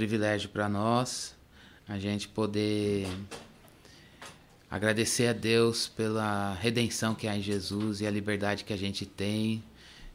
privilégio 0.00 0.48
para 0.48 0.66
nós 0.66 1.36
a 1.86 1.98
gente 1.98 2.26
poder 2.26 3.06
agradecer 4.70 5.26
a 5.26 5.34
Deus 5.34 5.88
pela 5.88 6.54
redenção 6.54 7.14
que 7.14 7.28
há 7.28 7.36
em 7.36 7.42
Jesus 7.42 8.00
e 8.00 8.06
a 8.06 8.10
liberdade 8.10 8.64
que 8.64 8.72
a 8.72 8.78
gente 8.78 9.04
tem 9.04 9.62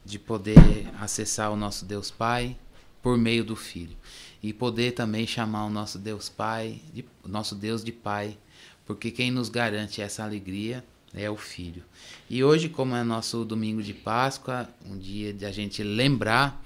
de 0.04 0.18
poder 0.18 0.58
acessar 1.00 1.52
o 1.52 1.56
nosso 1.56 1.84
Deus 1.84 2.10
Pai 2.10 2.56
por 3.00 3.16
meio 3.16 3.44
do 3.44 3.54
Filho 3.54 3.96
e 4.42 4.52
poder 4.52 4.90
também 4.90 5.24
chamar 5.24 5.66
o 5.66 5.70
nosso 5.70 6.00
Deus 6.00 6.28
Pai, 6.28 6.80
de, 6.92 7.04
nosso 7.24 7.54
Deus 7.54 7.84
de 7.84 7.92
Pai, 7.92 8.36
porque 8.84 9.12
quem 9.12 9.30
nos 9.30 9.48
garante 9.48 10.02
essa 10.02 10.24
alegria 10.24 10.84
é 11.14 11.30
o 11.30 11.36
Filho. 11.36 11.84
E 12.28 12.42
hoje, 12.42 12.68
como 12.68 12.96
é 12.96 13.04
nosso 13.04 13.44
domingo 13.44 13.80
de 13.84 13.94
Páscoa, 13.94 14.68
um 14.84 14.98
dia 14.98 15.32
de 15.32 15.46
a 15.46 15.52
gente 15.52 15.80
lembrar 15.84 16.60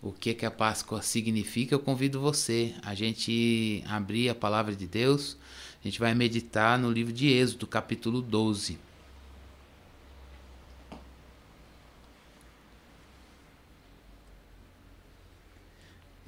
o 0.00 0.12
que 0.12 0.32
que 0.32 0.46
a 0.46 0.50
Páscoa 0.50 1.02
significa, 1.02 1.74
eu 1.74 1.80
convido 1.80 2.20
você 2.20 2.74
a 2.82 2.94
gente 2.94 3.82
abrir 3.86 4.28
a 4.28 4.34
palavra 4.34 4.74
de 4.74 4.86
Deus. 4.86 5.36
A 5.82 5.88
gente 5.88 5.98
vai 5.98 6.14
meditar 6.14 6.78
no 6.78 6.90
livro 6.90 7.12
de 7.12 7.28
Êxodo, 7.28 7.66
capítulo 7.66 8.22
12. 8.22 8.78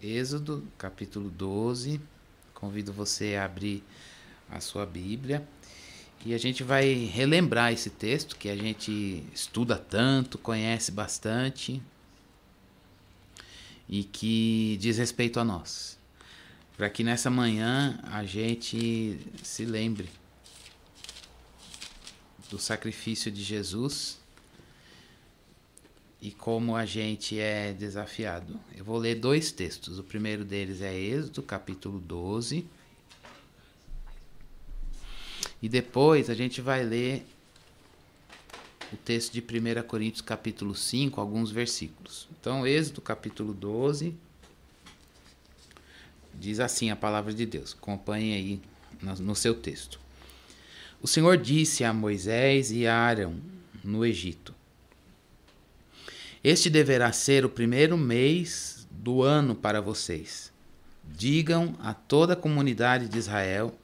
Êxodo, 0.03 0.67
capítulo 0.77 1.31
12. 1.31 2.01
Convido 2.55 2.93
você 2.93 3.37
a 3.37 3.45
abrir 3.45 3.85
a 4.51 4.61
sua 4.61 4.85
Bíblia 4.85 5.47
e 6.27 6.35
a 6.35 6.39
gente 6.39 6.65
vai 6.65 6.93
relembrar 6.93 7.73
esse 7.73 7.89
texto 7.89 8.37
que 8.37 8.49
a 8.49 8.57
gente 8.57 9.25
estuda 9.33 9.77
tanto, 9.77 10.39
conhece 10.39 10.91
bastante 10.91 11.81
e 13.91 14.05
que 14.05 14.79
diz 14.81 14.99
respeito 14.99 15.41
a 15.41 15.45
nós. 15.45 15.99
Para 16.77 16.89
que 16.89 17.03
nessa 17.03 17.29
manhã 17.29 17.99
a 18.05 18.25
gente 18.25 19.19
se 19.43 19.65
lembre 19.65 20.09
do 22.49 22.59
sacrifício 22.59 23.33
de 23.33 23.43
Jesus 23.43 24.19
e 26.23 26.31
como 26.31 26.77
a 26.77 26.87
gente 26.87 27.39
é 27.39 27.73
desafiado. 27.73 28.59
Eu 28.77 28.85
vou 28.85 28.97
ler 28.97 29.17
dois 29.17 29.51
textos. 29.51 29.99
O 29.99 30.05
primeiro 30.05 30.45
deles 30.45 30.81
é 30.81 30.95
Êxodo, 30.95 31.43
capítulo 31.43 31.99
12. 31.99 32.65
E 35.61 35.69
depois 35.69 36.31
a 36.31 36.35
gente 36.35 36.61
vai 36.61 36.85
ler 36.85 37.27
o 38.93 38.97
texto 38.97 39.33
de 39.33 39.41
1 39.41 39.83
Coríntios, 39.87 40.21
capítulo 40.21 40.75
5, 40.75 41.21
alguns 41.21 41.51
versículos. 41.51 42.29
Então, 42.41 42.67
Êxodo, 42.67 43.01
capítulo 43.01 43.53
12. 43.53 44.15
Diz 46.35 46.61
assim 46.61 46.91
a 46.91 46.97
palavra 46.97 47.33
de 47.33 47.47
Deus. 47.47 47.75
Acompanhe 47.77 48.35
aí 48.35 48.61
no 49.19 49.35
seu 49.35 49.55
texto. 49.55 50.01
O 51.03 51.09
Senhor 51.09 51.37
disse 51.37 51.85
a 51.85 51.93
Moisés 51.93 52.71
e 52.71 52.87
a 52.87 52.95
Arão 52.95 53.37
no 53.83 54.05
Egito: 54.05 54.55
este 56.43 56.71
deverá 56.71 57.13
ser 57.13 57.45
o 57.45 57.51
primeiro 57.51 57.99
mês 57.99 58.89
do 58.91 59.23
ano 59.23 59.55
para 59.55 59.83
vocês. 59.83 60.51
Digam 61.05 61.77
a 61.81 61.93
toda 61.93 62.33
a 62.33 62.37
comunidade 62.37 63.09
de 63.09 63.19
Israel 63.19 63.77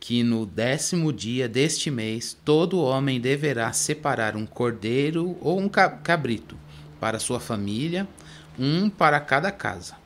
que 0.00 0.22
no 0.22 0.46
décimo 0.46 1.12
dia 1.12 1.48
deste 1.48 1.90
mês 1.90 2.36
todo 2.44 2.80
homem 2.80 3.20
deverá 3.20 3.72
separar 3.72 4.36
um 4.36 4.46
cordeiro 4.46 5.36
ou 5.40 5.58
um 5.58 5.68
cabrito 5.68 6.56
para 7.00 7.18
sua 7.18 7.40
família, 7.40 8.06
um 8.58 8.88
para 8.88 9.20
cada 9.20 9.50
casa. 9.50 9.96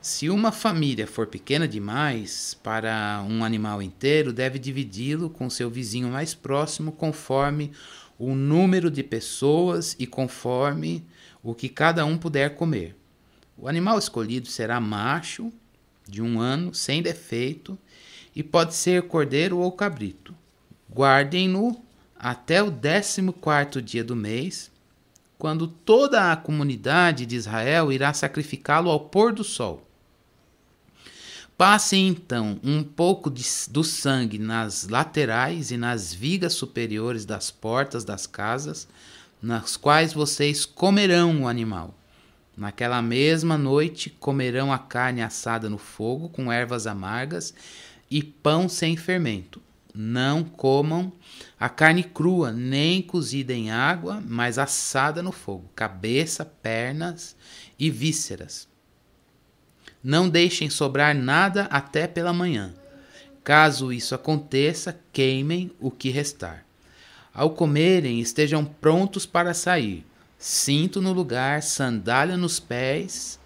Se 0.00 0.30
uma 0.30 0.52
família 0.52 1.06
for 1.06 1.26
pequena 1.26 1.66
demais 1.66 2.56
para 2.62 3.24
um 3.28 3.42
animal 3.42 3.82
inteiro, 3.82 4.32
deve 4.32 4.58
dividi-lo 4.58 5.28
com 5.28 5.50
seu 5.50 5.68
vizinho 5.68 6.08
mais 6.08 6.32
próximo 6.32 6.92
conforme 6.92 7.72
o 8.18 8.34
número 8.34 8.88
de 8.88 9.02
pessoas 9.02 9.96
e 9.98 10.06
conforme 10.06 11.04
o 11.42 11.54
que 11.54 11.68
cada 11.68 12.04
um 12.04 12.16
puder 12.16 12.54
comer. 12.54 12.94
O 13.56 13.68
animal 13.68 13.98
escolhido 13.98 14.46
será 14.46 14.80
macho, 14.80 15.52
de 16.08 16.22
um 16.22 16.38
ano, 16.38 16.72
sem 16.72 17.02
defeito, 17.02 17.76
e 18.36 18.42
pode 18.42 18.74
ser 18.74 19.04
cordeiro 19.04 19.56
ou 19.56 19.72
cabrito. 19.72 20.34
Guardem-no 20.92 21.82
até 22.18 22.62
o 22.62 22.70
décimo 22.70 23.32
quarto 23.32 23.80
dia 23.80 24.04
do 24.04 24.14
mês, 24.14 24.70
quando 25.38 25.66
toda 25.66 26.30
a 26.30 26.36
comunidade 26.36 27.24
de 27.24 27.34
Israel 27.34 27.90
irá 27.90 28.12
sacrificá-lo 28.12 28.90
ao 28.90 29.00
pôr 29.00 29.32
do 29.32 29.42
sol. 29.42 29.86
Passe 31.56 31.96
então 31.96 32.60
um 32.62 32.84
pouco 32.84 33.30
de, 33.30 33.42
do 33.70 33.82
sangue 33.82 34.38
nas 34.38 34.86
laterais 34.86 35.70
e 35.70 35.78
nas 35.78 36.12
vigas 36.12 36.52
superiores 36.52 37.24
das 37.24 37.50
portas 37.50 38.04
das 38.04 38.26
casas, 38.26 38.86
nas 39.40 39.78
quais 39.78 40.12
vocês 40.12 40.66
comerão 40.66 41.42
o 41.42 41.48
animal. 41.48 41.94
Naquela 42.54 43.00
mesma 43.00 43.56
noite 43.56 44.10
comerão 44.10 44.70
a 44.70 44.78
carne 44.78 45.22
assada 45.22 45.70
no 45.70 45.78
fogo 45.78 46.28
com 46.28 46.52
ervas 46.52 46.86
amargas 46.86 47.54
e 48.10 48.22
pão 48.22 48.68
sem 48.68 48.96
fermento. 48.96 49.60
Não 49.94 50.44
comam 50.44 51.12
a 51.58 51.68
carne 51.68 52.02
crua, 52.02 52.52
nem 52.52 53.00
cozida 53.00 53.52
em 53.52 53.70
água, 53.70 54.22
mas 54.26 54.58
assada 54.58 55.22
no 55.22 55.32
fogo, 55.32 55.70
cabeça, 55.74 56.44
pernas 56.44 57.34
e 57.78 57.90
vísceras 57.90 58.68
não 60.06 60.28
deixem 60.28 60.70
sobrar 60.70 61.12
nada 61.16 61.64
até 61.64 62.06
pela 62.06 62.32
manhã. 62.32 62.72
Caso 63.42 63.92
isso 63.92 64.14
aconteça, 64.14 64.96
queimem 65.12 65.72
o 65.80 65.90
que 65.90 66.10
restar. 66.10 66.64
Ao 67.34 67.50
comerem, 67.50 68.20
estejam 68.20 68.64
prontos 68.64 69.26
para 69.26 69.52
sair. 69.52 70.06
Cinto 70.38 71.02
no 71.02 71.12
lugar, 71.12 71.60
sandália 71.60 72.36
nos 72.36 72.60
pés, 72.60 73.40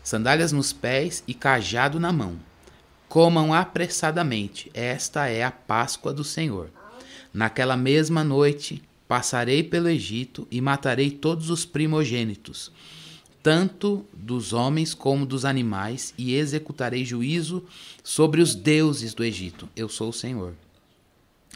sandálias 0.00 0.52
nos 0.52 0.72
pés 0.72 1.24
e 1.26 1.34
cajado 1.34 1.98
na 1.98 2.12
mão. 2.12 2.38
Comam 3.10 3.52
apressadamente. 3.52 4.70
Esta 4.72 5.26
é 5.26 5.44
a 5.44 5.50
Páscoa 5.50 6.14
do 6.14 6.24
Senhor. 6.24 6.70
Naquela 7.34 7.76
mesma 7.76 8.24
noite 8.24 8.82
passarei 9.06 9.62
pelo 9.62 9.90
Egito 9.90 10.48
e 10.50 10.62
matarei 10.62 11.10
todos 11.10 11.50
os 11.50 11.66
primogênitos 11.66 12.72
tanto 13.42 14.04
dos 14.12 14.52
homens 14.52 14.94
como 14.94 15.24
dos 15.24 15.44
animais, 15.44 16.12
e 16.16 16.34
executarei 16.34 17.04
juízo 17.04 17.64
sobre 18.02 18.40
os 18.40 18.54
deuses 18.54 19.14
do 19.14 19.24
Egito. 19.24 19.68
Eu 19.74 19.88
sou 19.88 20.10
o 20.10 20.12
Senhor. 20.12 20.54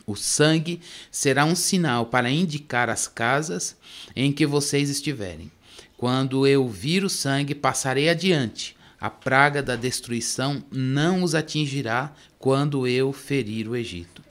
O 0.06 0.16
sangue 0.16 0.80
será 1.10 1.44
um 1.44 1.54
sinal 1.54 2.06
para 2.06 2.30
indicar 2.30 2.90
as 2.90 3.06
casas 3.06 3.76
em 4.14 4.32
que 4.32 4.46
vocês 4.46 4.90
estiverem. 4.90 5.50
Quando 5.96 6.46
eu 6.46 6.68
vir 6.68 7.04
o 7.04 7.10
sangue, 7.10 7.54
passarei 7.54 8.08
adiante. 8.08 8.76
A 9.04 9.10
praga 9.10 9.62
da 9.62 9.76
destruição 9.76 10.64
não 10.72 11.22
os 11.22 11.34
atingirá 11.34 12.14
quando 12.38 12.88
eu 12.88 13.12
ferir 13.12 13.68
o 13.68 13.76
Egito. 13.76 14.24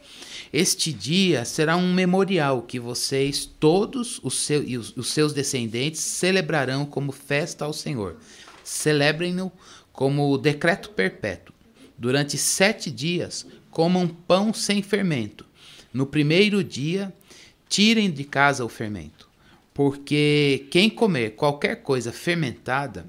Este 0.51 0.91
dia 0.91 1.45
será 1.45 1.78
um 1.78 1.94
memorial 1.94 2.63
que 2.63 2.79
vocês, 2.79 3.45
todos 3.45 4.19
os, 4.23 4.34
seu, 4.39 4.63
os 4.97 5.11
seus 5.11 5.31
descendentes, 5.31 6.01
celebrarão 6.01 6.88
como 6.88 7.11
festa 7.11 7.66
ao 7.66 7.72
Senhor. 7.72 8.17
Celebrem-no 8.63 9.51
como 9.91 10.39
decreto 10.39 10.90
perpétuo. 10.90 11.53
Durante 11.95 12.35
sete 12.35 12.90
dias, 12.90 13.45
comam 13.69 14.07
pão 14.07 14.51
sem 14.51 14.81
fermento. 14.81 15.45
No 15.94 16.07
primeiro 16.07 16.63
dia, 16.63 17.13
tirem 17.69 18.09
de 18.09 18.23
casa 18.23 18.66
o 18.66 18.69
fermento. 18.69 19.29
Porque 19.72 20.66
quem 20.72 20.90
comer 20.90 21.35
qualquer 21.35 21.84
coisa 21.84 22.11
fermentada, 22.11 23.05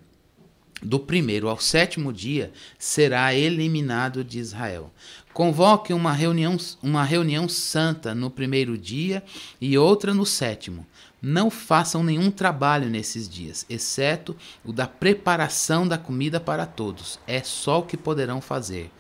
do 0.83 0.99
primeiro 0.99 1.49
ao 1.49 1.59
sétimo 1.59 2.13
dia, 2.13 2.53
será 2.79 3.35
eliminado 3.35 4.23
de 4.23 4.39
Israel. 4.39 4.93
Convoque 5.33 5.93
uma 5.93 6.13
reunião, 6.13 6.57
uma 6.83 7.03
reunião 7.03 7.49
santa 7.49 8.15
no 8.15 8.31
primeiro 8.31 8.79
dia 8.79 9.23
e 9.61 9.77
outra 9.77 10.15
no 10.15 10.25
sétimo. 10.25 10.87
Não 11.21 11.51
façam 11.51 12.05
nenhum 12.05 12.31
trabalho 12.31 12.89
nesses 12.91 13.29
dias, 13.29 13.65
exceto 13.69 14.37
o 14.65 14.73
da 14.73 14.87
preparação 14.87 15.89
da 15.89 15.97
comida 15.97 16.39
para 16.39 16.67
todos. 16.67 17.19
É 17.27 17.43
só 17.43 17.81
o 17.81 17.85
que 17.85 17.97
poderão 17.97 18.41
fazer. 18.41 18.91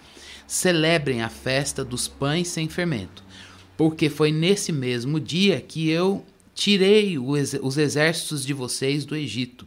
Celebrem 0.46 1.22
a 1.22 1.28
festa 1.28 1.84
dos 1.84 2.08
pães 2.08 2.48
sem 2.48 2.68
fermento, 2.68 3.22
porque 3.76 4.08
foi 4.08 4.32
nesse 4.32 4.72
mesmo 4.72 5.20
dia 5.20 5.60
que 5.60 5.88
eu 5.90 6.24
tirei 6.54 7.18
os 7.18 7.76
exércitos 7.76 8.44
de 8.44 8.54
vocês 8.54 9.04
do 9.04 9.14
Egito. 9.14 9.66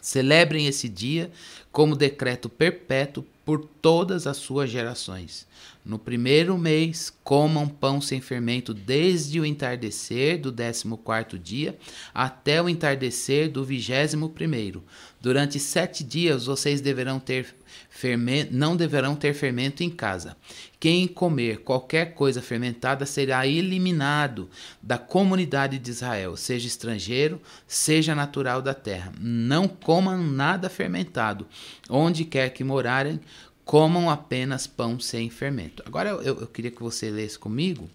Celebrem 0.00 0.66
esse 0.66 0.88
dia 0.88 1.30
como 1.72 1.96
decreto 1.96 2.48
perpétuo 2.48 3.24
por 3.44 3.64
todas 3.82 4.26
as 4.26 4.36
suas 4.36 4.70
gerações. 4.70 5.46
No 5.84 5.98
primeiro 5.98 6.56
mês, 6.58 7.12
comam 7.24 7.66
pão 7.66 8.00
sem 8.00 8.20
fermento 8.20 8.72
desde 8.74 9.40
o 9.40 9.46
entardecer 9.46 10.38
do 10.38 10.52
décimo 10.52 10.96
quarto 10.96 11.38
dia 11.38 11.76
até 12.14 12.62
o 12.62 12.68
entardecer 12.68 13.50
do 13.50 13.64
vigésimo 13.64 14.28
primeiro. 14.28 14.84
Durante 15.20 15.58
sete 15.58 16.04
dias 16.04 16.46
vocês 16.46 16.80
deverão 16.80 17.18
ter 17.18 17.54
fermento, 17.88 18.54
não 18.54 18.76
deverão 18.76 19.16
ter 19.16 19.34
fermento 19.34 19.82
em 19.82 19.90
casa. 19.90 20.36
Quem 20.80 21.06
comer 21.06 21.58
qualquer 21.58 22.14
coisa 22.14 22.40
fermentada 22.40 23.04
será 23.04 23.46
eliminado 23.46 24.48
da 24.82 24.96
comunidade 24.96 25.78
de 25.78 25.90
Israel, 25.90 26.38
seja 26.38 26.66
estrangeiro, 26.66 27.38
seja 27.66 28.14
natural 28.14 28.62
da 28.62 28.72
terra. 28.72 29.12
Não 29.20 29.68
comam 29.68 30.24
nada 30.26 30.70
fermentado. 30.70 31.46
Onde 31.90 32.24
quer 32.24 32.48
que 32.48 32.64
morarem, 32.64 33.20
comam 33.62 34.08
apenas 34.08 34.66
pão 34.66 34.98
sem 34.98 35.28
fermento. 35.28 35.82
Agora 35.84 36.08
eu, 36.08 36.40
eu 36.40 36.46
queria 36.46 36.70
que 36.70 36.82
você 36.82 37.10
lesse 37.10 37.38
comigo 37.38 37.88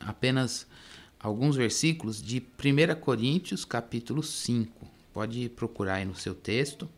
apenas 0.00 0.66
alguns 1.20 1.54
versículos 1.54 2.22
de 2.22 2.38
1 2.40 2.98
Coríntios, 2.98 3.66
capítulo 3.66 4.22
5. 4.22 4.88
Pode 5.12 5.50
procurar 5.50 5.96
aí 5.96 6.06
no 6.06 6.14
seu 6.14 6.34
texto. 6.34 6.88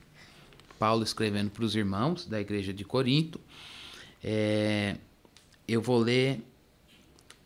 Paulo 0.79 1.03
escrevendo 1.03 1.51
para 1.51 1.65
os 1.65 1.75
irmãos 1.75 2.25
da 2.25 2.41
igreja 2.41 2.73
de 2.73 2.85
Corinto. 2.85 3.41
É, 4.23 4.97
eu 5.67 5.81
vou 5.81 5.99
ler 5.99 6.43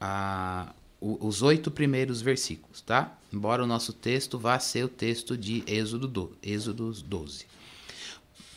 a, 0.00 0.72
os 1.00 1.42
oito 1.42 1.70
primeiros 1.70 2.20
versículos, 2.20 2.80
tá? 2.80 3.16
Embora 3.32 3.62
o 3.62 3.66
nosso 3.66 3.92
texto 3.92 4.38
vá 4.38 4.58
ser 4.58 4.84
o 4.84 4.88
texto 4.88 5.36
de 5.36 5.62
Êxodo, 5.66 6.08
do, 6.08 6.32
Êxodo 6.42 6.92
12. 6.92 7.46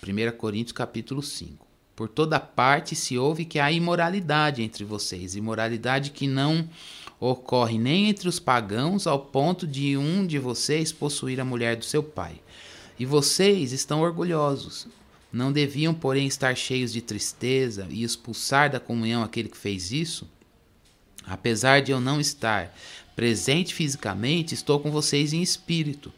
1 0.02 0.38
Coríntios 0.38 0.72
capítulo 0.72 1.22
5. 1.22 1.66
Por 1.96 2.08
toda 2.08 2.40
parte 2.40 2.96
se 2.96 3.18
ouve 3.18 3.44
que 3.44 3.60
há 3.60 3.72
imoralidade 3.72 4.62
entre 4.62 4.86
vocês, 4.86 5.36
imoralidade 5.36 6.12
que 6.12 6.28
não 6.28 6.70
ocorre 7.20 7.78
nem 7.78 8.08
entre 8.08 8.30
os 8.30 8.40
pagãos 8.40 9.08
ao 9.08 9.20
ponto 9.20 9.66
de 9.66 9.98
um 9.98 10.26
de 10.26 10.38
vocês 10.38 10.92
possuir 10.92 11.42
a 11.42 11.46
mulher 11.46 11.76
do 11.76 11.84
seu 11.84 12.04
pai. 12.04 12.40
E 13.00 13.06
vocês 13.06 13.72
estão 13.72 14.02
orgulhosos. 14.02 14.88
Não 15.32 15.52
deviam, 15.52 15.94
porém, 15.94 16.28
estar 16.28 16.56
cheios 16.56 16.94
de 16.94 17.02
tristeza 17.02 17.88
e 17.90 18.04
expulsar 18.04 18.72
da 18.72 18.80
comunhão 18.80 19.24
aquele 19.24 19.50
que 19.50 19.58
fez 19.58 19.92
isso? 19.92 20.28
Apesar 21.26 21.82
de 21.82 21.92
eu 21.92 22.00
não 22.00 22.22
estar 22.22 22.74
presente 23.16 23.74
fisicamente, 23.74 24.54
estou 24.54 24.80
com 24.80 24.90
vocês 24.90 25.34
em 25.34 25.42
espírito. 25.42 26.14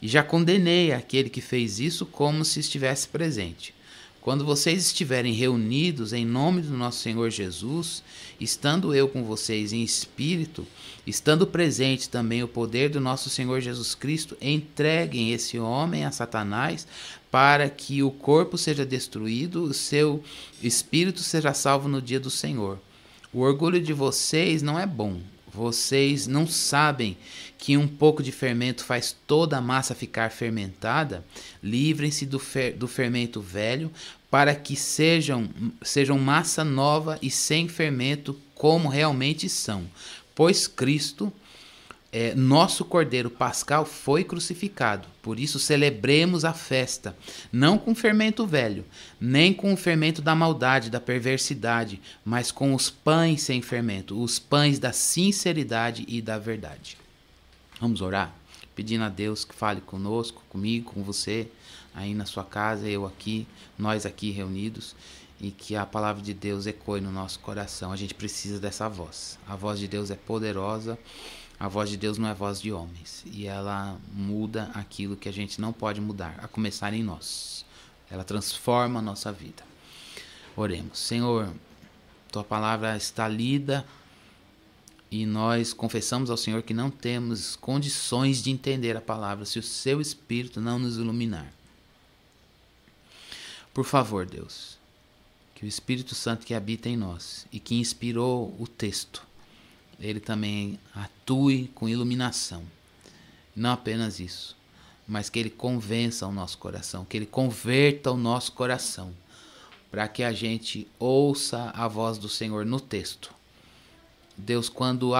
E 0.00 0.06
já 0.06 0.22
condenei 0.22 0.92
aquele 0.92 1.28
que 1.28 1.40
fez 1.40 1.80
isso 1.80 2.06
como 2.06 2.44
se 2.44 2.60
estivesse 2.60 3.08
presente. 3.08 3.74
Quando 4.22 4.44
vocês 4.44 4.86
estiverem 4.86 5.32
reunidos 5.32 6.12
em 6.12 6.24
nome 6.24 6.62
do 6.62 6.76
nosso 6.76 7.00
Senhor 7.00 7.28
Jesus, 7.28 8.04
estando 8.38 8.94
eu 8.94 9.08
com 9.08 9.24
vocês 9.24 9.72
em 9.72 9.82
espírito, 9.82 10.64
estando 11.04 11.44
presente 11.44 12.08
também 12.08 12.40
o 12.40 12.46
poder 12.46 12.88
do 12.88 13.00
nosso 13.00 13.28
Senhor 13.28 13.60
Jesus 13.60 13.96
Cristo, 13.96 14.36
entreguem 14.40 15.32
esse 15.32 15.58
homem 15.58 16.04
a 16.04 16.12
Satanás 16.12 16.86
para 17.32 17.68
que 17.68 18.00
o 18.04 18.12
corpo 18.12 18.56
seja 18.56 18.86
destruído, 18.86 19.64
o 19.64 19.74
seu 19.74 20.22
espírito 20.62 21.18
seja 21.18 21.52
salvo 21.52 21.88
no 21.88 22.00
dia 22.00 22.20
do 22.20 22.30
Senhor. 22.30 22.78
O 23.32 23.40
orgulho 23.40 23.82
de 23.82 23.92
vocês 23.92 24.62
não 24.62 24.78
é 24.78 24.86
bom. 24.86 25.18
Vocês 25.54 26.26
não 26.26 26.46
sabem 26.46 27.16
que 27.58 27.76
um 27.76 27.86
pouco 27.86 28.22
de 28.22 28.32
fermento 28.32 28.84
faz 28.84 29.14
toda 29.26 29.58
a 29.58 29.60
massa 29.60 29.94
ficar 29.94 30.30
fermentada? 30.30 31.24
Livrem-se 31.62 32.24
do, 32.24 32.38
fer 32.38 32.72
do 32.72 32.88
fermento 32.88 33.40
velho, 33.40 33.92
para 34.30 34.54
que 34.54 34.74
sejam, 34.74 35.50
sejam 35.82 36.18
massa 36.18 36.64
nova 36.64 37.18
e 37.20 37.30
sem 37.30 37.68
fermento, 37.68 38.38
como 38.54 38.88
realmente 38.88 39.46
são. 39.48 39.84
Pois 40.34 40.66
Cristo, 40.66 41.30
é, 42.12 42.34
nosso 42.34 42.84
Cordeiro 42.84 43.30
Pascal, 43.30 43.86
foi 43.86 44.22
crucificado. 44.22 45.08
Por 45.22 45.40
isso 45.40 45.58
celebremos 45.58 46.44
a 46.44 46.52
festa, 46.52 47.16
não 47.50 47.78
com 47.78 47.94
fermento 47.94 48.46
velho, 48.46 48.84
nem 49.18 49.54
com 49.54 49.72
o 49.72 49.76
fermento 49.76 50.20
da 50.20 50.34
maldade, 50.34 50.90
da 50.90 51.00
perversidade, 51.00 52.00
mas 52.22 52.52
com 52.52 52.74
os 52.74 52.90
pães 52.90 53.40
sem 53.40 53.62
fermento, 53.62 54.22
os 54.22 54.38
pães 54.38 54.78
da 54.78 54.92
sinceridade 54.92 56.04
e 56.06 56.20
da 56.20 56.38
verdade. 56.38 56.98
Vamos 57.80 58.02
orar? 58.02 58.34
Pedindo 58.76 59.04
a 59.04 59.08
Deus 59.08 59.44
que 59.44 59.54
fale 59.54 59.80
conosco, 59.80 60.42
comigo, 60.50 60.92
com 60.92 61.02
você 61.02 61.48
aí 61.94 62.14
na 62.14 62.26
sua 62.26 62.44
casa, 62.44 62.88
eu 62.88 63.06
aqui, 63.06 63.46
nós 63.78 64.06
aqui 64.06 64.30
reunidos, 64.30 64.94
e 65.40 65.50
que 65.50 65.74
a 65.74 65.84
palavra 65.84 66.22
de 66.22 66.32
Deus 66.32 66.66
ecoe 66.66 67.00
no 67.00 67.10
nosso 67.10 67.40
coração. 67.40 67.90
A 67.90 67.96
gente 67.96 68.14
precisa 68.14 68.60
dessa 68.60 68.88
voz. 68.88 69.38
A 69.46 69.56
voz 69.56 69.78
de 69.78 69.88
Deus 69.88 70.10
é 70.10 70.14
poderosa. 70.14 70.96
A 71.62 71.68
voz 71.68 71.88
de 71.88 71.96
Deus 71.96 72.18
não 72.18 72.28
é 72.28 72.34
voz 72.34 72.60
de 72.60 72.72
homens 72.72 73.22
e 73.24 73.46
ela 73.46 73.96
muda 74.12 74.68
aquilo 74.74 75.16
que 75.16 75.28
a 75.28 75.32
gente 75.32 75.60
não 75.60 75.72
pode 75.72 76.00
mudar, 76.00 76.34
a 76.42 76.48
começar 76.48 76.92
em 76.92 77.04
nós. 77.04 77.64
Ela 78.10 78.24
transforma 78.24 78.98
a 78.98 79.02
nossa 79.02 79.30
vida. 79.30 79.62
Oremos. 80.56 80.98
Senhor, 80.98 81.54
tua 82.32 82.42
palavra 82.42 82.96
está 82.96 83.28
lida 83.28 83.86
e 85.08 85.24
nós 85.24 85.72
confessamos 85.72 86.30
ao 86.30 86.36
Senhor 86.36 86.64
que 86.64 86.74
não 86.74 86.90
temos 86.90 87.54
condições 87.54 88.42
de 88.42 88.50
entender 88.50 88.96
a 88.96 89.00
palavra 89.00 89.44
se 89.44 89.60
o 89.60 89.62
seu 89.62 90.00
espírito 90.00 90.60
não 90.60 90.80
nos 90.80 90.96
iluminar. 90.96 91.46
Por 93.72 93.84
favor, 93.84 94.26
Deus, 94.26 94.76
que 95.54 95.64
o 95.64 95.68
Espírito 95.68 96.16
Santo 96.16 96.44
que 96.44 96.54
habita 96.54 96.88
em 96.88 96.96
nós 96.96 97.46
e 97.52 97.60
que 97.60 97.76
inspirou 97.76 98.52
o 98.58 98.66
texto, 98.66 99.24
ele 100.02 100.18
também 100.18 100.78
atue 100.92 101.70
com 101.74 101.88
iluminação. 101.88 102.64
Não 103.54 103.70
apenas 103.70 104.18
isso, 104.18 104.56
mas 105.06 105.30
que 105.30 105.38
ele 105.38 105.50
convença 105.50 106.26
o 106.26 106.32
nosso 106.32 106.58
coração, 106.58 107.04
que 107.04 107.16
ele 107.16 107.26
converta 107.26 108.10
o 108.10 108.16
nosso 108.16 108.52
coração, 108.52 109.14
para 109.90 110.08
que 110.08 110.24
a 110.24 110.32
gente 110.32 110.88
ouça 110.98 111.70
a 111.74 111.86
voz 111.86 112.18
do 112.18 112.28
Senhor 112.28 112.66
no 112.66 112.80
texto. 112.80 113.32
Deus, 114.36 114.68
quando 114.68 115.14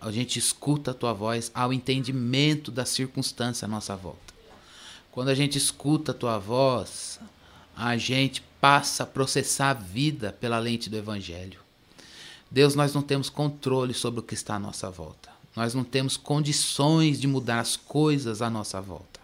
a 0.00 0.12
gente 0.12 0.38
escuta 0.38 0.92
a 0.92 0.94
tua 0.94 1.12
voz, 1.12 1.50
há 1.52 1.66
o 1.66 1.72
entendimento 1.72 2.70
da 2.70 2.84
circunstância 2.84 3.64
à 3.64 3.68
nossa 3.68 3.96
volta. 3.96 4.32
Quando 5.10 5.30
a 5.30 5.34
gente 5.34 5.58
escuta 5.58 6.12
a 6.12 6.14
tua 6.14 6.38
voz, 6.38 7.18
a 7.74 7.96
gente 7.96 8.42
passa 8.60 9.02
a 9.02 9.06
processar 9.06 9.70
a 9.70 9.74
vida 9.74 10.32
pela 10.38 10.58
lente 10.58 10.88
do 10.88 10.96
Evangelho. 10.96 11.58
Deus, 12.50 12.74
nós 12.74 12.92
não 12.92 13.02
temos 13.02 13.30
controle 13.30 13.94
sobre 13.94 14.20
o 14.20 14.22
que 14.22 14.34
está 14.34 14.56
à 14.56 14.58
nossa 14.58 14.90
volta. 14.90 15.30
Nós 15.54 15.74
não 15.74 15.84
temos 15.84 16.16
condições 16.16 17.20
de 17.20 17.26
mudar 17.26 17.60
as 17.60 17.76
coisas 17.76 18.42
à 18.42 18.50
nossa 18.50 18.80
volta. 18.80 19.20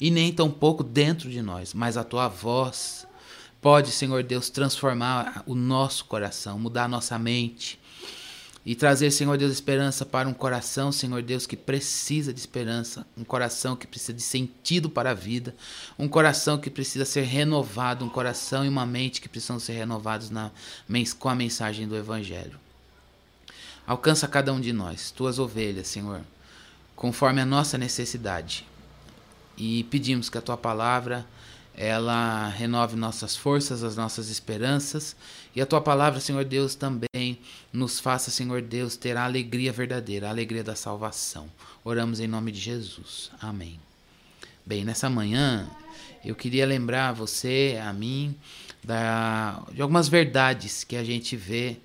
E 0.00 0.10
nem 0.10 0.32
tampouco 0.32 0.84
dentro 0.84 1.30
de 1.30 1.40
nós, 1.40 1.72
mas 1.72 1.96
a 1.96 2.04
tua 2.04 2.28
voz 2.28 3.06
pode, 3.62 3.90
Senhor 3.90 4.22
Deus, 4.22 4.50
transformar 4.50 5.42
o 5.46 5.54
nosso 5.54 6.04
coração, 6.04 6.58
mudar 6.58 6.84
a 6.84 6.88
nossa 6.88 7.18
mente, 7.18 7.78
e 8.66 8.74
trazer, 8.74 9.12
Senhor 9.12 9.38
Deus, 9.38 9.52
esperança 9.52 10.04
para 10.04 10.28
um 10.28 10.34
coração, 10.34 10.90
Senhor 10.90 11.22
Deus, 11.22 11.46
que 11.46 11.56
precisa 11.56 12.32
de 12.32 12.40
esperança, 12.40 13.06
um 13.16 13.22
coração 13.22 13.76
que 13.76 13.86
precisa 13.86 14.12
de 14.12 14.22
sentido 14.22 14.90
para 14.90 15.12
a 15.12 15.14
vida, 15.14 15.54
um 15.96 16.08
coração 16.08 16.58
que 16.58 16.68
precisa 16.68 17.04
ser 17.04 17.22
renovado, 17.22 18.04
um 18.04 18.08
coração 18.08 18.64
e 18.64 18.68
uma 18.68 18.84
mente 18.84 19.20
que 19.20 19.28
precisam 19.28 19.60
ser 19.60 19.74
renovados 19.74 20.30
na, 20.30 20.50
com 21.20 21.28
a 21.28 21.34
mensagem 21.34 21.86
do 21.86 21.96
Evangelho. 21.96 22.65
Alcança 23.86 24.26
cada 24.26 24.52
um 24.52 24.60
de 24.60 24.72
nós, 24.72 25.10
tuas 25.10 25.38
ovelhas, 25.38 25.86
Senhor, 25.86 26.22
conforme 26.96 27.40
a 27.40 27.46
nossa 27.46 27.78
necessidade. 27.78 28.66
E 29.56 29.84
pedimos 29.84 30.28
que 30.28 30.36
a 30.36 30.42
tua 30.42 30.56
palavra 30.56 31.24
ela 31.76 32.48
renove 32.48 32.96
nossas 32.96 33.36
forças, 33.36 33.84
as 33.84 33.96
nossas 33.96 34.30
esperanças, 34.30 35.14
e 35.54 35.60
a 35.60 35.66
tua 35.66 35.80
palavra, 35.80 36.20
Senhor 36.20 36.44
Deus, 36.44 36.74
também 36.74 37.38
nos 37.72 38.00
faça, 38.00 38.30
Senhor 38.30 38.62
Deus, 38.62 38.96
ter 38.96 39.16
a 39.16 39.24
alegria 39.24 39.72
verdadeira, 39.72 40.26
a 40.26 40.30
alegria 40.30 40.64
da 40.64 40.74
salvação. 40.74 41.48
Oramos 41.84 42.18
em 42.18 42.26
nome 42.26 42.50
de 42.50 42.58
Jesus. 42.58 43.30
Amém. 43.40 43.78
Bem, 44.64 44.84
nessa 44.84 45.08
manhã 45.08 45.70
eu 46.24 46.34
queria 46.34 46.66
lembrar 46.66 47.12
você, 47.12 47.78
a 47.80 47.92
mim, 47.92 48.34
da, 48.82 49.62
de 49.72 49.80
algumas 49.80 50.08
verdades 50.08 50.82
que 50.82 50.96
a 50.96 51.04
gente 51.04 51.36
vê 51.36 51.78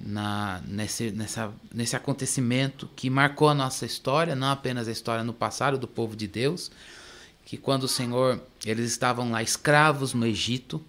na, 0.00 0.60
nesse, 0.66 1.10
nessa, 1.10 1.52
nesse 1.72 1.96
acontecimento 1.96 2.88
que 2.96 3.08
marcou 3.08 3.48
a 3.48 3.54
nossa 3.54 3.86
história, 3.86 4.34
não 4.34 4.48
apenas 4.48 4.88
a 4.88 4.92
história 4.92 5.24
no 5.24 5.32
passado 5.32 5.78
do 5.78 5.86
povo 5.86 6.16
de 6.16 6.26
Deus, 6.26 6.70
que 7.44 7.56
quando 7.56 7.84
o 7.84 7.88
Senhor, 7.88 8.40
eles 8.64 8.90
estavam 8.90 9.30
lá 9.30 9.42
escravos 9.42 10.14
no 10.14 10.26
Egito, 10.26 10.82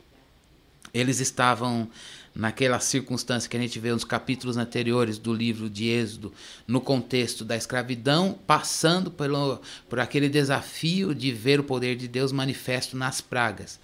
eles 0.93 1.19
estavam 1.19 1.89
naquela 2.35 2.79
circunstância 2.79 3.49
que 3.49 3.55
a 3.55 3.59
gente 3.59 3.79
vê 3.79 3.91
nos 3.91 4.03
capítulos 4.03 4.57
anteriores 4.57 5.17
do 5.17 5.33
livro 5.33 5.69
de 5.69 5.87
Êxodo, 5.87 6.33
no 6.67 6.81
contexto 6.81 7.45
da 7.45 7.55
escravidão, 7.55 8.37
passando 8.47 9.11
pelo, 9.11 9.61
por 9.87 9.99
aquele 9.99 10.29
desafio 10.29 11.13
de 11.13 11.31
ver 11.31 11.59
o 11.59 11.63
poder 11.63 11.95
de 11.95 12.07
Deus 12.07 12.31
manifesto 12.31 12.97
nas 12.97 13.21
pragas. 13.21 13.79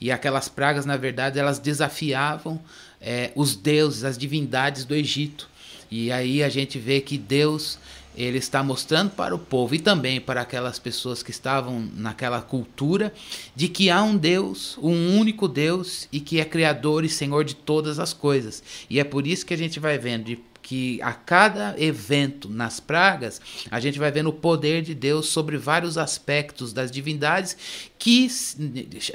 E 0.00 0.10
aquelas 0.10 0.48
pragas, 0.48 0.84
na 0.84 0.96
verdade, 0.96 1.38
elas 1.38 1.58
desafiavam 1.58 2.60
é, 3.04 3.30
os 3.36 3.54
deuses, 3.54 4.02
as 4.02 4.16
divindades 4.16 4.84
do 4.86 4.94
Egito. 4.94 5.48
E 5.90 6.10
aí 6.10 6.42
a 6.42 6.48
gente 6.48 6.78
vê 6.78 7.00
que 7.00 7.18
Deus 7.18 7.78
ele 8.16 8.38
está 8.38 8.62
mostrando 8.62 9.10
para 9.10 9.34
o 9.34 9.38
povo 9.38 9.74
e 9.74 9.78
também 9.78 10.20
para 10.20 10.40
aquelas 10.40 10.78
pessoas 10.78 11.22
que 11.22 11.32
estavam 11.32 11.88
naquela 11.96 12.40
cultura 12.40 13.12
de 13.56 13.68
que 13.68 13.90
há 13.90 14.02
um 14.02 14.16
Deus, 14.16 14.78
um 14.80 15.18
único 15.18 15.48
Deus 15.48 16.08
e 16.12 16.20
que 16.20 16.40
é 16.40 16.44
criador 16.44 17.04
e 17.04 17.08
senhor 17.08 17.44
de 17.44 17.54
todas 17.54 17.98
as 17.98 18.12
coisas. 18.12 18.62
E 18.88 19.00
é 19.00 19.04
por 19.04 19.26
isso 19.26 19.44
que 19.44 19.52
a 19.52 19.58
gente 19.58 19.80
vai 19.80 19.98
vendo 19.98 20.24
de 20.24 20.38
que 20.64 20.98
a 21.02 21.12
cada 21.12 21.74
evento 21.78 22.48
nas 22.48 22.80
pragas, 22.80 23.38
a 23.70 23.78
gente 23.78 23.98
vai 23.98 24.10
vendo 24.10 24.30
o 24.30 24.32
poder 24.32 24.80
de 24.80 24.94
Deus 24.94 25.26
sobre 25.26 25.58
vários 25.58 25.98
aspectos 25.98 26.72
das 26.72 26.90
divindades 26.90 27.54
que 27.98 28.26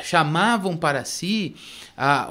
chamavam 0.04 0.78
para 0.78 1.04
si 1.04 1.56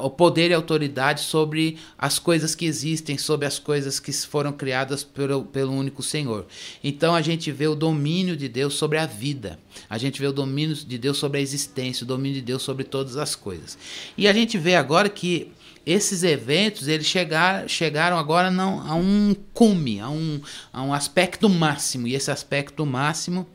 o 0.00 0.08
poder 0.08 0.52
e 0.52 0.54
autoridade 0.54 1.22
sobre 1.22 1.78
as 1.98 2.20
coisas 2.20 2.54
que 2.54 2.64
existem, 2.64 3.18
sobre 3.18 3.44
as 3.44 3.58
coisas 3.58 3.98
que 3.98 4.12
foram 4.12 4.52
criadas 4.52 5.02
pelo, 5.02 5.44
pelo 5.44 5.72
único 5.72 6.00
Senhor. 6.00 6.46
Então 6.82 7.12
a 7.12 7.20
gente 7.20 7.50
vê 7.50 7.66
o 7.66 7.74
domínio 7.74 8.36
de 8.36 8.48
Deus 8.48 8.74
sobre 8.74 8.98
a 8.98 9.06
vida, 9.06 9.58
a 9.90 9.98
gente 9.98 10.20
vê 10.20 10.28
o 10.28 10.32
domínio 10.32 10.76
de 10.76 10.96
Deus 10.96 11.18
sobre 11.18 11.38
a 11.38 11.42
existência, 11.42 12.04
o 12.04 12.06
domínio 12.06 12.36
de 12.36 12.42
Deus 12.42 12.62
sobre 12.62 12.84
todas 12.84 13.16
as 13.16 13.34
coisas. 13.34 13.76
E 14.16 14.28
a 14.28 14.32
gente 14.32 14.56
vê 14.56 14.76
agora 14.76 15.08
que 15.08 15.50
esses 15.90 16.22
eventos 16.22 16.86
eles 16.86 17.06
chegar, 17.06 17.66
chegaram 17.66 18.18
agora 18.18 18.50
não, 18.50 18.80
a 18.86 18.94
um 18.94 19.34
cume, 19.54 19.98
a 20.00 20.10
um, 20.10 20.38
a 20.70 20.82
um 20.82 20.92
aspecto 20.92 21.48
máximo. 21.48 22.06
E 22.06 22.14
esse 22.14 22.30
aspecto 22.30 22.84
máximo 22.84 23.46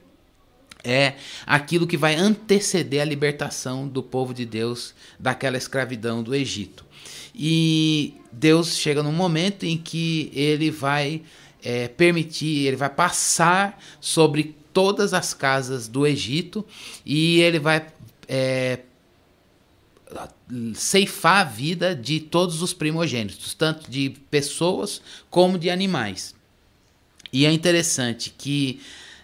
é 0.84 1.14
aquilo 1.46 1.86
que 1.86 1.96
vai 1.96 2.16
anteceder 2.16 3.04
a 3.04 3.06
libertação 3.06 3.88
do 3.88 4.02
povo 4.02 4.34
de 4.34 4.48
Deus 4.48 4.96
daquela 5.20 5.58
escravidão 5.58 6.24
do 6.24 6.34
Egito. 6.34 6.84
E 7.36 8.16
Deus 8.32 8.78
chega 8.78 9.04
num 9.04 9.14
momento 9.14 9.64
em 9.64 9.78
que 9.78 10.32
ele 10.34 10.72
vai 10.72 11.22
é, 11.64 11.88
permitir, 11.88 12.66
ele 12.66 12.78
vai 12.78 12.90
passar 12.90 13.80
sobre 14.02 14.56
todas 14.74 15.14
as 15.14 15.36
casas 15.36 15.88
do 15.88 16.08
Egito 16.08 16.66
e 17.06 17.40
ele 17.42 17.60
vai 17.60 17.86
é, 18.28 18.80
ceifar 20.76 21.42
a 21.42 21.44
vida 21.44 21.96
de 21.96 22.20
todos 22.20 22.62
os 22.62 22.74
primogênitos, 22.74 23.54
tanto 23.54 23.90
de 23.90 24.12
pessoas 24.30 25.02
como 25.30 25.58
de 25.58 25.70
animais. 25.70 26.36
E 27.32 27.46
é 27.46 27.52
interessante 27.52 28.34
que 28.38 28.80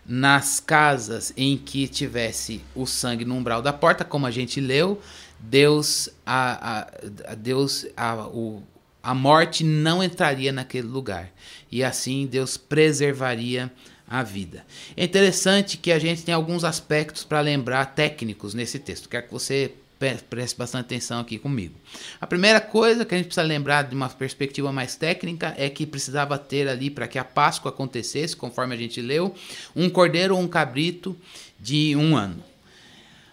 nas 0.06 0.60
casas 0.60 1.32
em 1.38 1.56
que 1.56 1.88
tivesse 1.88 2.62
o 2.74 2.88
sangue 2.88 3.24
no 3.24 3.36
umbral 3.36 3.62
da 3.62 3.72
porta, 3.72 4.04
como 4.04 4.26
a 4.26 4.32
gente 4.32 4.60
leu, 4.60 5.00
Deus 5.40 6.10
a, 6.26 6.80
a, 6.80 7.32
a 7.32 7.36
Deus 7.36 7.86
a, 7.96 8.28
o, 8.28 8.64
a 9.04 9.14
morte 9.14 9.64
não 9.64 10.04
entraria 10.04 10.52
naquele 10.52 10.88
lugar. 10.88 11.32
E 11.72 11.84
assim 11.84 12.26
Deus 12.26 12.58
preservaria 12.58 13.72
a 14.10 14.24
vida. 14.24 14.66
É 14.98 15.04
interessante 15.04 15.78
que 15.78 15.92
a 15.92 16.00
gente 16.00 16.24
tem 16.24 16.34
alguns 16.34 16.64
aspectos 16.64 17.24
para 17.24 17.42
lembrar 17.42 17.86
técnicos 17.94 18.56
nesse 18.56 18.80
texto. 18.80 19.08
Quero 19.08 19.28
que 19.28 19.32
você 19.32 19.76
preste 20.00 20.58
bastante 20.58 20.86
atenção 20.86 21.20
aqui 21.20 21.38
comigo. 21.38 21.76
A 22.22 22.26
primeira 22.26 22.62
coisa 22.62 23.04
que 23.04 23.14
a 23.14 23.18
gente 23.18 23.28
precisa 23.28 23.46
lembrar 23.46 23.84
de 23.84 23.94
uma 23.94 24.08
perspectiva 24.08 24.72
mais 24.72 24.96
técnica 24.96 25.54
é 25.58 25.70
que 25.70 25.86
precisava 25.86 26.38
ter 26.38 26.70
ali 26.70 26.90
para 26.90 27.08
que 27.08 27.20
a 27.20 27.24
Páscoa 27.24 27.70
acontecesse, 27.70 28.36
conforme 28.36 28.74
a 28.74 28.78
gente 28.78 29.02
leu, 29.02 29.36
um 29.76 29.90
cordeiro 29.90 30.36
ou 30.36 30.42
um 30.42 30.48
cabrito 30.48 31.18
de 31.60 31.96
um 31.98 32.16
ano. 32.16 32.42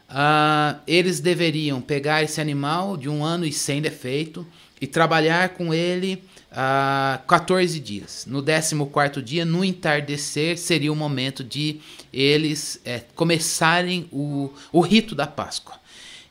Uh, 0.08 0.78
eles 0.86 1.20
deveriam 1.20 1.80
pegar 1.80 2.22
esse 2.22 2.40
animal 2.40 2.96
de 2.96 3.08
um 3.08 3.24
ano 3.24 3.44
e 3.44 3.52
sem 3.52 3.80
defeito 3.80 4.46
e 4.80 4.86
trabalhar 4.86 5.50
com 5.50 5.72
ele 5.72 6.22
uh, 6.52 7.24
14 7.26 7.78
dias. 7.80 8.24
No 8.26 8.42
14 8.42 9.22
dia, 9.22 9.44
no 9.44 9.64
entardecer, 9.64 10.58
seria 10.58 10.92
o 10.92 10.96
momento 10.96 11.42
de 11.42 11.80
eles 12.12 12.80
é, 12.84 13.00
começarem 13.14 14.08
o, 14.12 14.52
o 14.72 14.80
rito 14.80 15.14
da 15.14 15.26
Páscoa. 15.26 15.85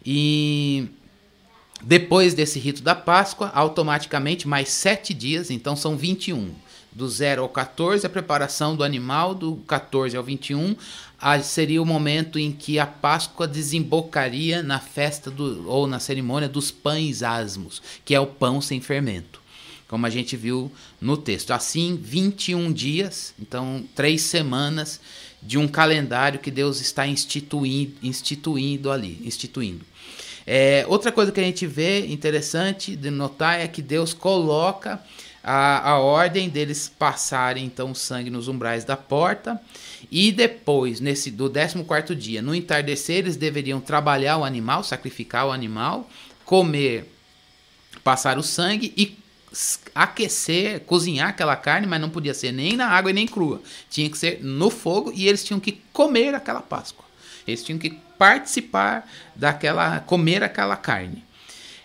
E 0.06 0.88
depois 1.82 2.34
desse 2.34 2.60
rito 2.60 2.82
da 2.82 2.96
Páscoa, 2.96 3.52
automaticamente 3.54 4.48
mais 4.48 4.70
sete 4.70 5.14
dias, 5.14 5.50
então 5.50 5.76
são 5.76 5.98
21. 5.98 6.54
Do 6.92 7.10
0 7.10 7.42
ao 7.42 7.50
14, 7.50 8.06
a 8.06 8.10
preparação 8.10 8.74
do 8.74 8.84
animal, 8.84 9.36
do 9.36 9.58
14 9.68 10.16
ao 10.16 10.24
21, 10.24 10.78
seria 11.44 11.82
o 11.82 11.86
momento 11.86 12.40
em 12.40 12.54
que 12.54 12.80
a 12.80 12.88
Páscoa 12.88 13.46
desembocaria 13.46 14.64
na 14.64 14.80
festa 14.80 15.30
do, 15.30 15.70
ou 15.70 15.88
na 15.88 16.00
cerimônia 16.00 16.48
dos 16.48 16.72
pães 16.72 17.22
asmos, 17.22 17.82
que 18.06 18.16
é 18.16 18.20
o 18.20 18.26
pão 18.26 18.62
sem 18.62 18.80
fermento, 18.80 19.42
como 19.90 20.06
a 20.06 20.10
gente 20.10 20.38
viu 20.38 20.72
no 21.02 21.18
texto. 21.18 21.52
Assim, 21.52 22.00
21 22.02 22.72
dias, 22.72 23.34
então 23.38 23.84
três 23.94 24.22
semanas 24.22 25.02
de 25.44 25.58
um 25.58 25.68
calendário 25.68 26.40
que 26.40 26.50
Deus 26.50 26.80
está 26.80 27.06
instituindo, 27.06 27.94
instituindo 28.02 28.90
ali, 28.90 29.22
instituindo. 29.26 29.86
É, 30.48 30.86
outra 30.88 31.12
coisa 31.12 31.32
que 31.32 31.40
a 31.40 31.44
gente 31.44 31.66
vê 31.66 32.06
interessante 32.08 32.96
de 32.96 33.10
notar 33.10 33.60
é 33.60 33.68
que 33.68 33.82
Deus 33.82 34.14
coloca 34.14 35.02
a, 35.44 35.92
a 35.92 36.00
ordem 36.00 36.50
deles 36.50 36.92
passarem 37.00 37.66
então 37.66 37.92
o 37.92 37.96
sangue 37.96 38.30
nos 38.30 38.48
umbrais 38.48 38.84
da 38.84 38.96
porta 38.96 39.60
e 40.12 40.32
depois 40.32 41.00
nesse 41.00 41.32
do 41.32 41.50
14 41.50 42.16
dia 42.16 42.42
no 42.42 42.54
entardecer 42.54 43.18
eles 43.18 43.36
deveriam 43.36 43.80
trabalhar 43.80 44.38
o 44.38 44.44
animal 44.44 44.84
sacrificar 44.84 45.48
o 45.48 45.52
animal 45.52 46.10
comer 46.46 47.12
passar 48.04 48.38
o 48.38 48.44
sangue 48.44 48.94
e 48.96 49.18
aquecer, 49.94 50.82
cozinhar 50.82 51.30
aquela 51.30 51.56
carne, 51.56 51.88
mas 51.88 52.02
não 52.02 52.10
podia 52.10 52.34
ser 52.34 52.52
nem 52.52 52.76
na 52.76 52.88
água 52.88 53.10
e 53.10 53.14
nem 53.14 53.26
crua. 53.26 53.62
Tinha 53.90 54.10
que 54.10 54.18
ser 54.18 54.44
no 54.44 54.70
fogo 54.70 55.12
e 55.16 55.28
eles 55.28 55.44
tinham 55.44 55.60
que 55.60 55.82
comer 55.94 56.36
aquela 56.36 56.62
Páscoa. 56.62 57.05
Eles 57.48 57.64
tinham 57.64 57.80
que 57.80 57.92
participar 58.18 59.10
daquela, 59.36 60.00
comer 60.00 60.44
aquela 60.44 60.76
carne. 60.76 61.24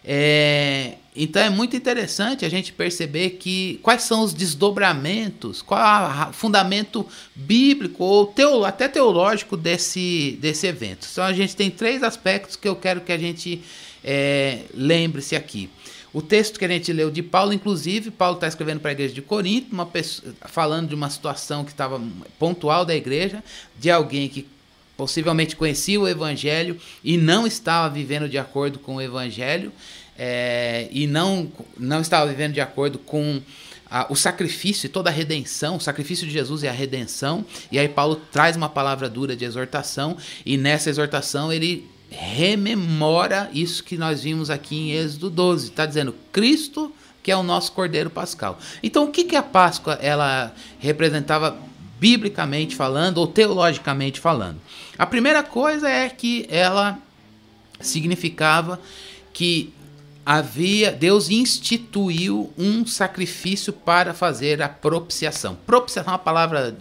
É, 0.05 0.95
então 1.15 1.43
é 1.43 1.51
muito 1.51 1.77
interessante 1.77 2.45
a 2.45 2.49
gente 2.49 2.73
perceber 2.73 3.31
que 3.31 3.79
quais 3.83 4.03
são 4.03 4.23
os 4.23 4.33
desdobramentos, 4.33 5.61
qual 5.61 6.31
o 6.31 6.33
fundamento 6.33 7.07
bíblico 7.35 8.05
ou 8.05 8.27
teo, 8.27 8.65
até 8.65 8.89
teológico 8.89 9.57
desse, 9.57 10.39
desse 10.41 10.67
evento. 10.67 11.07
Então 11.11 11.25
a 11.25 11.33
gente 11.33 11.55
tem 11.55 11.71
três 11.71 12.03
aspectos 12.03 12.57
que 12.57 12.69
eu 12.69 12.77
quero 12.77 13.03
que 13.03 13.13
a 13.13 13.19
gente 13.19 13.63
é, 14.03 14.61
lembre-se 14.73 15.37
aqui. 15.37 15.69
O 16.13 16.21
texto 16.21 16.59
que 16.59 16.65
a 16.65 16.69
gente 16.69 16.93
leu 16.93 17.09
de 17.11 17.23
Paulo, 17.23 17.53
inclusive, 17.53 18.11
Paulo 18.11 18.35
está 18.35 18.49
escrevendo 18.49 18.81
para 18.81 18.91
a 18.91 18.93
igreja 18.93 19.15
de 19.15 19.23
Corinto, 19.23 19.87
pessoa, 19.87 20.35
falando 20.47 20.89
de 20.89 20.95
uma 20.95 21.09
situação 21.09 21.65
que 21.65 21.71
estava 21.71 22.03
pontual 22.37 22.85
da 22.85 22.97
igreja, 22.97 23.45
de 23.79 23.91
alguém 23.91 24.29
que 24.29 24.45
possivelmente 25.01 25.57
conhecia 25.57 25.99
o 25.99 26.07
evangelho 26.07 26.79
e 27.03 27.17
não 27.17 27.47
estava 27.47 27.89
vivendo 27.89 28.29
de 28.29 28.37
acordo 28.37 28.79
com 28.79 28.97
o 28.97 29.01
evangelho, 29.01 29.73
é, 30.19 30.89
e 30.91 31.07
não, 31.07 31.51
não 31.79 32.03
estava 32.03 32.27
vivendo 32.27 32.53
de 32.53 32.61
acordo 32.61 32.99
com 32.99 33.41
a, 33.91 34.13
o 34.13 34.15
sacrifício 34.15 34.85
e 34.85 34.91
toda 34.91 35.09
a 35.09 35.13
redenção, 35.13 35.77
o 35.77 35.81
sacrifício 35.81 36.27
de 36.27 36.35
Jesus 36.35 36.65
e 36.65 36.69
a 36.69 36.73
redenção. 36.73 37.47
E 37.73 37.79
aí 37.79 37.89
Paulo 37.89 38.21
traz 38.31 38.57
uma 38.57 38.69
palavra 38.69 39.09
dura 39.09 39.35
de 39.35 39.43
exortação, 39.43 40.19
e 40.45 40.59
nessa 40.59 40.91
exortação 40.91 41.51
ele 41.51 41.89
rememora 42.11 43.49
isso 43.55 43.83
que 43.83 43.97
nós 43.97 44.23
vimos 44.23 44.51
aqui 44.51 44.77
em 44.77 44.93
Êxodo 44.93 45.31
12. 45.31 45.69
Está 45.69 45.87
dizendo 45.87 46.15
Cristo 46.31 46.93
que 47.23 47.31
é 47.31 47.37
o 47.37 47.43
nosso 47.43 47.73
Cordeiro 47.73 48.11
Pascal. 48.11 48.59
Então, 48.83 49.05
o 49.05 49.09
que, 49.11 49.25
que 49.25 49.37
a 49.37 49.43
Páscoa 49.43 49.99
ela 50.01 50.55
representava 50.79 51.57
biblicamente 52.01 52.75
falando 52.75 53.19
ou 53.19 53.27
teologicamente 53.27 54.19
falando? 54.19 54.59
A 54.99 55.07
primeira 55.07 55.43
coisa 55.43 55.89
é 55.89 56.09
que 56.09 56.47
ela 56.49 56.99
significava 57.79 58.81
que 59.33 59.73
havia 60.25 60.91
Deus 60.91 61.29
instituiu 61.29 62.53
um 62.57 62.87
sacrifício 62.87 63.73
para 63.73 64.15
fazer 64.15 64.63
a 64.63 64.69
propiciação. 64.69 65.57
Propiciação 65.67 66.13
é 66.13 66.15
uma 66.15 66.19
palavra 66.19 66.77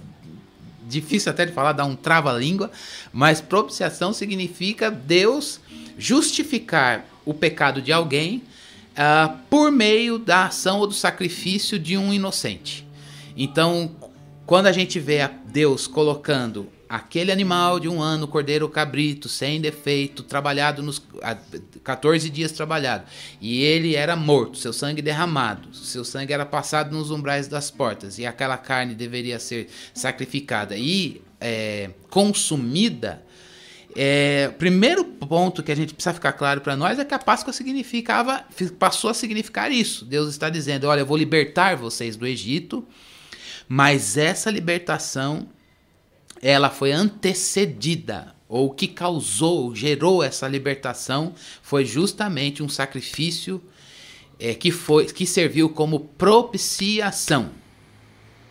difícil 0.88 1.32
até 1.32 1.46
de 1.46 1.52
falar, 1.52 1.74
dá 1.74 1.86
um 1.86 1.96
trava-língua, 1.96 2.72
mas 3.14 3.40
propiciação 3.42 4.12
significa 4.12 4.90
Deus 4.90 5.60
justificar 5.98 7.06
o 7.26 7.34
pecado 7.34 7.82
de 7.82 7.92
alguém 7.92 8.42
uh, 8.94 9.38
por 9.50 9.72
meio 9.72 10.18
da 10.18 10.46
ação 10.46 10.80
ou 10.80 10.88
do 10.88 10.94
sacrifício 10.94 11.78
de 11.78 11.98
um 11.98 12.14
inocente. 12.14 12.88
Então, 13.38 13.92
quando 14.50 14.66
a 14.66 14.72
gente 14.72 15.00
vê 15.00 15.22
a 15.22 15.28
Deus 15.28 15.86
colocando 15.86 16.70
aquele 16.90 17.32
animal 17.32 17.80
de 17.80 17.88
um 17.88 18.02
ano, 18.02 18.28
cordeiro 18.28 18.68
cabrito, 18.68 19.30
sem 19.30 19.62
defeito, 19.62 20.24
trabalhado 20.24 20.82
nos 20.82 21.00
14 21.84 22.28
dias 22.32 22.52
trabalhado, 22.52 23.04
e 23.40 23.62
ele 23.62 23.96
era 23.96 24.16
morto, 24.16 24.58
seu 24.58 24.74
sangue 24.74 25.04
derramado, 25.04 25.72
seu 25.76 26.04
sangue 26.04 26.34
era 26.34 26.48
passado 26.48 26.98
nos 26.98 27.12
umbrais 27.12 27.48
das 27.48 27.70
portas, 27.70 28.18
e 28.18 28.26
aquela 28.26 28.58
carne 28.58 28.96
deveria 28.96 29.38
ser 29.38 29.70
sacrificada 29.94 30.76
e 30.76 31.22
é, 31.40 31.92
consumida. 32.10 33.22
É, 33.96 34.48
primeiro 34.58 35.06
ponto 35.06 35.62
que 35.62 35.72
a 35.72 35.76
gente 35.76 35.94
precisa 35.94 36.16
ficar 36.16 36.34
claro 36.34 36.62
para 36.62 36.76
nós 36.76 36.98
é 36.98 37.06
que 37.06 37.14
a 37.14 37.20
Páscoa 37.20 37.54
significava, 37.54 38.44
passou 38.80 39.12
a 39.12 39.14
significar 39.14 39.72
isso. 39.72 40.06
Deus 40.06 40.28
está 40.28 40.50
dizendo: 40.50 40.88
olha, 40.88 41.02
eu 41.02 41.06
vou 41.06 41.18
libertar 41.18 41.76
vocês 41.76 42.16
do 42.16 42.26
Egito 42.26 42.88
Mas 43.72 44.18
essa 44.18 44.50
libertação, 44.50 45.48
ela 46.42 46.72
foi 46.72 46.92
antecedida, 46.92 48.36
ou 48.48 48.70
o 48.70 48.74
que 48.74 48.88
causou, 48.88 49.76
gerou 49.76 50.24
essa 50.24 50.48
libertação, 50.48 51.36
foi 51.62 51.86
justamente 51.86 52.64
um 52.64 52.68
sacrifício 52.68 53.62
é, 54.40 54.56
que, 54.56 54.72
foi, 54.72 55.06
que 55.06 55.24
serviu 55.24 55.70
como 55.70 56.00
propiciação. 56.00 57.52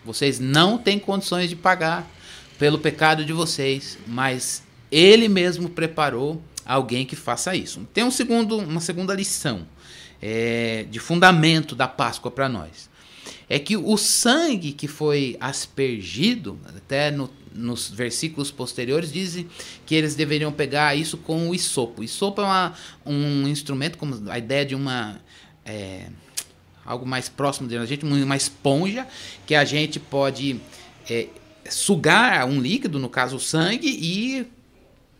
Vocês 0.05 0.39
não 0.39 0.79
têm 0.79 1.01
condições 1.01 1.51
de 1.51 1.57
pagar 1.57 2.09
pelo 2.57 2.79
pecado 2.79 3.25
de 3.25 3.33
vocês, 3.33 3.99
mas 4.07 4.63
ele 4.89 5.29
mesmo 5.29 5.69
preparou 5.69 6.41
alguém 6.65 7.05
que 7.05 7.17
faça 7.17 7.57
isso. 7.57 7.81
Tem 7.93 8.05
um 8.05 8.11
segundo, 8.13 8.59
uma 8.59 8.81
segunda 8.81 9.15
lição 9.15 9.67
é, 10.23 10.87
de 10.89 11.01
fundamento 11.01 11.75
da 11.75 11.89
Páscoa 11.89 12.31
para 12.31 12.49
nós. 12.49 12.89
É 13.49 13.59
que 13.59 13.77
o 13.77 13.97
sangue 13.97 14.73
que 14.73 14.87
foi 14.87 15.37
aspergido, 15.41 16.59
até 16.65 17.11
no, 17.11 17.31
nos 17.55 17.89
versículos 17.89 18.51
posteriores, 18.51 19.11
dizem 19.11 19.49
que 19.87 19.95
eles 19.95 20.15
deveriam 20.15 20.53
pegar 20.53 20.95
isso 20.95 21.17
com 21.17 21.49
o 21.49 21.55
isopo. 21.55 22.03
O 22.03 22.05
isopo 22.05 22.43
é 22.43 22.45
uma, 22.45 22.75
um 23.07 23.49
instrumento, 23.49 23.97
como 23.97 24.31
a 24.31 24.39
ideia 24.39 24.67
de 24.67 24.75
uma. 24.75 25.21
É, 25.65 26.09
algo 26.85 27.05
mais 27.05 27.29
próximo 27.29 27.69
da 27.69 27.85
gente, 27.85 28.05
uma 28.05 28.37
esponja 28.37 29.07
que 29.47 29.55
a 29.55 29.63
gente 29.63 30.01
pode 30.01 30.59
é, 31.09 31.29
sugar 31.69 32.47
um 32.47 32.61
líquido, 32.61 32.99
no 32.99 33.11
caso 33.11 33.37
o 33.37 33.41
sangue, 33.41 33.89
e 33.89 34.47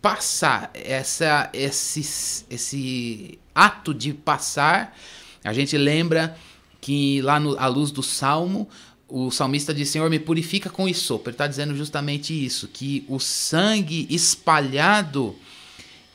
passar 0.01 0.71
essa, 0.73 1.49
esse, 1.53 2.45
esse 2.49 3.39
ato 3.53 3.93
de 3.93 4.13
passar. 4.13 4.97
A 5.43 5.53
gente 5.53 5.77
lembra 5.77 6.35
que 6.81 7.21
lá 7.21 7.39
no, 7.39 7.57
à 7.59 7.67
luz 7.67 7.91
do 7.91 8.03
Salmo, 8.03 8.67
o 9.07 9.31
salmista 9.31 9.73
diz: 9.73 9.89
Senhor, 9.89 10.09
me 10.09 10.19
purifica 10.19 10.69
com 10.69 10.87
isso. 10.87 11.19
Ele 11.23 11.31
está 11.31 11.47
dizendo 11.47 11.75
justamente 11.75 12.33
isso: 12.33 12.67
que 12.67 13.05
o 13.07 13.19
sangue 13.19 14.07
espalhado 14.09 15.35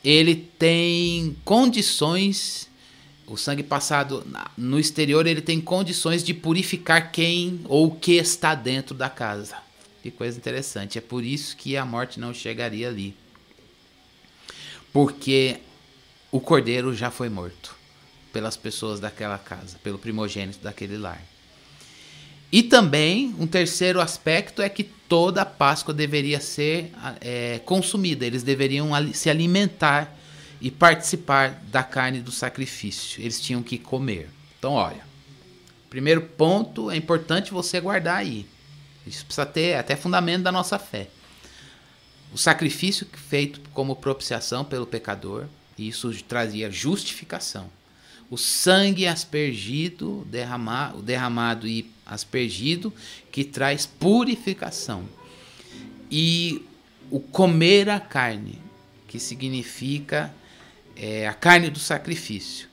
ele 0.03 0.35
tem 0.35 1.35
condições. 1.43 2.69
O 3.27 3.37
sangue 3.37 3.63
passado 3.63 4.25
no 4.55 4.79
exterior 4.79 5.25
ele 5.25 5.41
tem 5.41 5.59
condições 5.59 6.23
de 6.23 6.31
purificar 6.31 7.11
quem 7.11 7.61
ou 7.65 7.87
o 7.87 7.95
que 7.95 8.13
está 8.13 8.53
dentro 8.53 8.95
da 8.95 9.09
casa. 9.09 9.57
Que 10.03 10.11
coisa 10.11 10.37
interessante. 10.37 10.99
É 10.99 11.01
por 11.01 11.23
isso 11.23 11.57
que 11.57 11.75
a 11.75 11.83
morte 11.83 12.19
não 12.19 12.31
chegaria 12.31 12.87
ali 12.87 13.15
porque 14.95 15.57
o 16.31 16.39
cordeiro 16.39 16.95
já 16.95 17.11
foi 17.11 17.27
morto 17.27 17.75
pelas 18.35 18.57
pessoas 18.57 18.99
daquela 18.99 19.37
casa, 19.37 19.77
pelo 19.81 19.97
primogênito 19.97 20.59
daquele 20.59 20.97
lar. 20.97 21.21
E 22.51 22.61
também 22.61 23.33
um 23.39 23.47
terceiro 23.47 24.01
aspecto 24.01 24.61
é 24.61 24.67
que 24.67 24.83
toda 24.83 25.43
a 25.43 25.45
Páscoa 25.45 25.93
deveria 25.93 26.41
ser 26.41 26.91
é, 27.21 27.61
consumida, 27.63 28.25
eles 28.25 28.43
deveriam 28.43 28.91
se 29.13 29.29
alimentar 29.29 30.13
e 30.59 30.69
participar 30.69 31.61
da 31.71 31.81
carne 31.81 32.19
do 32.19 32.31
sacrifício, 32.31 33.21
eles 33.21 33.39
tinham 33.39 33.63
que 33.63 33.77
comer. 33.77 34.29
Então, 34.59 34.73
olha, 34.73 35.05
primeiro 35.89 36.21
ponto 36.21 36.91
é 36.91 36.97
importante 36.97 37.53
você 37.53 37.79
guardar 37.79 38.17
aí. 38.17 38.45
Isso 39.07 39.25
precisa 39.25 39.45
ter 39.45 39.75
até 39.75 39.95
fundamento 39.95 40.43
da 40.43 40.51
nossa 40.51 40.77
fé 40.77 41.07
o 42.35 42.37
sacrifício 42.37 43.07
feito 43.13 43.61
como 43.73 43.95
propiciação 43.95 44.65
pelo 44.65 44.85
pecador, 44.85 45.45
e 45.77 45.87
isso 45.87 46.11
trazia 46.23 46.69
justificação. 46.69 47.69
O 48.29 48.37
sangue 48.37 49.05
aspergido, 49.05 50.25
derramado, 50.29 51.01
derramado 51.01 51.67
e 51.67 51.89
aspergido, 52.05 52.93
que 53.31 53.43
traz 53.43 53.85
purificação. 53.85 55.07
E 56.09 56.63
o 57.11 57.19
comer 57.19 57.89
a 57.89 57.99
carne, 57.99 58.59
que 59.07 59.19
significa 59.19 60.33
é, 60.95 61.27
a 61.27 61.33
carne 61.33 61.69
do 61.69 61.79
sacrifício, 61.79 62.67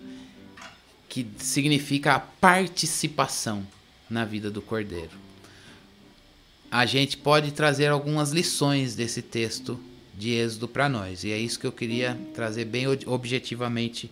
que 1.09 1.27
significa 1.39 2.15
a 2.15 2.21
participação 2.21 3.67
na 4.09 4.25
vida 4.25 4.51
do 4.51 4.63
cordeiro 4.63 5.23
a 6.73 6.87
gente 6.87 7.19
pode 7.19 7.53
trazer 7.53 7.89
algumas 7.89 8.31
lições 8.31 8.95
desse 8.95 9.21
texto 9.21 9.79
de 10.17 10.31
Êxodo 10.31 10.67
para 10.67 10.89
nós. 10.89 11.23
E 11.23 11.31
é 11.31 11.37
isso 11.37 11.61
que 11.61 11.67
eu 11.67 11.73
queria 11.73 12.19
trazer 12.33 12.65
bem 12.65 12.87
objetivamente 13.05 14.11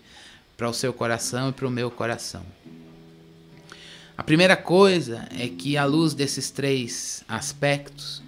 para 0.61 0.68
o 0.68 0.75
seu 0.75 0.92
coração 0.92 1.49
e 1.49 1.53
para 1.55 1.66
o 1.66 1.70
meu 1.70 1.90
coração. 1.90 2.44
A 4.14 4.23
primeira 4.23 4.55
coisa 4.55 5.27
é 5.31 5.49
que, 5.49 5.79
à 5.79 5.87
luz 5.87 6.12
desses 6.12 6.51
três 6.51 7.25
aspectos, 7.27 8.23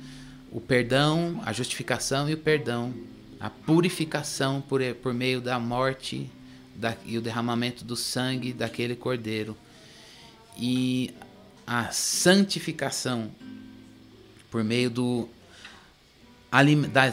o 0.50 0.58
perdão, 0.58 1.42
a 1.44 1.52
justificação 1.52 2.30
e 2.30 2.32
o 2.32 2.38
perdão, 2.38 2.94
a 3.38 3.50
purificação 3.50 4.62
por, 4.62 4.80
por 5.02 5.12
meio 5.12 5.42
da 5.42 5.58
morte 5.58 6.30
da, 6.74 6.96
e 7.04 7.18
o 7.18 7.20
derramamento 7.20 7.84
do 7.84 7.96
sangue 7.96 8.54
daquele 8.54 8.96
cordeiro, 8.96 9.54
e 10.56 11.12
a 11.66 11.90
santificação 11.90 13.30
por 14.50 14.64
meio 14.64 14.88
do, 14.88 15.28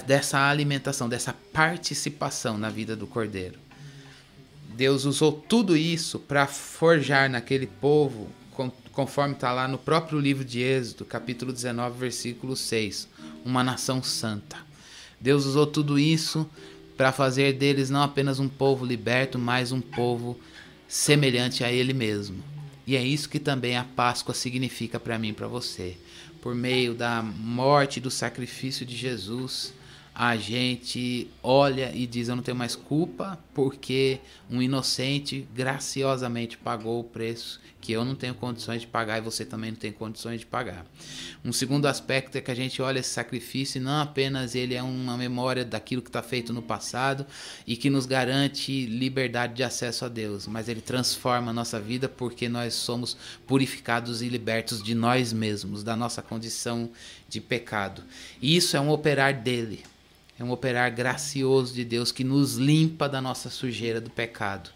dessa 0.07 0.49
alimentação, 0.49 1.09
dessa 1.09 1.33
participação 1.51 2.57
na 2.57 2.69
vida 2.69 2.95
do 2.95 3.05
cordeiro. 3.05 3.67
Deus 4.79 5.03
usou 5.03 5.33
tudo 5.33 5.75
isso 5.75 6.17
para 6.19 6.47
forjar 6.47 7.29
naquele 7.29 7.67
povo, 7.67 8.29
conforme 8.93 9.33
está 9.33 9.51
lá 9.51 9.67
no 9.67 9.77
próprio 9.77 10.17
livro 10.17 10.45
de 10.45 10.61
Êxodo, 10.61 11.03
capítulo 11.03 11.51
19, 11.51 11.99
versículo 11.99 12.55
6, 12.55 13.09
uma 13.43 13.61
nação 13.61 14.01
santa. 14.01 14.55
Deus 15.19 15.45
usou 15.45 15.67
tudo 15.67 15.99
isso 15.99 16.49
para 16.95 17.11
fazer 17.11 17.57
deles 17.57 17.89
não 17.89 18.01
apenas 18.01 18.39
um 18.39 18.47
povo 18.47 18.85
liberto, 18.85 19.37
mas 19.37 19.73
um 19.73 19.81
povo 19.81 20.39
semelhante 20.87 21.61
a 21.61 21.69
Ele 21.69 21.91
mesmo. 21.91 22.41
E 22.87 22.95
é 22.95 23.03
isso 23.03 23.27
que 23.27 23.37
também 23.37 23.75
a 23.75 23.83
Páscoa 23.83 24.33
significa 24.33 24.97
para 24.97 25.19
mim 25.19 25.31
e 25.31 25.33
para 25.33 25.47
você 25.49 25.97
por 26.41 26.55
meio 26.55 26.93
da 26.93 27.21
morte 27.21 27.97
e 27.97 28.01
do 28.01 28.09
sacrifício 28.09 28.85
de 28.85 28.95
Jesus, 28.95 29.73
a 30.19 30.35
gente 30.35 31.29
olha 31.41 31.95
e 31.95 32.05
diz: 32.05 32.27
Eu 32.27 32.35
não 32.35 32.43
tenho 32.43 32.57
mais 32.57 32.75
culpa, 32.75 33.39
porque 33.53 34.19
um 34.51 34.61
inocente 34.61 35.47
graciosamente 35.55 36.57
pagou 36.57 36.99
o 36.99 37.05
preço 37.05 37.61
que 37.79 37.93
eu 37.93 38.03
não 38.03 38.15
tenho 38.15 38.35
condições 38.35 38.81
de 38.81 38.87
pagar 38.87 39.19
e 39.19 39.21
você 39.21 39.45
também 39.45 39.71
não 39.71 39.77
tem 39.77 39.93
condições 39.93 40.41
de 40.41 40.45
pagar. 40.45 40.85
Um 41.45 41.53
segundo 41.53 41.85
aspecto 41.85 42.37
é 42.37 42.41
que 42.41 42.51
a 42.51 42.53
gente 42.53 42.81
olha 42.81 42.99
esse 42.99 43.11
sacrifício 43.11 43.79
e 43.79 43.81
não 43.81 44.01
apenas 44.01 44.55
ele 44.55 44.75
é 44.75 44.83
uma 44.83 45.15
memória 45.15 45.63
daquilo 45.63 46.01
que 46.01 46.09
está 46.09 46.21
feito 46.21 46.51
no 46.51 46.61
passado 46.61 47.25
e 47.65 47.77
que 47.77 47.89
nos 47.89 48.05
garante 48.05 48.85
liberdade 48.87 49.53
de 49.53 49.63
acesso 49.63 50.03
a 50.03 50.09
Deus, 50.09 50.47
mas 50.47 50.67
ele 50.67 50.81
transforma 50.81 51.51
a 51.51 51.53
nossa 51.53 51.79
vida 51.79 52.09
porque 52.09 52.49
nós 52.49 52.73
somos 52.73 53.15
purificados 53.47 54.21
e 54.21 54.27
libertos 54.27 54.83
de 54.83 54.93
nós 54.93 55.31
mesmos, 55.31 55.81
da 55.81 55.95
nossa 55.95 56.21
condição 56.21 56.89
de 57.29 57.39
pecado. 57.39 58.03
E 58.41 58.57
isso 58.57 58.75
é 58.75 58.81
um 58.81 58.89
operar 58.89 59.33
dele. 59.41 59.81
É 60.39 60.43
um 60.43 60.51
operar 60.51 60.93
gracioso 60.95 61.73
de 61.73 61.83
Deus 61.83 62.11
que 62.11 62.23
nos 62.23 62.55
limpa 62.55 63.09
da 63.09 63.21
nossa 63.21 63.49
sujeira 63.49 63.99
do 63.99 64.09
pecado. 64.09 64.69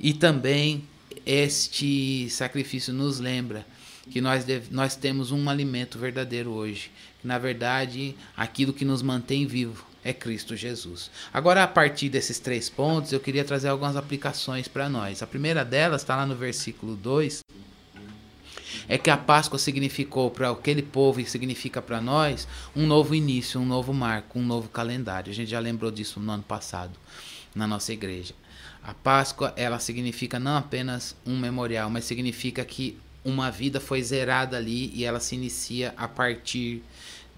E 0.00 0.12
também 0.12 0.82
este 1.24 2.28
sacrifício 2.28 2.92
nos 2.92 3.20
lembra 3.20 3.64
que 4.10 4.20
nós, 4.20 4.44
deve, 4.44 4.74
nós 4.74 4.96
temos 4.96 5.30
um 5.30 5.48
alimento 5.48 5.98
verdadeiro 5.98 6.50
hoje. 6.50 6.90
Que, 7.20 7.26
na 7.26 7.38
verdade, 7.38 8.16
aquilo 8.36 8.72
que 8.72 8.84
nos 8.84 9.02
mantém 9.02 9.46
vivo 9.46 9.86
é 10.04 10.12
Cristo 10.12 10.54
Jesus. 10.54 11.10
Agora, 11.32 11.64
a 11.64 11.68
partir 11.68 12.08
desses 12.08 12.38
três 12.38 12.68
pontos, 12.68 13.12
eu 13.12 13.18
queria 13.18 13.44
trazer 13.44 13.68
algumas 13.68 13.96
aplicações 13.96 14.68
para 14.68 14.88
nós. 14.88 15.22
A 15.22 15.26
primeira 15.26 15.64
delas 15.64 16.02
está 16.02 16.14
lá 16.14 16.24
no 16.24 16.36
versículo 16.36 16.94
2, 16.94 17.42
é 18.88 18.98
que 18.98 19.10
a 19.10 19.16
Páscoa 19.16 19.58
significou 19.58 20.30
para 20.30 20.50
aquele 20.50 20.82
povo 20.82 21.20
e 21.20 21.26
significa 21.26 21.80
para 21.80 22.00
nós 22.00 22.46
um 22.74 22.86
novo 22.86 23.14
início, 23.14 23.60
um 23.60 23.66
novo 23.66 23.92
marco, 23.92 24.38
um 24.38 24.44
novo 24.44 24.68
calendário. 24.68 25.30
A 25.30 25.34
gente 25.34 25.50
já 25.50 25.58
lembrou 25.58 25.90
disso 25.90 26.20
no 26.20 26.32
ano 26.32 26.42
passado 26.42 26.92
na 27.54 27.66
nossa 27.66 27.92
igreja. 27.92 28.34
A 28.82 28.94
Páscoa, 28.94 29.52
ela 29.56 29.78
significa 29.78 30.38
não 30.38 30.56
apenas 30.56 31.16
um 31.26 31.38
memorial, 31.38 31.90
mas 31.90 32.04
significa 32.04 32.64
que 32.64 32.96
uma 33.24 33.50
vida 33.50 33.80
foi 33.80 34.00
zerada 34.02 34.56
ali 34.56 34.92
e 34.94 35.04
ela 35.04 35.18
se 35.18 35.34
inicia 35.34 35.92
a 35.96 36.06
partir 36.06 36.82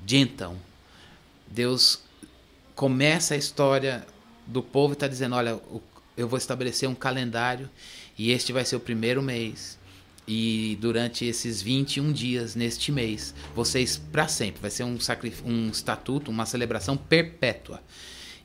de 0.05 0.19
então. 0.19 0.57
Deus 1.47 2.01
começa 2.75 3.35
a 3.35 3.37
história 3.37 4.07
do 4.47 4.63
povo 4.63 4.93
e 4.93 4.95
está 4.95 5.09
dizendo: 5.09 5.37
olha, 5.37 5.59
eu 6.17 6.29
vou 6.29 6.37
estabelecer 6.37 6.89
um 6.89 6.95
calendário 6.95 7.71
e 8.19 8.31
este 8.31 8.53
vai 8.53 8.65
ser 8.65 8.77
o 8.77 8.81
primeiro 8.81 9.23
mês. 9.23 9.78
E 10.29 10.77
durante 10.79 11.25
esses 11.25 11.63
21 11.63 12.13
dias 12.13 12.55
neste 12.55 12.93
mês, 12.93 13.35
vocês 13.55 13.97
para 13.97 14.29
sempre, 14.29 14.61
vai 14.61 14.71
ser 14.71 14.85
um, 14.85 14.99
um 15.47 15.71
estatuto, 15.71 16.31
uma 16.31 16.45
celebração 16.45 16.99
perpétua. 16.99 17.81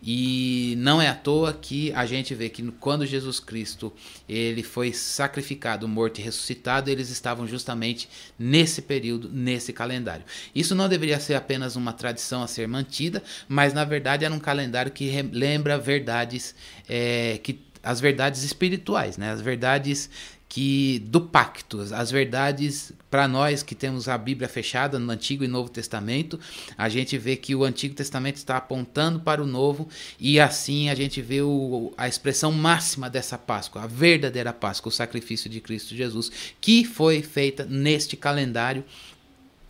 E 0.06 0.76
não 0.80 1.02
é 1.02 1.08
à 1.08 1.16
toa 1.16 1.54
que 1.54 1.94
a 1.94 2.06
gente 2.06 2.36
vê 2.36 2.50
que 2.50 2.62
quando 2.74 3.06
Jesus 3.06 3.40
Cristo 3.40 3.92
ele 4.28 4.62
foi 4.62 4.92
sacrificado, 4.92 5.88
morto 5.88 6.20
e 6.20 6.22
ressuscitado, 6.22 6.90
eles 6.90 7.10
estavam 7.10 7.48
justamente 7.48 8.10
nesse 8.38 8.82
período, 8.82 9.30
nesse 9.30 9.72
calendário. 9.72 10.26
Isso 10.54 10.76
não 10.76 10.90
deveria 10.90 11.22
ser 11.22 11.36
apenas 11.36 11.78
uma 11.78 11.94
tradição 11.94 12.44
a 12.44 12.48
ser 12.48 12.68
mantida, 12.68 13.24
mas 13.48 13.74
na 13.74 13.86
verdade 13.86 14.26
era 14.26 14.34
um 14.34 14.40
calendário 14.40 14.92
que 14.92 15.10
lembra 15.32 15.78
verdades 15.78 16.54
é, 16.88 17.40
que 17.42 17.62
as 17.84 18.00
verdades 18.00 18.44
espirituais, 18.44 19.18
né? 19.18 19.32
As 19.32 19.42
verdades 19.42 20.10
que 20.54 21.00
do 21.08 21.20
pacto, 21.20 21.82
as 21.82 22.12
verdades 22.12 22.94
para 23.10 23.28
nós 23.28 23.64
que 23.64 23.74
temos 23.74 24.08
a 24.08 24.16
Bíblia 24.16 24.48
fechada 24.48 25.00
no 25.00 25.12
Antigo 25.12 25.44
e 25.44 25.48
Novo 25.48 25.68
Testamento, 25.68 26.40
a 26.78 26.88
gente 26.90 27.18
vê 27.18 27.36
que 27.36 27.56
o 27.56 27.64
Antigo 27.64 27.96
Testamento 27.96 28.36
está 28.36 28.58
apontando 28.58 29.20
para 29.20 29.42
o 29.42 29.48
Novo 29.48 29.90
e 30.20 30.40
assim 30.40 30.92
a 30.92 30.96
gente 30.96 31.24
vê 31.24 31.42
o, 31.42 31.92
a 31.98 32.08
expressão 32.08 32.52
máxima 32.52 33.10
dessa 33.10 33.36
Páscoa, 33.36 33.82
a 33.82 33.88
verdadeira 33.88 34.54
Páscoa, 34.54 34.90
o 34.90 34.94
sacrifício 34.94 35.50
de 35.50 35.60
Cristo 35.60 35.96
Jesus, 35.96 36.32
que 36.62 36.86
foi 36.86 37.24
feita 37.24 37.66
neste 37.66 38.16
calendário 38.16 38.86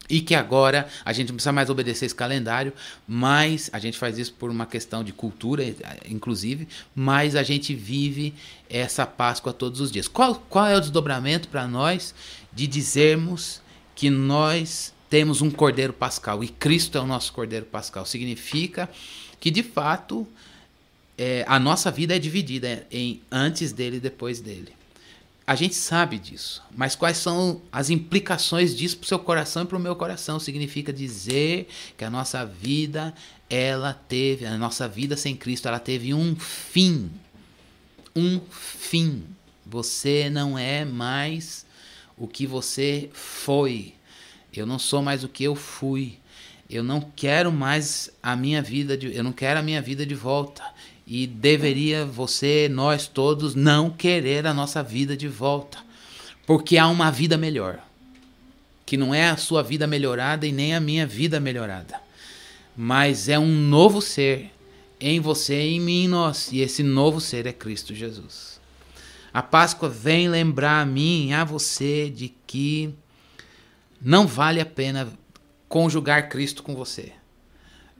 e 0.10 0.22
que 0.22 0.36
agora 0.36 0.88
a 1.06 1.14
gente 1.14 1.30
não 1.30 1.36
precisa 1.36 1.52
mais 1.52 1.70
obedecer 1.70 2.06
esse 2.06 2.16
calendário, 2.16 2.74
mas 3.08 3.70
a 3.72 3.80
gente 3.80 3.98
faz 3.98 4.18
isso 4.18 4.34
por 4.34 4.50
uma 4.50 4.66
questão 4.66 5.04
de 5.04 5.14
cultura, 5.14 5.64
inclusive, 6.08 6.68
mas 6.96 7.36
a 7.36 7.44
gente 7.44 7.74
vive 7.74 8.34
essa 8.70 9.06
Páscoa 9.06 9.54
todos 9.54 9.80
os 9.80 9.92
dias. 9.92 10.08
Qual, 10.08 10.36
qual 10.50 10.68
é 10.68 10.76
o 10.76 10.82
desdobramento 10.82 11.48
para 11.48 11.68
nós 11.68 12.14
de 12.52 12.68
dizermos 12.68 13.62
que 13.96 14.10
nós 14.10 14.94
temos 15.10 15.42
um 15.42 15.50
Cordeiro 15.50 15.94
Pascal 15.94 16.44
e 16.44 16.48
Cristo 16.48 16.98
é 16.98 17.02
o 17.02 17.08
nosso 17.08 17.32
Cordeiro 17.32 17.66
Pascal? 17.66 18.06
Significa 18.06 18.90
que 19.40 19.50
de 19.52 19.64
fato 19.64 20.28
é, 21.18 21.46
a 21.48 21.60
nossa 21.60 21.92
vida 21.92 22.16
é 22.16 22.20
dividida 22.20 22.86
em 22.92 23.22
antes 23.32 23.72
dele 23.72 23.98
e 23.98 24.00
depois 24.00 24.42
dele. 24.42 24.74
A 25.46 25.56
gente 25.56 25.76
sabe 25.76 26.18
disso, 26.18 26.64
mas 26.74 26.96
quais 26.96 27.18
são 27.18 27.62
as 27.70 27.90
implicações 27.90 28.74
disso 28.74 28.98
para 28.98 29.04
o 29.04 29.08
seu 29.08 29.20
coração 29.20 29.64
e 29.64 29.66
para 29.66 29.78
o 29.78 29.82
meu 29.82 29.94
coração? 29.94 30.40
Significa 30.40 30.94
dizer 30.94 31.68
que 31.98 32.06
a 32.06 32.10
nossa 32.10 32.46
vida, 32.46 33.14
ela 33.50 33.94
teve, 33.94 34.46
a 34.46 34.58
nossa 34.58 34.88
vida 34.88 35.18
sem 35.18 35.36
Cristo, 35.36 35.68
ela 35.68 35.80
teve 35.80 36.14
um 36.14 36.34
fim. 36.38 37.12
Um 38.16 38.40
fim. 38.50 39.26
Você 39.66 40.30
não 40.30 40.58
é 40.58 40.86
mais 40.86 41.66
o 42.18 42.26
que 42.26 42.48
você 42.48 43.10
foi. 43.14 43.96
Eu 44.54 44.66
não 44.66 44.80
sou 44.80 45.02
mais 45.02 45.26
o 45.26 45.30
que 45.30 45.44
eu 45.44 45.56
fui. 45.56 46.20
Eu 46.70 46.84
não 46.84 47.02
quero 47.02 47.52
mais 47.52 48.10
a 48.22 48.36
minha 48.36 48.62
vida 48.62 48.96
de, 48.96 49.14
eu 49.14 49.24
não 49.24 49.34
quero 49.34 49.60
a 49.60 49.64
minha 49.64 49.82
vida 49.82 50.06
de 50.06 50.16
volta. 50.16 50.64
E 51.06 51.28
deveria 51.28 52.06
você, 52.06 52.70
nós 52.70 53.08
todos, 53.08 53.56
não 53.56 53.90
querer 53.90 54.48
a 54.48 54.54
nossa 54.54 54.82
vida 54.82 55.18
de 55.18 55.28
volta. 55.28 55.78
Porque 56.46 56.78
há 56.78 56.88
uma 56.88 57.12
vida 57.12 57.38
melhor. 57.38 57.80
Que 58.86 58.96
não 58.96 59.14
é 59.14 59.30
a 59.30 59.38
sua 59.38 59.62
vida 59.62 59.86
melhorada 59.86 60.48
e 60.48 60.52
nem 60.52 60.74
a 60.74 60.80
minha 60.80 61.06
vida 61.06 61.40
melhorada. 61.40 62.00
Mas 62.76 63.28
é 63.28 63.38
um 63.38 63.48
novo 63.48 64.02
ser 64.02 64.52
em 65.00 65.20
você, 65.20 65.60
em 65.60 65.80
mim, 65.80 66.06
em 66.06 66.08
nós. 66.08 66.52
E 66.52 66.62
esse 66.62 66.84
novo 66.84 67.20
ser 67.20 67.46
é 67.46 67.54
Cristo 67.54 67.94
Jesus. 67.94 68.60
A 69.34 69.42
Páscoa 69.42 69.90
vem 69.90 70.30
lembrar 70.30 70.82
a 70.82 70.86
mim 70.86 71.30
e 71.30 71.34
a 71.34 71.44
você 71.44 72.10
de 72.10 72.34
que 72.48 72.94
não 74.02 74.28
vale 74.28 74.62
a 74.62 74.66
pena 74.66 75.12
conjugar 75.68 76.30
Cristo 76.30 76.62
com 76.64 76.76
você 76.76 77.14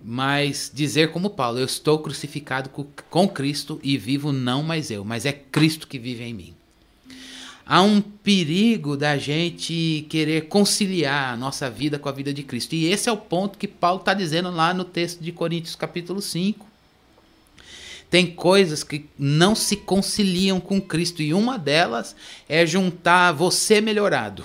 mas 0.04 0.70
dizer 0.74 1.12
como 1.12 1.30
Paulo: 1.30 1.60
Eu 1.60 1.66
estou 1.66 2.00
crucificado 2.00 2.70
com 3.10 3.28
Cristo 3.28 3.80
e 3.82 3.98
vivo 3.98 4.34
não 4.34 4.62
mais 4.62 4.92
eu, 4.92 5.06
mas 5.06 5.26
é 5.26 5.32
Cristo 5.32 5.88
que 5.88 5.98
vive 5.98 6.24
em 6.24 6.34
mim. 6.34 6.54
Há 7.66 7.82
um 7.82 8.02
perigo 8.02 8.98
da 8.98 9.18
gente 9.18 10.06
querer 10.10 10.50
conciliar 10.50 11.34
a 11.34 11.38
nossa 11.38 11.70
vida 11.70 11.98
com 11.98 12.10
a 12.10 12.12
vida 12.12 12.34
de 12.34 12.44
Cristo. 12.44 12.76
E 12.76 12.88
esse 12.88 13.08
é 13.08 13.12
o 13.12 13.18
ponto 13.18 13.58
que 13.58 13.70
Paulo 13.70 14.02
está 14.02 14.14
dizendo 14.14 14.52
lá 14.52 14.74
no 14.74 14.84
texto 14.84 15.22
de 15.22 15.32
Coríntios, 15.32 15.74
capítulo 15.74 16.22
5. 16.22 16.68
Tem 18.10 18.28
coisas 18.28 18.84
que 18.84 19.06
não 19.18 19.56
se 19.56 19.78
conciliam 19.78 20.60
com 20.60 20.82
Cristo, 20.82 21.22
e 21.22 21.34
uma 21.34 21.58
delas 21.58 22.16
é 22.50 22.66
juntar 22.66 23.32
você 23.32 23.80
melhorado 23.80 24.44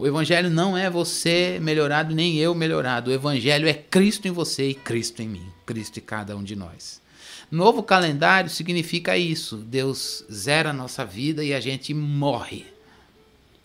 o 0.00 0.06
evangelho 0.06 0.48
não 0.48 0.78
é 0.78 0.88
você 0.88 1.58
melhorado 1.60 2.14
nem 2.14 2.38
eu 2.38 2.54
melhorado. 2.54 3.10
O 3.10 3.12
evangelho 3.12 3.68
é 3.68 3.74
Cristo 3.74 4.26
em 4.26 4.30
você 4.30 4.70
e 4.70 4.74
Cristo 4.74 5.20
em 5.20 5.28
mim, 5.28 5.46
Cristo 5.66 5.98
em 5.98 6.02
cada 6.02 6.34
um 6.34 6.42
de 6.42 6.56
nós. 6.56 7.02
Novo 7.50 7.82
calendário 7.82 8.48
significa 8.48 9.18
isso. 9.18 9.58
Deus 9.58 10.24
zera 10.32 10.70
a 10.70 10.72
nossa 10.72 11.04
vida 11.04 11.44
e 11.44 11.52
a 11.52 11.60
gente 11.60 11.92
morre 11.92 12.64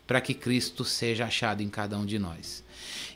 para 0.05 0.19
que 0.19 0.33
Cristo 0.33 0.83
seja 0.83 1.23
achado 1.23 1.63
em 1.63 1.69
cada 1.69 1.97
um 1.97 2.05
de 2.05 2.19
nós. 2.19 2.65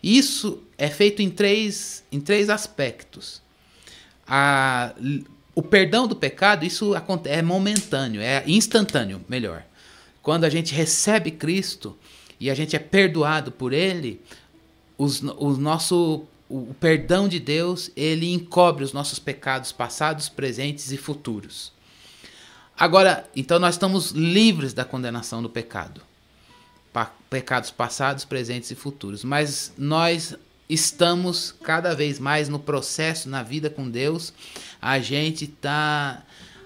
Isso 0.01 0.63
é 0.77 0.87
feito 0.87 1.21
em 1.21 1.29
três, 1.29 2.05
em 2.09 2.21
três 2.21 2.49
aspectos. 2.49 3.41
A, 4.25 4.93
o 5.53 5.61
perdão 5.61 6.07
do 6.07 6.15
pecado, 6.15 6.65
isso 6.65 6.93
é 7.25 7.41
momentâneo, 7.41 8.21
é 8.21 8.45
instantâneo, 8.47 9.21
melhor. 9.27 9.65
Quando 10.21 10.45
a 10.45 10.49
gente 10.49 10.73
recebe 10.73 11.31
Cristo, 11.31 11.97
e 12.39 12.49
a 12.49 12.55
gente 12.55 12.75
é 12.75 12.79
perdoado 12.79 13.51
por 13.51 13.73
Ele, 13.73 14.21
os, 14.97 15.21
o 15.21 15.57
nosso 15.57 16.25
o 16.49 16.73
perdão 16.79 17.27
de 17.27 17.39
Deus 17.39 17.91
ele 17.95 18.33
encobre 18.33 18.83
os 18.83 18.91
nossos 18.91 19.19
pecados 19.19 19.71
passados, 19.71 20.27
presentes 20.27 20.91
e 20.91 20.97
futuros. 20.97 21.71
Agora, 22.77 23.29
então 23.35 23.59
nós 23.59 23.75
estamos 23.75 24.11
livres 24.11 24.73
da 24.73 24.83
condenação 24.83 25.43
do 25.43 25.49
pecado, 25.49 26.01
pa 26.91 27.13
pecados 27.29 27.69
passados, 27.69 28.25
presentes 28.25 28.71
e 28.71 28.75
futuros. 28.75 29.23
Mas 29.23 29.71
nós 29.77 30.35
estamos 30.67 31.53
cada 31.63 31.93
vez 31.93 32.17
mais 32.17 32.49
no 32.49 32.57
processo 32.57 33.29
na 33.29 33.43
vida 33.43 33.69
com 33.69 33.87
Deus. 33.87 34.33
A 34.81 34.97
gente 34.99 35.45
está 35.45 36.23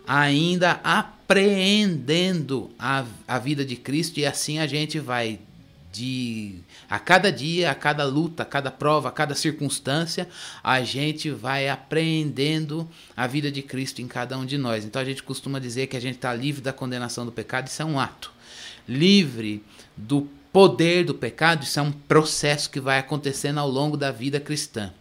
ainda 0.08 0.80
apreendendo 0.84 2.72
a, 2.80 3.04
a 3.28 3.38
vida 3.38 3.66
de 3.66 3.76
Cristo 3.76 4.20
e 4.20 4.26
assim 4.26 4.60
a 4.60 4.68
gente 4.68 5.00
vai 5.00 5.40
de 5.94 6.56
a 6.90 6.98
cada 6.98 7.32
dia, 7.32 7.70
a 7.70 7.76
cada 7.76 8.04
luta, 8.04 8.42
a 8.42 8.46
cada 8.46 8.72
prova, 8.72 9.10
a 9.10 9.12
cada 9.12 9.36
circunstância, 9.36 10.28
a 10.64 10.82
gente 10.82 11.30
vai 11.30 11.70
aprendendo 11.70 12.90
a 13.16 13.28
vida 13.28 13.52
de 13.52 13.62
Cristo 13.62 14.02
em 14.02 14.08
cada 14.08 14.38
um 14.38 14.46
de 14.46 14.58
nós. 14.58 14.84
Então 14.84 15.00
a 15.02 15.06
gente 15.06 15.22
costuma 15.22 15.60
dizer 15.60 15.88
que 15.88 15.96
a 15.96 16.02
gente 16.02 16.16
está 16.16 16.34
livre 16.34 16.62
da 16.62 16.74
condenação 16.74 17.26
do 17.26 17.32
pecado, 17.32 17.68
isso 17.68 17.82
é 17.82 17.86
um 17.86 18.00
ato. 18.00 18.32
Livre 18.90 19.64
do 19.96 20.28
poder 20.52 21.06
do 21.06 21.14
pecado, 21.14 21.64
isso 21.64 21.80
é 21.80 21.84
um 21.84 21.92
processo 21.92 22.70
que 22.70 22.80
vai 22.80 22.98
acontecendo 22.98 23.60
ao 23.60 23.70
longo 23.70 23.96
da 23.96 24.12
vida 24.12 24.40
cristã. 24.40 24.92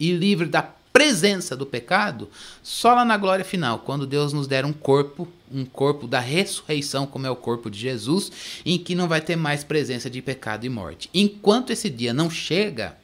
E 0.00 0.12
livre 0.12 0.48
da 0.48 0.68
presença 0.92 1.56
do 1.56 1.64
pecado 1.64 2.28
só 2.62 2.94
lá 2.94 3.04
na 3.04 3.16
glória 3.16 3.44
final, 3.44 3.78
quando 3.78 4.06
Deus 4.06 4.32
nos 4.32 4.46
der 4.46 4.64
um 4.64 4.72
corpo, 4.72 5.26
um 5.50 5.64
corpo 5.64 6.06
da 6.06 6.20
ressurreição, 6.20 7.06
como 7.06 7.26
é 7.26 7.30
o 7.30 7.36
corpo 7.36 7.70
de 7.70 7.78
Jesus, 7.78 8.30
em 8.64 8.78
que 8.78 8.94
não 8.94 9.08
vai 9.08 9.20
ter 9.20 9.36
mais 9.36 9.64
presença 9.64 10.10
de 10.10 10.20
pecado 10.20 10.64
e 10.64 10.68
morte. 10.68 11.08
Enquanto 11.14 11.70
esse 11.70 11.88
dia 11.88 12.12
não 12.12 12.30
chega, 12.30 12.96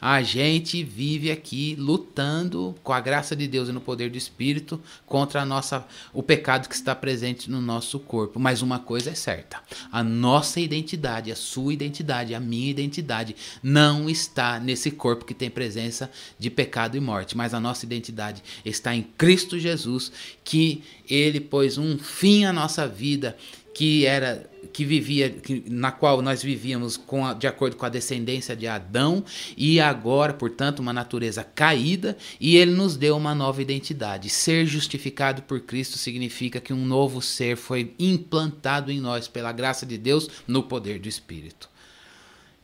a 0.00 0.22
gente 0.22 0.82
vive 0.82 1.30
aqui 1.30 1.74
lutando 1.78 2.74
com 2.82 2.92
a 2.92 3.00
graça 3.00 3.34
de 3.34 3.46
Deus 3.46 3.68
e 3.68 3.72
no 3.72 3.80
poder 3.80 4.10
do 4.10 4.18
Espírito 4.18 4.80
contra 5.04 5.42
a 5.42 5.46
nossa, 5.46 5.86
o 6.12 6.22
pecado 6.22 6.68
que 6.68 6.74
está 6.74 6.94
presente 6.94 7.50
no 7.50 7.60
nosso 7.60 7.98
corpo. 7.98 8.38
Mas 8.38 8.62
uma 8.62 8.78
coisa 8.78 9.10
é 9.10 9.14
certa: 9.14 9.60
a 9.90 10.02
nossa 10.02 10.60
identidade, 10.60 11.32
a 11.32 11.36
sua 11.36 11.72
identidade, 11.72 12.34
a 12.34 12.40
minha 12.40 12.70
identidade 12.70 13.34
não 13.62 14.08
está 14.08 14.58
nesse 14.58 14.90
corpo 14.90 15.24
que 15.24 15.34
tem 15.34 15.50
presença 15.50 16.10
de 16.38 16.50
pecado 16.50 16.96
e 16.96 17.00
morte, 17.00 17.36
mas 17.36 17.54
a 17.54 17.60
nossa 17.60 17.84
identidade 17.84 18.42
está 18.64 18.94
em 18.94 19.02
Cristo 19.02 19.58
Jesus, 19.58 20.12
que 20.44 20.82
ele 21.08 21.40
pôs 21.40 21.78
um 21.78 21.98
fim 21.98 22.44
à 22.44 22.52
nossa 22.52 22.86
vida 22.86 23.36
que 23.76 24.06
era 24.06 24.48
que 24.72 24.84
vivia 24.84 25.30
que, 25.30 25.64
na 25.68 25.90
qual 25.90 26.20
nós 26.20 26.42
vivíamos 26.42 27.00
a, 27.24 27.34
de 27.34 27.46
acordo 27.46 27.76
com 27.76 27.86
a 27.86 27.88
descendência 27.88 28.56
de 28.56 28.66
Adão 28.66 29.24
e 29.56 29.80
agora, 29.80 30.32
portanto, 30.32 30.80
uma 30.80 30.92
natureza 30.92 31.42
caída 31.42 32.16
e 32.40 32.56
ele 32.56 32.72
nos 32.72 32.96
deu 32.96 33.16
uma 33.16 33.34
nova 33.34 33.62
identidade. 33.62 34.28
Ser 34.28 34.66
justificado 34.66 35.42
por 35.42 35.60
Cristo 35.60 35.98
significa 35.98 36.60
que 36.60 36.72
um 36.72 36.84
novo 36.84 37.22
ser 37.22 37.56
foi 37.56 37.94
implantado 37.98 38.90
em 38.90 39.00
nós 39.00 39.28
pela 39.28 39.52
graça 39.52 39.86
de 39.86 39.96
Deus 39.96 40.28
no 40.46 40.62
poder 40.62 40.98
do 40.98 41.08
Espírito. 41.08 41.68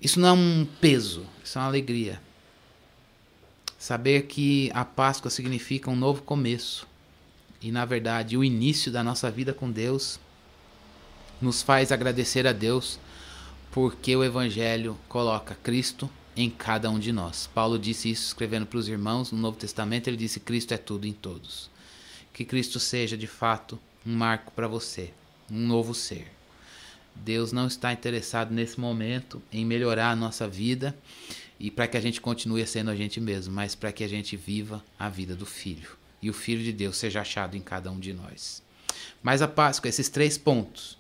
Isso 0.01 0.19
não 0.19 0.29
é 0.29 0.33
um 0.33 0.67
peso, 0.81 1.25
isso 1.45 1.59
é 1.59 1.61
uma 1.61 1.69
alegria. 1.69 2.21
Saber 3.79 4.23
que 4.23 4.71
a 4.75 4.85
Páscoa 4.85 5.31
significa 5.31 5.91
um 5.91 5.97
novo 5.97 6.23
começo 6.23 6.87
e, 7.61 7.71
na 7.71 7.85
verdade, 7.85 8.37
o 8.37 8.43
início 8.43 8.91
da 8.91 9.03
nossa 9.03 9.31
vida 9.31 9.53
com 9.53 9.71
Deus 9.71 10.19
nos 11.43 11.63
faz 11.63 11.91
agradecer 11.91 12.47
a 12.47 12.53
Deus 12.53 12.99
porque 13.71 14.15
o 14.15 14.23
Evangelho 14.23 14.99
coloca 15.09 15.57
Cristo 15.57 16.09
em 16.37 16.49
cada 16.49 16.91
um 16.91 16.99
de 16.99 17.13
nós. 17.13 17.49
Paulo 17.53 17.79
disse 17.79 18.11
isso 18.11 18.29
escrevendo 18.29 18.67
para 18.67 18.79
os 18.79 18.89
irmãos 18.89 19.33
no 19.33 19.39
Novo 19.39 19.57
Testamento, 19.57 20.09
ele 20.09 20.17
disse: 20.17 20.41
Cristo 20.41 20.73
é 20.73 20.79
tudo 20.79 21.07
em 21.07 21.13
todos. 21.13 21.71
Que 22.33 22.45
Cristo 22.45 22.79
seja 22.79 23.17
de 23.17 23.27
fato 23.27 23.79
um 24.07 24.15
marco 24.15 24.53
para 24.53 24.69
você, 24.69 25.13
um 25.51 25.67
novo 25.67 25.95
ser. 25.95 26.31
Deus 27.15 27.53
não 27.53 27.67
está 27.67 27.93
interessado 27.93 28.55
nesse 28.55 28.81
momento 28.81 29.43
em 29.53 29.67
melhorar 29.67 30.11
a 30.11 30.17
nossa 30.17 30.49
vida 30.49 30.97
e 31.61 31.71
para 31.71 31.87
que 31.87 31.97
a 31.97 32.01
gente 32.01 32.21
continue 32.21 32.67
sendo 32.67 32.91
a 32.91 32.97
gente 32.97 33.21
mesmo, 33.21 33.53
mas 33.53 33.75
para 33.75 33.93
que 33.93 34.03
a 34.03 34.09
gente 34.09 34.37
viva 34.37 34.83
a 34.99 35.11
vida 35.11 35.37
do 35.37 35.45
Filho 35.45 35.91
e 36.23 36.31
o 36.31 36.33
Filho 36.33 36.63
de 36.63 36.73
Deus 36.73 36.97
seja 36.97 37.21
achado 37.21 37.57
em 37.57 37.61
cada 37.61 37.91
um 37.91 38.01
de 38.01 38.15
nós. 38.15 38.63
Mas 39.23 39.43
a 39.43 39.49
Páscoa, 39.49 39.89
esses 39.89 40.09
três 40.09 40.39
pontos 40.39 40.97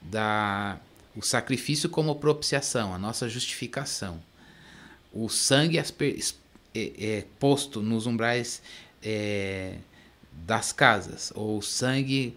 da 0.00 0.78
o 1.16 1.22
sacrifício 1.22 1.88
como 1.88 2.14
propiciação, 2.14 2.94
a 2.94 2.98
nossa 2.98 3.28
justificação, 3.28 4.22
o 5.12 5.28
sangue 5.28 5.78
é, 5.78 5.84
é, 6.74 7.24
posto 7.40 7.82
nos 7.82 8.06
umbrais 8.06 8.62
é, 9.02 9.78
das 10.46 10.72
casas, 10.72 11.32
ou 11.34 11.58
o 11.58 11.62
sangue 11.62 12.36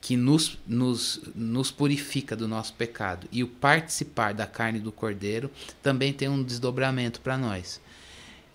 que 0.00 0.16
nos, 0.16 0.58
nos, 0.66 1.20
nos 1.34 1.70
purifica 1.70 2.34
do 2.34 2.48
nosso 2.48 2.74
pecado, 2.74 3.28
e 3.30 3.44
o 3.44 3.48
participar 3.48 4.34
da 4.34 4.46
carne 4.46 4.80
do 4.80 4.90
cordeiro 4.90 5.48
também 5.82 6.12
tem 6.12 6.28
um 6.28 6.42
desdobramento 6.42 7.20
para 7.20 7.38
nós. 7.38 7.80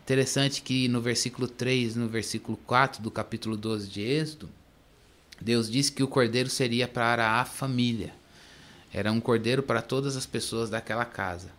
Interessante 0.04 0.62
que 0.62 0.88
no 0.88 1.02
versículo 1.02 1.48
3, 1.48 1.96
no 1.96 2.10
versículo 2.10 2.58
4 2.68 3.02
do 3.02 3.10
capítulo 3.10 3.56
12 3.56 3.88
de 3.88 4.02
Êxodo, 4.02 4.50
Deus 5.42 5.70
disse 5.70 5.92
que 5.92 6.04
o 6.04 6.08
cordeiro 6.08 6.50
seria 6.50 6.88
para 6.88 7.40
a 7.40 7.46
família. 7.46 8.14
Era 8.94 9.12
um 9.12 9.20
cordeiro 9.20 9.64
para 9.64 9.82
todas 9.82 10.18
as 10.18 10.26
pessoas 10.26 10.70
daquela 10.70 11.06
casa. 11.06 11.50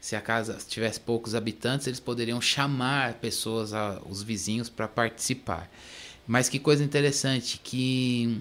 Se 0.00 0.16
a 0.16 0.20
casa 0.20 0.58
tivesse 0.66 1.00
poucos 1.00 1.34
habitantes, 1.34 1.86
eles 1.86 2.00
poderiam 2.00 2.40
chamar 2.40 3.14
pessoas, 3.14 3.72
os 4.08 4.22
vizinhos, 4.22 4.68
para 4.68 4.88
participar. 4.88 5.70
Mas 6.26 6.48
que 6.48 6.58
coisa 6.58 6.84
interessante 6.84 7.60
que 7.62 8.40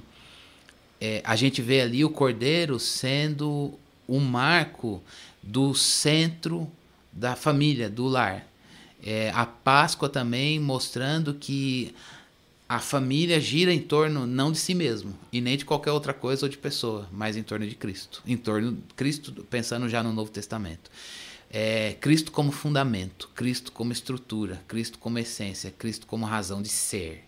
é, 1.00 1.22
a 1.24 1.36
gente 1.36 1.62
vê 1.62 1.82
ali 1.82 2.04
o 2.04 2.10
cordeiro 2.10 2.80
sendo 2.80 3.74
o 4.08 4.20
marco 4.20 5.02
do 5.42 5.74
centro 5.74 6.70
da 7.12 7.36
família, 7.36 7.90
do 7.90 8.06
lar. 8.06 8.46
É, 9.04 9.32
a 9.34 9.46
Páscoa 9.46 10.10
também 10.10 10.60
mostrando 10.60 11.34
que 11.34 11.94
a 12.69 12.80
família 12.80 13.39
gira 13.39 13.73
em 13.73 13.82
torno 13.82 14.27
não 14.27 14.51
de 14.51 14.58
si 14.58 14.73
mesmo 14.73 15.17
e 15.32 15.39
nem 15.39 15.56
de 15.58 15.63
qualquer 15.63 15.91
outra 15.91 16.13
coisa 16.13 16.45
ou 16.45 16.49
de 16.49 16.58
pessoa, 16.58 17.08
mas 17.12 17.38
em 17.38 17.43
torno 17.43 17.65
de 17.65 17.75
Cristo. 17.75 18.21
Em 18.25 18.36
torno 18.36 18.73
de 18.73 18.93
Cristo, 18.93 19.32
pensando 19.49 19.88
já 19.88 20.03
no 20.03 20.12
Novo 20.12 20.32
Testamento. 20.32 20.91
É, 21.49 21.95
Cristo 22.01 22.30
como 22.30 22.51
fundamento, 22.51 23.30
Cristo 23.34 23.71
como 23.71 23.93
estrutura, 23.93 24.62
Cristo 24.67 24.99
como 24.99 25.17
essência, 25.17 25.71
Cristo 25.71 26.06
como 26.06 26.25
razão 26.25 26.62
de 26.62 26.67
ser 26.67 27.23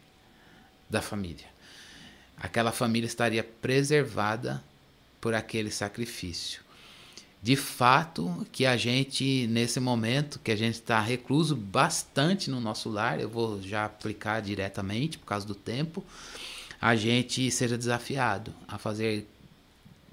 da 0.90 1.02
família. 1.02 1.48
Aquela 2.36 2.74
família 2.74 3.08
estaria 3.08 3.44
preservada 3.44 4.62
por 5.22 5.34
aquele 5.34 5.72
sacrifício 5.72 6.69
de 7.42 7.56
fato 7.56 8.46
que 8.52 8.66
a 8.66 8.76
gente, 8.76 9.48
nesse 9.48 9.80
momento 9.80 10.40
que 10.40 10.52
a 10.52 10.56
gente 10.56 10.76
está 10.76 11.00
recluso 11.00 11.56
bastante 11.56 12.50
no 12.50 12.60
nosso 12.60 12.90
lar, 12.90 13.20
eu 13.20 13.30
vou 13.30 13.62
já 13.62 13.86
aplicar 13.86 14.42
diretamente 14.42 15.18
por 15.18 15.26
causa 15.26 15.48
do 15.48 15.56
tempo, 15.56 16.04
a 16.82 16.96
gente 16.96 17.50
seja 17.50 17.78
desafiado 17.78 18.54
a 18.68 18.78
fazer 18.78 19.26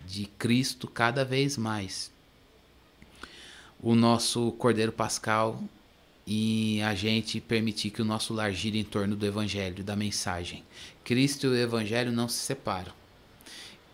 de 0.07 0.27
Cristo 0.39 0.87
cada 0.87 1.25
vez 1.25 1.57
mais 1.57 2.13
o 3.81 3.95
nosso 3.95 4.53
Cordeiro 4.53 4.93
Pascal 4.93 5.63
e 6.27 6.81
a 6.83 6.95
gente 6.95 7.41
permitir 7.41 7.91
que 7.91 8.03
o 8.03 8.05
nosso 8.05 8.33
lar 8.33 8.53
gire 8.53 8.79
em 8.79 8.85
torno 8.85 9.15
do 9.15 9.27
Evangelho, 9.27 9.85
da 9.85 9.95
mensagem. 9.95 10.65
Cristo 11.05 11.47
e 11.47 11.51
o 11.51 11.57
Evangelho 11.57 12.11
não 12.11 12.29
se 12.29 12.39
separam. 12.39 12.93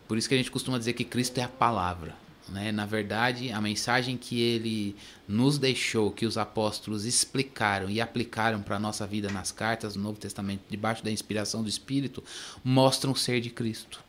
Por 0.07 0.17
isso 0.17 0.29
que 0.29 0.35
a 0.35 0.39
gente 0.39 0.51
costuma 0.51 0.79
dizer 0.79 0.93
que 0.93 1.05
Cristo 1.05 1.39
é 1.39 1.43
a 1.43 1.49
palavra. 1.49 2.22
Né? 2.53 2.71
Na 2.71 2.85
verdade, 2.85 3.51
a 3.51 3.61
mensagem 3.61 4.17
que 4.17 4.39
ele 4.39 4.95
nos 5.27 5.59
deixou, 5.59 6.11
que 6.11 6.27
os 6.27 6.37
apóstolos 6.37 7.07
explicaram 7.07 7.89
e 7.89 8.01
aplicaram 8.01 8.61
para 8.61 8.77
a 8.77 8.81
nossa 8.81 9.07
vida 9.07 9.31
nas 9.31 9.51
cartas 9.51 9.95
do 9.95 10.01
Novo 10.01 10.19
Testamento, 10.19 10.63
debaixo 10.69 11.03
da 11.03 11.11
inspiração 11.11 11.63
do 11.63 11.69
Espírito, 11.69 12.23
mostram 12.63 13.13
o 13.13 13.17
ser 13.17 13.41
de 13.41 13.49
Cristo. 13.49 14.05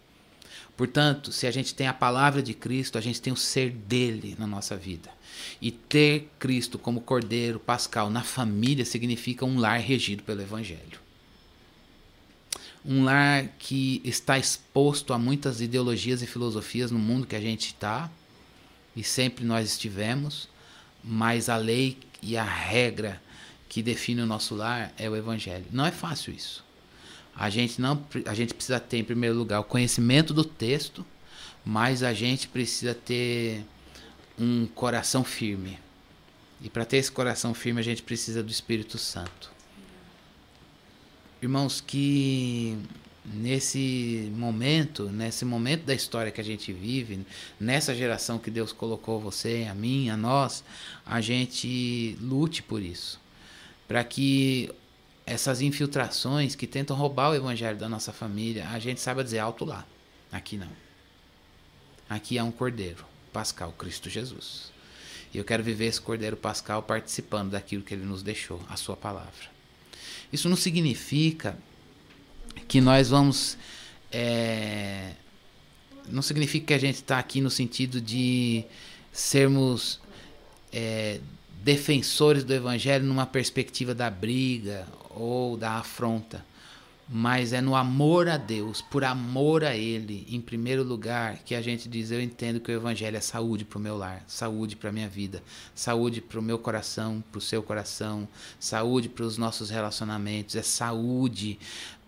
Portanto, 0.75 1.31
se 1.31 1.47
a 1.47 1.51
gente 1.51 1.73
tem 1.73 1.87
a 1.87 1.93
palavra 1.93 2.41
de 2.41 2.53
Cristo, 2.53 2.97
a 2.97 3.01
gente 3.01 3.21
tem 3.21 3.31
o 3.31 3.37
ser 3.37 3.69
dele 3.69 4.35
na 4.37 4.47
nossa 4.47 4.75
vida. 4.75 5.09
E 5.61 5.71
ter 5.71 6.29
Cristo 6.37 6.77
como 6.77 6.99
Cordeiro 6.99 7.59
Pascal 7.59 8.09
na 8.09 8.23
família 8.23 8.83
significa 8.83 9.45
um 9.45 9.59
lar 9.59 9.79
regido 9.79 10.23
pelo 10.23 10.41
Evangelho. 10.41 10.99
Um 12.83 13.03
lar 13.05 13.47
que 13.57 14.01
está 14.03 14.37
exposto 14.37 15.13
a 15.13 15.17
muitas 15.17 15.61
ideologias 15.61 16.21
e 16.21 16.27
filosofias 16.27 16.91
no 16.91 16.99
mundo 16.99 17.25
que 17.25 17.35
a 17.35 17.41
gente 17.41 17.67
está, 17.67 18.11
e 18.95 19.03
sempre 19.03 19.43
nós 19.43 19.69
estivemos, 19.71 20.47
mas 21.03 21.49
a 21.49 21.57
lei 21.57 21.97
e 22.21 22.37
a 22.37 22.43
regra 22.43 23.21
que 23.67 23.81
define 23.81 24.21
o 24.21 24.25
nosso 24.25 24.55
lar 24.55 24.93
é 24.97 25.09
o 25.09 25.15
evangelho. 25.15 25.65
Não 25.71 25.85
é 25.85 25.91
fácil 25.91 26.33
isso. 26.33 26.63
A 27.35 27.49
gente 27.49 27.81
não 27.81 28.05
a 28.25 28.33
gente 28.33 28.53
precisa 28.53 28.79
ter 28.79 28.97
em 28.97 29.03
primeiro 29.03 29.35
lugar 29.35 29.59
o 29.59 29.63
conhecimento 29.63 30.33
do 30.33 30.45
texto, 30.45 31.05
mas 31.65 32.03
a 32.03 32.13
gente 32.13 32.47
precisa 32.47 32.93
ter 32.93 33.65
um 34.37 34.67
coração 34.67 35.23
firme. 35.23 35.79
E 36.61 36.69
para 36.69 36.85
ter 36.85 36.97
esse 36.97 37.11
coração 37.11 37.53
firme, 37.53 37.79
a 37.79 37.83
gente 37.83 38.03
precisa 38.03 38.41
do 38.41 38.51
Espírito 38.51 38.97
Santo. 38.97 39.51
Irmãos, 41.41 41.81
que 41.81 42.77
nesse 43.25 44.31
momento, 44.35 45.09
nesse 45.09 45.45
momento 45.45 45.83
da 45.85 45.93
história 45.93 46.31
que 46.31 46.41
a 46.41 46.43
gente 46.43 46.73
vive, 46.73 47.25
nessa 47.59 47.95
geração 47.95 48.37
que 48.37 48.51
Deus 48.51 48.73
colocou 48.73 49.19
você, 49.19 49.67
a 49.69 49.73
mim, 49.73 50.09
a 50.09 50.17
nós, 50.17 50.63
a 51.05 51.21
gente 51.21 52.17
lute 52.19 52.61
por 52.61 52.81
isso, 52.81 53.19
para 53.87 54.03
que 54.03 54.69
essas 55.25 55.61
infiltrações 55.61 56.55
que 56.55 56.67
tentam 56.67 56.97
roubar 56.97 57.31
o 57.31 57.35
evangelho 57.35 57.77
da 57.77 57.87
nossa 57.87 58.11
família, 58.11 58.67
a 58.69 58.79
gente 58.79 58.99
saiba 58.99 59.23
dizer 59.23 59.39
alto 59.39 59.63
lá. 59.63 59.85
Aqui 60.31 60.57
não. 60.57 60.83
Aqui 62.09 62.37
é 62.37 62.43
um 62.43 62.51
cordeiro 62.51 63.05
pascal, 63.31 63.71
Cristo 63.71 64.09
Jesus. 64.09 64.73
E 65.33 65.37
eu 65.37 65.45
quero 65.45 65.63
viver 65.63 65.85
esse 65.85 66.01
cordeiro 66.01 66.35
pascal 66.35 66.83
participando 66.83 67.51
daquilo 67.51 67.83
que 67.83 67.93
ele 67.93 68.05
nos 68.05 68.21
deixou, 68.21 68.61
a 68.69 68.75
sua 68.75 68.97
palavra. 68.97 69.51
Isso 70.31 70.49
não 70.49 70.57
significa 70.57 71.57
que 72.67 72.81
nós 72.81 73.09
vamos. 73.09 73.57
É, 74.11 75.11
não 76.09 76.21
significa 76.21 76.67
que 76.67 76.73
a 76.73 76.77
gente 76.77 76.95
está 76.95 77.17
aqui 77.17 77.41
no 77.41 77.49
sentido 77.49 78.01
de 78.01 78.63
sermos 79.11 79.99
é, 80.71 81.19
defensores 81.63 82.43
do 82.43 82.53
evangelho 82.53 83.05
numa 83.05 83.25
perspectiva 83.25 83.95
da 83.95 84.09
briga 84.09 84.87
ou 85.09 85.55
da 85.55 85.73
afronta 85.73 86.43
mas 87.07 87.51
é 87.51 87.59
no 87.59 87.75
amor 87.75 88.29
a 88.29 88.37
Deus, 88.37 88.81
por 88.81 89.03
amor 89.03 89.63
a 89.63 89.75
Ele, 89.75 90.25
em 90.29 90.39
primeiro 90.39 90.83
lugar, 90.83 91.39
que 91.45 91.53
a 91.53 91.61
gente 91.61 91.89
diz: 91.89 92.11
Eu 92.11 92.21
entendo 92.21 92.59
que 92.59 92.71
o 92.71 92.75
Evangelho 92.75 93.17
é 93.17 93.19
saúde 93.19 93.65
para 93.65 93.77
o 93.77 93.81
meu 93.81 93.97
lar, 93.97 94.23
saúde 94.25 94.75
para 94.75 94.89
a 94.89 94.93
minha 94.93 95.09
vida, 95.09 95.43
saúde 95.75 96.21
para 96.21 96.39
o 96.39 96.41
meu 96.41 96.57
coração, 96.57 97.23
para 97.31 97.37
o 97.37 97.41
seu 97.41 97.61
coração, 97.61 98.27
saúde 98.59 99.09
para 99.09 99.25
os 99.25 99.37
nossos 99.37 99.69
relacionamentos, 99.69 100.55
é 100.55 100.63
saúde 100.63 101.59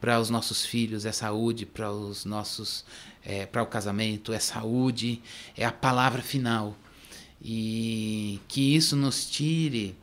para 0.05 0.19
os 0.19 0.29
nossos 0.29 0.63
filhos, 0.63 1.03
é 1.03 1.11
saúde 1.11 1.65
para 1.65 1.91
os 1.91 2.25
nossos, 2.25 2.85
é, 3.25 3.47
para 3.47 3.63
o 3.63 3.65
casamento, 3.65 4.31
é 4.31 4.37
saúde, 4.37 5.19
é 5.57 5.65
a 5.65 5.71
palavra 5.71 6.21
final. 6.21 6.77
E 7.43 8.39
que 8.47 8.75
isso 8.75 8.95
nos 8.95 9.27
tire 9.27 9.95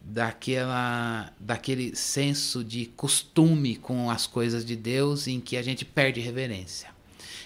daquela 0.00 1.32
daquele 1.40 1.96
senso 1.96 2.62
de 2.62 2.86
costume 2.86 3.74
com 3.74 4.08
as 4.08 4.28
coisas 4.28 4.64
de 4.64 4.76
Deus 4.76 5.26
em 5.26 5.40
que 5.40 5.56
a 5.56 5.62
gente 5.62 5.84
perde 5.84 6.20
reverência, 6.20 6.90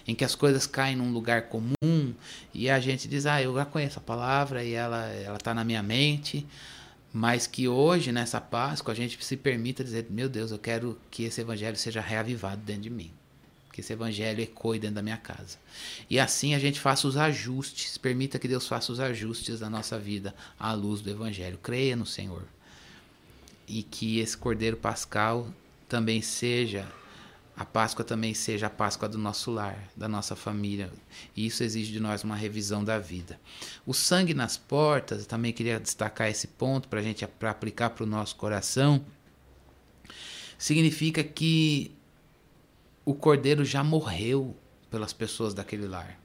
em 0.07 0.15
que 0.15 0.23
as 0.23 0.35
coisas 0.35 0.67
caem 0.67 0.97
num 0.97 1.13
lugar 1.13 1.49
comum 1.49 2.15
e 2.53 2.69
a 2.69 2.79
gente 2.79 3.09
diz: 3.09 3.25
"Ah, 3.25 3.41
eu 3.41 3.55
já 3.55 3.65
conheço 3.65 3.99
a 3.99 4.03
palavra 4.03 4.63
e 4.63 4.75
ela 4.75 5.07
ela 5.07 5.39
tá 5.39 5.55
na 5.55 5.65
minha 5.65 5.83
mente", 5.83 6.47
mas 7.13 7.47
que 7.47 7.69
hoje 7.69 8.11
nessa 8.11 8.41
Páscoa 8.41 8.93
a 8.93 8.97
gente 8.97 9.23
se 9.23 9.37
permita 9.37 9.85
dizer: 9.85 10.07
"Meu 10.11 10.29
Deus, 10.29 10.51
eu 10.51 10.59
quero 10.59 10.99
que 11.11 11.25
esse 11.25 11.41
evangelho 11.41 11.77
seja 11.77 12.01
reavivado 12.01 12.63
dentro 12.63 12.83
de 12.83 12.91
mim" 12.91 13.13
que 13.73 13.81
esse 13.81 13.93
evangelho 13.93 14.43
ecoe 14.43 14.79
dentro 14.79 14.97
da 14.97 15.03
minha 15.03 15.17
casa. 15.17 15.59
E 16.09 16.21
assim 16.21 16.55
a 16.55 16.59
gente 16.59 16.79
faça 16.79 17.09
os 17.09 17.17
ajustes, 17.17 17.97
permita 17.97 18.39
que 18.39 18.47
Deus 18.47 18.69
faça 18.69 18.93
os 18.93 19.01
ajustes 19.01 19.61
da 19.61 19.71
nossa 19.71 19.99
vida 19.99 20.35
à 20.61 20.75
luz 20.75 21.01
do 21.01 21.11
evangelho. 21.11 21.59
Creia 21.63 21.97
no 21.97 22.05
Senhor. 22.05 22.45
E 23.67 23.83
que 23.83 24.19
esse 24.19 24.37
Cordeiro 24.37 24.77
Pascal 24.77 25.49
também 25.89 26.21
seja 26.21 26.87
a 27.57 27.65
Páscoa 27.65 28.05
também 28.05 28.33
seja 28.33 28.67
a 28.67 28.71
Páscoa 28.71 29.09
do 29.09 29.19
nosso 29.19 29.51
lar, 29.51 29.79
da 29.95 30.09
nossa 30.09 30.35
família. 30.35 30.91
E 31.37 31.47
isso 31.47 31.63
exige 31.63 31.93
de 31.93 32.01
nós 32.01 32.25
uma 32.25 32.35
revisão 32.35 32.83
da 32.83 32.99
vida. 32.99 33.39
O 33.87 33.93
sangue 33.93 34.33
nas 34.33 34.57
portas, 34.57 35.27
também 35.27 35.53
queria 35.53 35.79
destacar 35.79 36.29
esse 36.29 36.47
ponto 36.47 36.89
para 36.89 37.01
a 37.01 37.03
gente 37.03 37.27
pra 37.27 37.51
aplicar 37.51 37.91
para 37.91 38.05
o 38.05 38.07
nosso 38.07 38.37
coração. 38.37 39.05
Significa 40.57 41.23
que 41.23 41.93
o 43.05 43.15
cordeiro 43.15 43.65
já 43.65 43.85
morreu 43.85 44.57
pelas 44.91 45.13
pessoas 45.13 45.53
daquele 45.53 45.87
lar. 45.87 46.19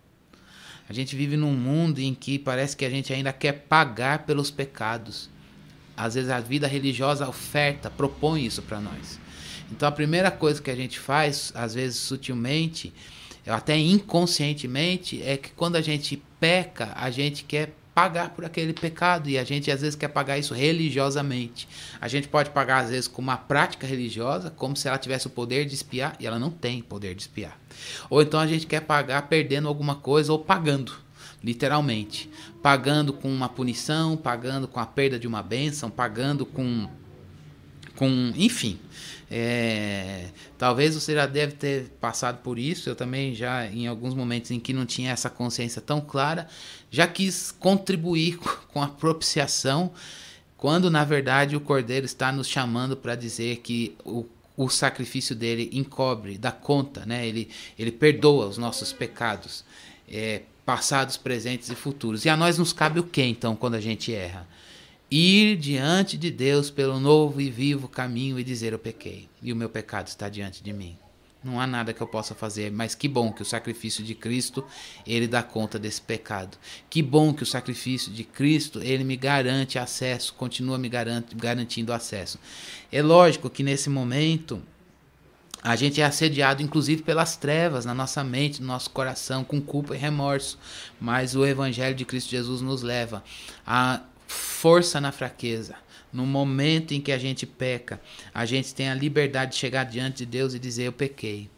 A 0.88 0.94
gente 0.94 1.16
vive 1.16 1.36
num 1.36 1.54
mundo 1.54 2.00
em 2.00 2.14
que 2.14 2.40
parece 2.40 2.78
que 2.78 2.86
a 2.86 2.90
gente 2.90 3.12
ainda 3.12 3.34
quer 3.34 3.52
pagar 3.52 4.26
pelos 4.26 4.50
pecados. 4.50 5.30
Às 5.96 6.16
vezes 6.16 6.30
a 6.30 6.40
vida 6.40 6.68
religiosa 6.68 7.28
oferta, 7.28 7.90
propõe 7.90 8.46
isso 8.46 8.62
para 8.62 8.80
nós. 8.80 9.20
Então 9.72 9.88
a 9.88 9.92
primeira 9.92 10.32
coisa 10.32 10.62
que 10.62 10.72
a 10.72 10.76
gente 10.76 11.00
faz, 11.00 11.52
às 11.56 11.74
vezes 11.74 11.98
sutilmente, 11.98 12.94
até 13.46 13.78
inconscientemente, 13.78 15.22
é 15.24 15.38
que 15.38 15.52
quando 15.52 15.76
a 15.76 15.82
gente 15.82 16.22
peca, 16.40 16.92
a 16.96 17.10
gente 17.10 17.44
quer 17.44 17.74
pagar 17.98 18.30
por 18.30 18.46
aquele 18.46 18.74
pecado 18.74 19.28
e 19.28 19.40
a 19.40 19.44
gente 19.44 19.72
às 19.72 19.82
vezes 19.82 19.96
quer 19.96 20.10
pagar 20.10 20.38
isso 20.38 20.54
religiosamente. 20.54 21.68
A 22.00 22.08
gente 22.08 22.28
pode 22.28 22.52
pagar 22.52 22.84
às 22.84 22.92
vezes 22.92 23.08
com 23.08 23.20
uma 23.20 23.38
prática 23.38 23.88
religiosa, 23.88 24.52
como 24.52 24.76
se 24.76 24.88
ela 24.88 25.00
tivesse 25.00 25.26
o 25.26 25.32
poder 25.32 25.66
de 25.66 25.74
espiar 25.74 26.16
e 26.20 26.28
ela 26.28 26.38
não 26.38 26.52
tem 26.52 26.80
poder 26.84 27.16
de 27.16 27.24
espiar. 27.24 27.60
Ou 28.08 28.22
então 28.22 28.40
a 28.40 28.46
gente 28.46 28.68
quer 28.68 28.82
pagar 28.82 29.24
perdendo 29.24 29.68
alguma 29.68 29.96
coisa 29.96 30.32
ou 30.32 30.38
pagando, 30.38 30.94
literalmente, 31.44 32.30
pagando 32.62 33.12
com 33.12 33.30
uma 33.30 33.50
punição, 33.50 34.16
pagando 34.16 34.68
com 34.68 34.80
a 34.80 34.86
perda 34.86 35.18
de 35.18 35.26
uma 35.26 35.42
bênção, 35.42 35.90
pagando 35.90 36.46
com 36.46 36.88
com, 37.96 38.32
enfim, 38.36 38.78
é, 39.30 40.28
talvez 40.58 40.96
você 40.96 41.14
já 41.14 41.26
deve 41.26 41.54
ter 41.54 41.90
passado 42.00 42.42
por 42.42 42.58
isso. 42.58 42.90
Eu 42.90 42.96
também 42.96 43.36
já, 43.36 43.66
em 43.68 43.88
alguns 43.88 44.14
momentos 44.14 44.52
em 44.52 44.60
que 44.60 44.74
não 44.74 44.86
tinha 44.86 45.12
essa 45.12 45.30
consciência 45.30 45.82
tão 45.82 46.00
clara, 46.00 46.48
já 46.90 47.08
quis 47.08 47.52
contribuir 47.52 48.38
com 48.72 48.82
a 48.82 48.88
propiciação, 48.88 49.92
quando 50.56 50.90
na 50.90 51.04
verdade 51.04 51.56
o 51.56 51.62
Cordeiro 51.62 52.06
está 52.06 52.32
nos 52.32 52.48
chamando 52.48 52.96
para 52.96 53.16
dizer 53.16 53.58
que 53.58 53.96
o, 54.06 54.26
o 54.56 54.70
sacrifício 54.70 55.36
dele 55.36 55.70
encobre, 55.74 56.38
dá 56.38 56.52
conta, 56.52 57.06
né? 57.06 57.28
ele, 57.28 57.50
ele 57.78 57.92
perdoa 57.92 58.48
os 58.48 58.58
nossos 58.58 58.94
pecados, 58.94 59.64
é, 60.10 60.44
passados, 60.66 61.18
presentes 61.18 61.70
e 61.70 61.76
futuros. 61.76 62.26
E 62.26 62.30
a 62.30 62.38
nós 62.38 62.58
nos 62.58 62.74
cabe 62.74 63.00
o 63.00 63.04
que 63.04 63.22
então 63.22 63.56
quando 63.56 63.76
a 63.76 63.82
gente 63.82 64.14
erra? 64.14 64.48
Ir 65.10 65.56
diante 65.58 66.18
de 66.18 66.30
Deus 66.30 66.70
pelo 66.70 67.00
novo 67.00 67.40
e 67.40 67.50
vivo 67.50 67.88
caminho 67.88 68.40
e 68.40 68.44
dizer: 68.44 68.74
Eu 68.74 68.80
pequei 68.80 69.28
e 69.42 69.52
o 69.52 69.56
meu 69.56 69.70
pecado 69.70 70.08
está 70.08 70.30
diante 70.30 70.64
de 70.64 70.74
mim. 70.74 70.98
Não 71.44 71.62
há 71.62 71.68
nada 71.68 71.94
que 71.94 72.02
eu 72.02 72.08
possa 72.08 72.34
fazer, 72.34 72.72
mas 72.72 72.96
que 72.96 73.08
bom 73.08 73.32
que 73.32 73.42
o 73.42 73.46
sacrifício 73.46 74.04
de 74.04 74.16
Cristo, 74.16 74.66
ele 75.06 75.28
dá 75.28 75.44
conta 75.44 75.78
desse 75.78 76.02
pecado. 76.02 76.58
Que 76.90 77.02
bom 77.02 77.34
que 77.34 77.44
o 77.44 77.46
sacrifício 77.46 78.12
de 78.12 78.24
Cristo, 78.24 78.82
ele 78.82 79.04
me 79.04 79.16
garante 79.16 79.80
acesso, 79.80 80.34
continua 80.34 80.78
me 80.78 80.90
garantindo 80.90 81.94
acesso. 81.94 82.40
É 82.92 83.02
lógico 83.02 83.50
que 83.50 83.64
nesse 83.64 83.90
momento 83.90 84.62
a 85.64 85.76
gente 85.76 86.02
é 86.02 86.06
assediado 86.06 86.62
inclusive 86.62 87.04
pelas 87.04 87.38
trevas 87.38 87.86
na 87.86 87.94
nossa 87.94 88.24
mente, 88.24 88.62
no 88.62 88.68
nosso 88.68 88.90
coração, 88.90 89.44
com 89.44 89.62
culpa 89.62 89.96
e 89.96 89.98
remorso, 89.98 90.58
mas 91.00 91.36
o 91.36 91.46
evangelho 91.46 91.96
de 91.96 92.04
Cristo 92.04 92.32
Jesus 92.32 92.62
nos 92.62 92.82
leva 92.82 93.24
a 93.66 94.02
força 94.28 95.00
na 95.02 95.12
fraqueza. 95.12 95.76
No 96.12 96.26
momento 96.26 96.94
em 96.94 97.02
que 97.02 97.12
a 97.12 97.18
gente 97.18 97.46
peca, 97.46 98.00
a 98.34 98.46
gente 98.46 98.74
tem 98.74 98.90
a 98.90 98.96
liberdade 98.96 99.52
de 99.52 99.58
chegar 99.58 99.84
diante 99.84 100.18
de 100.18 100.26
Deus 100.26 100.54
e 100.54 100.60
dizer: 100.60 100.84
Eu 100.84 100.94
pequei. 100.94 101.50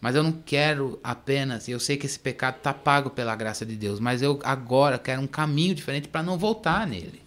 Mas 0.00 0.14
eu 0.14 0.22
não 0.22 0.32
quero 0.32 1.00
apenas, 1.02 1.68
eu 1.68 1.80
sei 1.80 1.96
que 1.96 2.06
esse 2.06 2.18
pecado 2.18 2.58
está 2.58 2.72
pago 2.72 3.10
pela 3.10 3.34
graça 3.34 3.64
de 3.64 3.74
Deus, 3.74 3.98
mas 3.98 4.22
eu 4.22 4.38
agora 4.44 4.98
quero 4.98 5.22
um 5.22 5.26
caminho 5.26 5.74
diferente 5.74 6.06
para 6.06 6.22
não 6.22 6.38
voltar 6.38 6.86
nele. 6.86 7.22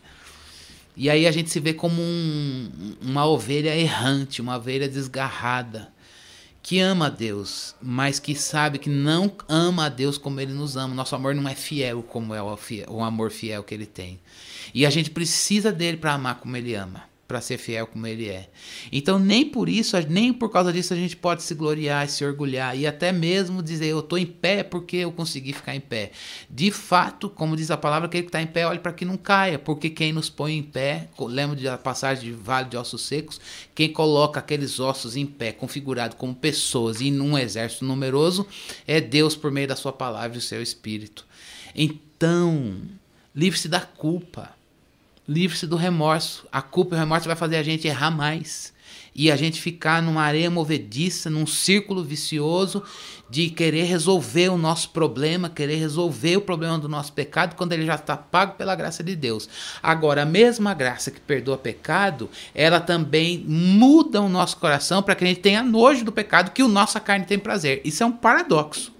E 0.95 1.09
aí 1.09 1.25
a 1.25 1.31
gente 1.31 1.49
se 1.49 1.59
vê 1.59 1.73
como 1.73 2.01
um, 2.01 2.95
uma 3.01 3.25
ovelha 3.25 3.75
errante, 3.75 4.41
uma 4.41 4.57
ovelha 4.57 4.87
desgarrada, 4.87 5.91
que 6.61 6.79
ama 6.79 7.07
a 7.07 7.09
Deus, 7.09 7.73
mas 7.81 8.19
que 8.19 8.35
sabe 8.35 8.77
que 8.77 8.89
não 8.89 9.31
ama 9.47 9.85
a 9.85 9.89
Deus 9.89 10.17
como 10.17 10.39
ele 10.39 10.53
nos 10.53 10.77
ama. 10.77 10.93
Nosso 10.93 11.15
amor 11.15 11.33
não 11.33 11.49
é 11.49 11.55
fiel 11.55 12.03
como 12.03 12.35
é 12.35 12.41
o, 12.41 12.57
o 12.89 13.03
amor 13.03 13.31
fiel 13.31 13.63
que 13.63 13.73
ele 13.73 13.85
tem. 13.85 14.19
E 14.73 14.85
a 14.85 14.89
gente 14.89 15.09
precisa 15.09 15.71
dele 15.71 15.97
para 15.97 16.13
amar 16.13 16.39
como 16.39 16.55
ele 16.55 16.73
ama, 16.73 17.03
para 17.29 17.41
ser 17.41 17.59
fiel 17.59 17.85
como 17.85 18.07
ele 18.07 18.27
é. 18.27 18.49
Então, 18.91 19.19
nem 19.19 19.45
por 19.45 19.69
isso, 19.69 19.95
nem 20.09 20.33
por 20.33 20.49
causa 20.49 20.73
disso, 20.73 20.95
a 20.95 20.97
gente 20.97 21.15
pode 21.15 21.43
se 21.43 21.53
gloriar 21.53 22.03
e 22.07 22.09
se 22.09 22.25
orgulhar 22.25 22.75
e 22.75 22.87
até 22.87 23.11
mesmo 23.11 23.61
dizer 23.61 23.85
eu 23.85 23.99
estou 23.99 24.17
em 24.17 24.25
pé 24.25 24.63
porque 24.63 24.97
eu 24.97 25.11
consegui 25.11 25.53
ficar 25.53 25.75
em 25.75 25.79
pé. 25.79 26.11
De 26.49 26.71
fato, 26.71 27.29
como 27.29 27.55
diz 27.55 27.69
a 27.69 27.77
palavra, 27.77 28.07
aquele 28.07 28.23
que 28.23 28.29
está 28.29 28.41
em 28.41 28.47
pé, 28.47 28.65
olhe 28.65 28.79
para 28.79 28.93
que 28.93 29.05
não 29.05 29.15
caia, 29.15 29.59
porque 29.59 29.91
quem 29.91 30.11
nos 30.11 30.27
põe 30.27 30.57
em 30.57 30.63
pé, 30.63 31.07
lembra 31.19 31.55
da 31.55 31.77
passagem 31.77 32.23
de 32.23 32.31
Vale 32.31 32.67
de 32.67 32.77
Ossos 32.77 33.03
Secos, 33.03 33.39
quem 33.75 33.93
coloca 33.93 34.39
aqueles 34.39 34.79
ossos 34.79 35.15
em 35.15 35.27
pé, 35.27 35.51
configurado 35.51 36.15
como 36.15 36.33
pessoas 36.33 36.99
e 36.99 37.11
num 37.11 37.37
exército 37.37 37.85
numeroso, 37.85 38.47
é 38.87 38.99
Deus 38.99 39.35
por 39.35 39.51
meio 39.51 39.67
da 39.67 39.75
sua 39.75 39.93
palavra 39.93 40.35
e 40.35 40.39
o 40.39 40.41
seu 40.41 40.63
espírito. 40.63 41.27
Então, 41.75 42.81
livre-se 43.35 43.67
da 43.67 43.81
culpa 43.81 44.59
livre-se 45.29 45.67
do 45.67 45.75
remorso. 45.75 46.47
A 46.51 46.59
culpa 46.59 46.95
e 46.95 46.97
o 46.97 46.99
remorso 46.99 47.27
vai 47.27 47.35
fazer 47.35 47.57
a 47.57 47.63
gente 47.63 47.87
errar 47.87 48.09
mais. 48.09 48.73
E 49.13 49.29
a 49.29 49.35
gente 49.35 49.61
ficar 49.61 50.01
numa 50.01 50.23
areia 50.23 50.49
movediça, 50.49 51.29
num 51.29 51.45
círculo 51.45 52.03
vicioso 52.03 52.81
de 53.29 53.49
querer 53.49 53.83
resolver 53.83 54.49
o 54.49 54.57
nosso 54.57 54.89
problema, 54.89 55.49
querer 55.49 55.75
resolver 55.75 56.37
o 56.37 56.41
problema 56.41 56.79
do 56.79 56.87
nosso 56.87 57.13
pecado 57.13 57.55
quando 57.55 57.73
ele 57.73 57.85
já 57.85 57.95
está 57.95 58.17
pago 58.17 58.53
pela 58.53 58.75
graça 58.75 59.03
de 59.03 59.15
Deus. 59.15 59.47
Agora, 59.83 60.23
a 60.23 60.25
mesma 60.25 60.73
graça 60.73 61.11
que 61.11 61.19
perdoa 61.19 61.57
pecado, 61.57 62.29
ela 62.55 62.79
também 62.79 63.43
muda 63.47 64.21
o 64.21 64.29
nosso 64.29 64.57
coração 64.57 65.03
para 65.03 65.15
que 65.15 65.23
a 65.23 65.27
gente 65.27 65.41
tenha 65.41 65.61
nojo 65.61 66.05
do 66.05 66.11
pecado 66.11 66.51
que 66.51 66.63
o 66.63 66.67
nossa 66.67 66.99
carne 66.99 67.25
tem 67.25 67.37
prazer. 67.37 67.81
Isso 67.83 68.01
é 68.01 68.05
um 68.05 68.11
paradoxo. 68.11 68.91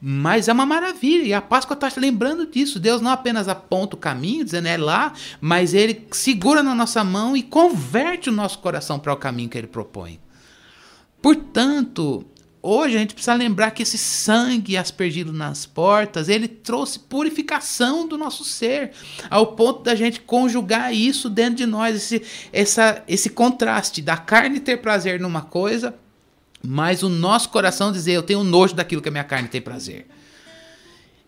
Mas 0.00 0.48
é 0.48 0.52
uma 0.52 0.64
maravilha, 0.64 1.24
e 1.24 1.34
a 1.34 1.42
Páscoa 1.42 1.74
está 1.74 1.90
lembrando 1.98 2.46
disso. 2.46 2.80
Deus 2.80 3.02
não 3.02 3.10
apenas 3.10 3.48
aponta 3.48 3.96
o 3.96 3.98
caminho, 3.98 4.44
dizendo 4.44 4.68
é 4.68 4.76
lá, 4.78 5.12
mas 5.40 5.74
ele 5.74 6.06
segura 6.12 6.62
na 6.62 6.74
nossa 6.74 7.04
mão 7.04 7.36
e 7.36 7.42
converte 7.42 8.30
o 8.30 8.32
nosso 8.32 8.60
coração 8.60 8.98
para 8.98 9.12
o 9.12 9.16
caminho 9.16 9.50
que 9.50 9.58
ele 9.58 9.66
propõe. 9.66 10.18
Portanto, 11.20 12.24
hoje 12.62 12.96
a 12.96 12.98
gente 12.98 13.12
precisa 13.12 13.34
lembrar 13.34 13.72
que 13.72 13.82
esse 13.82 13.98
sangue 13.98 14.74
aspergido 14.74 15.34
nas 15.34 15.66
portas, 15.66 16.30
ele 16.30 16.48
trouxe 16.48 16.98
purificação 16.98 18.08
do 18.08 18.16
nosso 18.16 18.42
ser, 18.42 18.92
ao 19.28 19.48
ponto 19.48 19.82
da 19.82 19.94
gente 19.94 20.20
conjugar 20.20 20.94
isso 20.94 21.28
dentro 21.28 21.56
de 21.56 21.66
nós, 21.66 21.94
esse, 21.94 22.22
essa, 22.50 23.04
esse 23.06 23.28
contraste 23.28 24.00
da 24.00 24.16
carne 24.16 24.60
ter 24.60 24.78
prazer 24.78 25.20
numa 25.20 25.42
coisa 25.42 25.94
mas 26.62 27.02
o 27.02 27.08
nosso 27.08 27.48
coração 27.48 27.92
dizer 27.92 28.12
eu 28.12 28.22
tenho 28.22 28.44
nojo 28.44 28.74
daquilo 28.74 29.02
que 29.02 29.08
a 29.08 29.12
minha 29.12 29.24
carne 29.24 29.48
tem 29.48 29.60
prazer. 29.60 30.06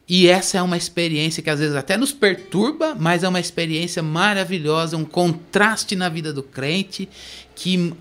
E 0.08 0.26
essa 0.26 0.58
é 0.58 0.62
uma 0.62 0.76
experiência 0.76 1.42
que 1.42 1.48
às 1.48 1.60
vezes 1.60 1.76
até 1.76 1.96
nos 1.96 2.12
perturba, 2.12 2.94
mas 2.94 3.22
é 3.22 3.28
uma 3.28 3.40
experiência 3.40 4.02
maravilhosa, 4.02 4.96
um 4.96 5.04
contraste 5.04 5.96
na 5.96 6.08
vida 6.08 6.32
do 6.32 6.42
crente 6.42 7.08
que 7.54 7.94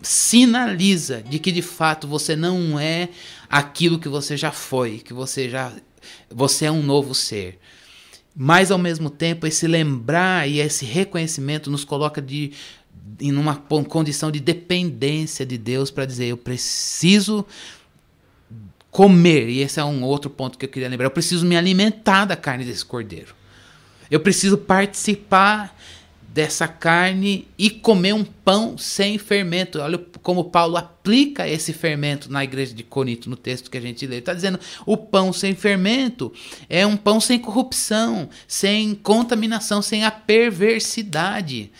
sinaliza 0.00 1.22
de 1.22 1.38
que 1.38 1.52
de 1.52 1.62
fato 1.62 2.06
você 2.06 2.34
não 2.34 2.78
é 2.78 3.08
aquilo 3.48 3.98
que 3.98 4.08
você 4.08 4.36
já 4.36 4.50
foi, 4.50 4.98
que 4.98 5.12
você 5.12 5.48
já 5.48 5.72
você 6.30 6.64
é 6.64 6.70
um 6.70 6.82
novo 6.82 7.14
ser. 7.14 7.58
Mas 8.34 8.70
ao 8.70 8.78
mesmo 8.78 9.10
tempo 9.10 9.46
esse 9.46 9.66
lembrar 9.66 10.48
e 10.48 10.58
esse 10.58 10.84
reconhecimento 10.84 11.70
nos 11.70 11.84
coloca 11.84 12.20
de 12.22 12.52
em 13.20 13.32
uma 13.32 13.56
condição 13.56 14.30
de 14.30 14.40
dependência 14.40 15.44
de 15.44 15.58
Deus 15.58 15.90
para 15.90 16.06
dizer 16.06 16.26
eu 16.26 16.36
preciso 16.36 17.44
comer, 18.90 19.48
e 19.48 19.60
esse 19.60 19.80
é 19.80 19.84
um 19.84 20.02
outro 20.04 20.28
ponto 20.28 20.58
que 20.58 20.66
eu 20.66 20.68
queria 20.68 20.88
lembrar, 20.88 21.06
eu 21.06 21.10
preciso 21.10 21.46
me 21.46 21.56
alimentar 21.56 22.26
da 22.26 22.36
carne 22.36 22.64
desse 22.64 22.84
cordeiro. 22.84 23.34
Eu 24.10 24.20
preciso 24.20 24.58
participar 24.58 25.74
dessa 26.32 26.66
carne 26.66 27.46
e 27.58 27.68
comer 27.68 28.14
um 28.14 28.24
pão 28.24 28.76
sem 28.78 29.18
fermento. 29.18 29.78
Olha 29.78 29.98
como 30.22 30.44
Paulo 30.44 30.76
aplica 30.76 31.46
esse 31.46 31.72
fermento 31.72 32.30
na 32.30 32.42
igreja 32.42 32.74
de 32.74 32.82
Corinto, 32.82 33.28
no 33.28 33.36
texto 33.36 33.70
que 33.70 33.76
a 33.76 33.80
gente 33.80 34.06
lê. 34.06 34.16
Ele 34.16 34.20
está 34.20 34.34
dizendo: 34.34 34.58
o 34.86 34.96
pão 34.96 35.32
sem 35.32 35.54
fermento 35.54 36.32
é 36.68 36.86
um 36.86 36.96
pão 36.96 37.20
sem 37.20 37.38
corrupção, 37.38 38.28
sem 38.46 38.94
contaminação, 38.94 39.82
sem 39.82 40.04
a 40.04 40.10
perversidade. 40.10 41.70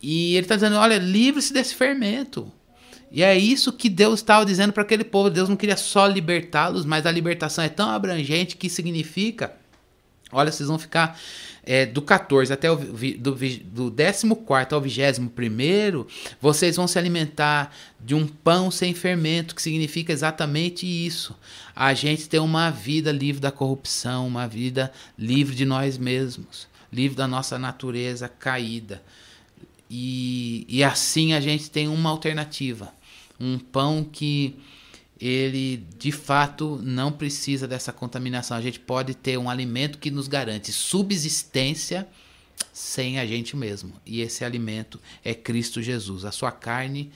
E 0.00 0.34
ele 0.34 0.44
está 0.44 0.54
dizendo: 0.54 0.76
olha, 0.76 0.98
livre-se 0.98 1.52
desse 1.52 1.74
fermento. 1.74 2.50
E 3.12 3.22
é 3.22 3.36
isso 3.36 3.72
que 3.72 3.88
Deus 3.88 4.20
estava 4.20 4.46
dizendo 4.46 4.72
para 4.72 4.84
aquele 4.84 5.02
povo. 5.02 5.30
Deus 5.30 5.48
não 5.48 5.56
queria 5.56 5.76
só 5.76 6.06
libertá-los, 6.06 6.84
mas 6.84 7.06
a 7.06 7.10
libertação 7.10 7.64
é 7.64 7.68
tão 7.68 7.90
abrangente 7.90 8.56
que 8.56 8.68
significa 8.68 9.58
Olha, 10.32 10.52
vocês 10.52 10.68
vão 10.68 10.78
ficar 10.78 11.18
é, 11.64 11.84
do 11.84 12.00
14 12.00 12.52
até 12.52 12.70
o 12.70 12.76
do, 12.76 13.34
do 13.64 13.90
14 13.90 14.74
ao 14.74 14.80
21, 14.80 16.06
vocês 16.40 16.76
vão 16.76 16.86
se 16.86 16.98
alimentar 16.98 17.74
de 17.98 18.14
um 18.14 18.26
pão 18.26 18.70
sem 18.70 18.94
fermento, 18.94 19.54
que 19.54 19.62
significa 19.62 20.12
exatamente 20.12 20.86
isso. 20.86 21.36
A 21.74 21.92
gente 21.94 22.28
ter 22.28 22.38
uma 22.38 22.70
vida 22.70 23.10
livre 23.10 23.40
da 23.40 23.50
corrupção, 23.50 24.26
uma 24.26 24.46
vida 24.46 24.92
livre 25.18 25.56
de 25.56 25.64
nós 25.64 25.98
mesmos, 25.98 26.68
livre 26.92 27.16
da 27.16 27.26
nossa 27.26 27.58
natureza 27.58 28.28
caída. 28.28 29.02
E, 29.90 30.64
e 30.68 30.84
assim 30.84 31.32
a 31.32 31.40
gente 31.40 31.68
tem 31.68 31.88
uma 31.88 32.10
alternativa. 32.10 32.94
Um 33.40 33.58
pão 33.58 34.04
que 34.04 34.56
ele 35.20 35.84
de 35.98 36.12
fato 36.12 36.80
não 36.82 37.10
precisa 37.10 37.66
dessa 37.66 37.92
contaminação. 37.92 38.56
A 38.56 38.60
gente 38.60 38.78
pode 38.78 39.14
ter 39.14 39.36
um 39.36 39.50
alimento 39.50 39.98
que 39.98 40.10
nos 40.10 40.28
garante 40.28 40.72
subsistência 40.72 42.08
sem 42.72 43.18
a 43.18 43.26
gente 43.26 43.56
mesmo. 43.56 43.92
E 44.06 44.20
esse 44.20 44.44
alimento 44.44 45.00
é 45.24 45.34
Cristo 45.34 45.82
Jesus. 45.82 46.24
A 46.24 46.30
sua 46.30 46.52
carne 46.52 47.10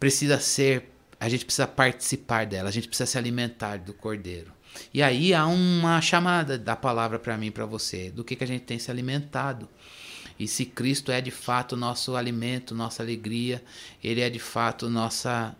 precisa 0.00 0.40
ser, 0.40 0.90
a 1.20 1.28
gente 1.28 1.44
precisa 1.44 1.66
participar 1.66 2.46
dela, 2.46 2.68
a 2.68 2.72
gente 2.72 2.88
precisa 2.88 3.06
se 3.06 3.18
alimentar 3.18 3.78
do 3.78 3.92
cordeiro. 3.92 4.52
E 4.92 5.02
aí 5.02 5.32
há 5.32 5.46
uma 5.46 6.00
chamada 6.00 6.58
da 6.58 6.76
palavra 6.76 7.18
para 7.18 7.36
mim, 7.36 7.50
para 7.50 7.64
você, 7.64 8.10
do 8.10 8.24
que, 8.24 8.36
que 8.36 8.44
a 8.44 8.46
gente 8.46 8.62
tem 8.62 8.78
se 8.78 8.90
alimentado. 8.90 9.68
E 10.38 10.46
se 10.46 10.66
Cristo 10.66 11.10
é 11.10 11.20
de 11.20 11.30
fato 11.30 11.76
nosso 11.76 12.14
alimento, 12.14 12.74
nossa 12.74 13.02
alegria, 13.02 13.62
Ele 14.02 14.20
é 14.20 14.28
de 14.28 14.38
fato 14.38 14.90
nossa 14.90 15.56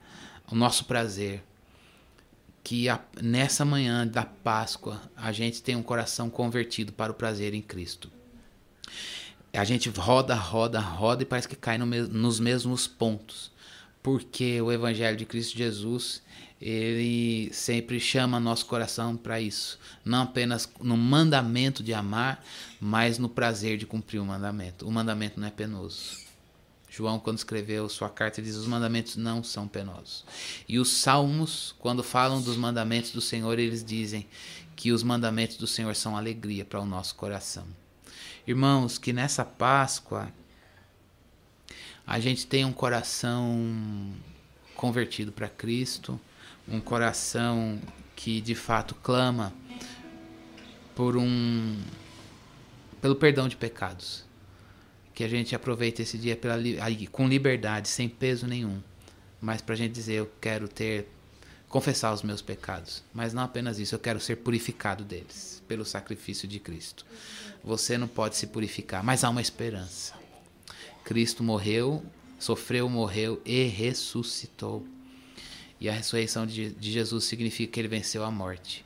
o 0.51 0.55
nosso 0.55 0.85
prazer. 0.85 1.43
Que 2.62 2.89
a, 2.89 3.01
nessa 3.22 3.64
manhã 3.64 4.07
da 4.07 4.24
Páscoa 4.24 5.01
a 5.16 5.33
gente 5.33 5.62
tem 5.62 5.77
um 5.77 5.83
coração 5.83 6.29
convertido 6.29 6.93
para 6.93 7.12
o 7.12 7.14
prazer 7.14 7.55
em 7.55 7.62
Cristo. 7.62 8.11
A 9.53 9.64
gente 9.64 9.89
roda, 9.89 10.35
roda, 10.35 10.81
roda 10.81 11.22
e 11.22 11.27
parece 11.27 11.49
que 11.49 11.57
cai 11.57 11.79
no, 11.79 11.87
nos 11.87 12.39
mesmos 12.39 12.87
pontos. 12.87 13.51
Porque 14.03 14.61
o 14.61 14.70
Evangelho 14.70 15.16
de 15.16 15.24
Cristo 15.24 15.57
Jesus, 15.57 16.22
ele 16.61 17.52
sempre 17.52 18.00
chama 18.00 18.40
nosso 18.40 18.66
coração 18.66 19.16
para 19.16 19.40
isso. 19.40 19.78
Não 20.04 20.22
apenas 20.22 20.68
no 20.80 20.96
mandamento 20.96 21.82
de 21.82 21.92
amar, 21.92 22.42
mas 22.80 23.18
no 23.18 23.28
prazer 23.28 23.76
de 23.76 23.86
cumprir 23.86 24.18
o 24.20 24.24
mandamento. 24.24 24.86
O 24.86 24.90
mandamento 24.90 25.38
não 25.38 25.48
é 25.48 25.50
penoso. 25.50 26.24
João, 26.88 27.18
quando 27.18 27.36
escreveu 27.36 27.88
sua 27.90 28.09
carta, 28.09 28.40
diz: 28.40 28.57
os 28.57 28.66
mandamentos 28.66 29.16
não 29.16 29.44
são 29.44 29.68
penosos. 29.68 30.24
E 30.66 30.78
os 30.78 30.88
salmos, 30.88 31.74
quando 31.78 32.02
falam 32.02 32.40
dos 32.40 32.57
mandamentos 32.57 33.11
do 33.11 33.20
Senhor, 33.20 33.59
eles 33.59 33.84
dizem 33.84 34.26
que 34.74 34.92
os 34.92 35.02
mandamentos 35.02 35.59
do 35.59 35.66
Senhor 35.66 35.94
são 35.94 36.16
alegria 36.16 36.64
para 36.64 36.80
o 36.80 36.86
nosso 36.86 37.14
coração. 37.14 37.66
Irmãos, 38.46 38.96
que 38.96 39.12
nessa 39.12 39.44
Páscoa 39.44 40.32
a 42.07 42.20
gente 42.20 42.46
tenha 42.46 42.66
um 42.66 42.72
coração 42.72 44.14
convertido 44.74 45.32
para 45.32 45.48
Cristo, 45.48 46.20
um 46.69 46.81
coração 46.81 47.81
que 48.14 48.41
de 48.41 48.55
fato 48.55 48.95
clama 48.97 49.53
por 50.95 51.17
um 51.17 51.77
pelo 53.01 53.14
perdão 53.14 53.47
de 53.47 53.57
pecados 53.57 54.27
que 55.17 55.25
a 55.25 55.29
gente 55.29 55.57
aproveite 55.57 56.03
esse 56.03 56.19
dia 56.19 56.37
pela, 56.37 56.59
com 57.11 57.27
liberdade, 57.27 57.89
sem 57.89 58.07
peso 58.07 58.47
nenhum. 58.47 58.83
Mas 59.41 59.62
para 59.62 59.75
a 59.75 59.77
gente 59.77 59.93
dizer, 59.93 60.12
eu 60.12 60.31
quero 60.39 60.69
ter, 60.69 61.09
confessar 61.71 62.12
os 62.12 62.23
meus 62.23 62.43
pecados. 62.43 63.03
Mas 63.14 63.33
não 63.33 63.43
apenas 63.43 63.79
isso, 63.79 63.95
eu 63.95 63.99
quero 63.99 64.21
ser 64.21 64.37
purificado 64.37 65.05
deles, 65.05 65.62
pelo 65.67 65.87
sacrifício 65.87 66.47
de 66.47 66.61
Cristo. 66.61 67.07
Você 67.64 67.97
não 67.97 68.07
pode 68.07 68.37
se 68.37 68.47
purificar, 68.49 69.03
mas 69.03 69.25
há 69.25 69.31
uma 69.31 69.41
esperança. 69.41 70.12
Cristo 71.03 71.43
morreu, 71.43 72.05
sofreu, 72.39 72.87
morreu 72.87 73.41
e 73.43 73.62
ressuscitou. 73.64 74.87
E 75.81 75.89
a 75.89 75.93
ressurreição 75.93 76.47
de, 76.47 76.70
de 76.70 76.91
Jesus 76.91 77.24
significa 77.24 77.72
que 77.72 77.81
ele 77.81 77.89
venceu 77.89 78.24
a 78.24 78.31
morte. 78.31 78.85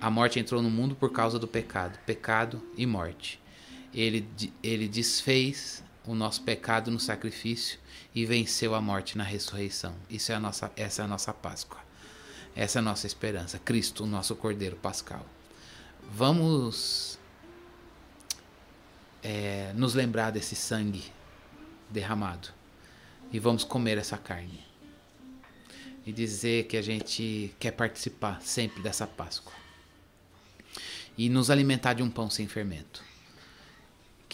A 0.00 0.10
morte 0.10 0.38
entrou 0.38 0.62
no 0.62 0.70
mundo 0.70 0.94
por 0.94 1.12
causa 1.12 1.38
do 1.38 1.46
pecado, 1.46 1.98
pecado 2.06 2.62
e 2.76 2.86
morte. 2.86 3.40
Ele, 3.94 4.28
ele 4.62 4.88
desfez 4.88 5.82
o 6.06 6.14
nosso 6.14 6.42
pecado 6.42 6.90
no 6.90 6.98
sacrifício 6.98 7.78
e 8.14 8.24
venceu 8.24 8.74
a 8.74 8.80
morte 8.80 9.16
na 9.16 9.24
ressurreição. 9.24 9.94
Isso 10.08 10.32
é 10.32 10.34
a 10.34 10.40
nossa, 10.40 10.70
essa 10.76 11.02
é 11.02 11.04
a 11.04 11.08
nossa 11.08 11.32
Páscoa. 11.32 11.78
Essa 12.54 12.78
é 12.78 12.80
a 12.80 12.82
nossa 12.82 13.06
esperança. 13.06 13.58
Cristo, 13.58 14.04
o 14.04 14.06
nosso 14.06 14.34
Cordeiro 14.34 14.76
Pascal. 14.76 15.24
Vamos 16.10 17.18
é, 19.22 19.72
nos 19.74 19.94
lembrar 19.94 20.30
desse 20.30 20.54
sangue 20.54 21.04
derramado 21.90 22.48
e 23.32 23.38
vamos 23.38 23.64
comer 23.64 23.98
essa 23.98 24.16
carne 24.16 24.65
e 26.06 26.12
dizer 26.12 26.66
que 26.66 26.76
a 26.76 26.82
gente 26.82 27.52
quer 27.58 27.72
participar 27.72 28.40
sempre 28.40 28.82
dessa 28.82 29.06
Páscoa 29.06 29.52
e 31.18 31.28
nos 31.28 31.50
alimentar 31.50 31.94
de 31.94 32.02
um 32.02 32.10
pão 32.10 32.30
sem 32.30 32.46
fermento 32.46 33.02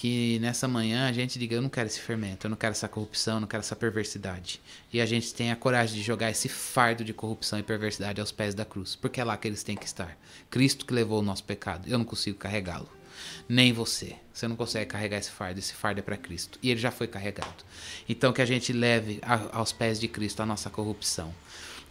que 0.02 0.40
nessa 0.40 0.66
manhã 0.66 1.08
a 1.08 1.12
gente 1.12 1.38
diga: 1.38 1.54
eu 1.54 1.62
não 1.62 1.68
quero 1.68 1.86
esse 1.86 2.00
fermento, 2.00 2.44
eu 2.44 2.50
não 2.50 2.56
quero 2.56 2.72
essa 2.72 2.88
corrupção, 2.88 3.34
eu 3.36 3.40
não 3.42 3.46
quero 3.46 3.60
essa 3.60 3.76
perversidade. 3.76 4.60
E 4.92 5.00
a 5.00 5.06
gente 5.06 5.32
tenha 5.32 5.52
a 5.52 5.56
coragem 5.56 5.94
de 5.94 6.02
jogar 6.02 6.28
esse 6.28 6.48
fardo 6.48 7.04
de 7.04 7.14
corrupção 7.14 7.56
e 7.56 7.62
perversidade 7.62 8.20
aos 8.20 8.32
pés 8.32 8.52
da 8.52 8.64
cruz, 8.64 8.96
porque 8.96 9.20
é 9.20 9.24
lá 9.24 9.36
que 9.36 9.46
eles 9.46 9.62
têm 9.62 9.76
que 9.76 9.86
estar. 9.86 10.18
Cristo 10.50 10.84
que 10.84 10.92
levou 10.92 11.20
o 11.20 11.22
nosso 11.22 11.44
pecado, 11.44 11.88
eu 11.88 11.96
não 11.98 12.04
consigo 12.04 12.36
carregá-lo. 12.36 12.88
Nem 13.48 13.72
você. 13.72 14.16
Você 14.34 14.48
não 14.48 14.56
consegue 14.56 14.86
carregar 14.86 15.18
esse 15.18 15.30
fardo, 15.30 15.60
esse 15.60 15.72
fardo 15.72 16.00
é 16.00 16.02
para 16.02 16.16
Cristo. 16.16 16.58
E 16.60 16.70
ele 16.70 16.80
já 16.80 16.90
foi 16.90 17.06
carregado. 17.06 17.62
Então 18.08 18.32
que 18.32 18.42
a 18.42 18.46
gente 18.46 18.72
leve 18.72 19.20
a, 19.22 19.58
aos 19.58 19.70
pés 19.70 20.00
de 20.00 20.08
Cristo 20.08 20.42
a 20.42 20.46
nossa 20.46 20.68
corrupção. 20.68 21.32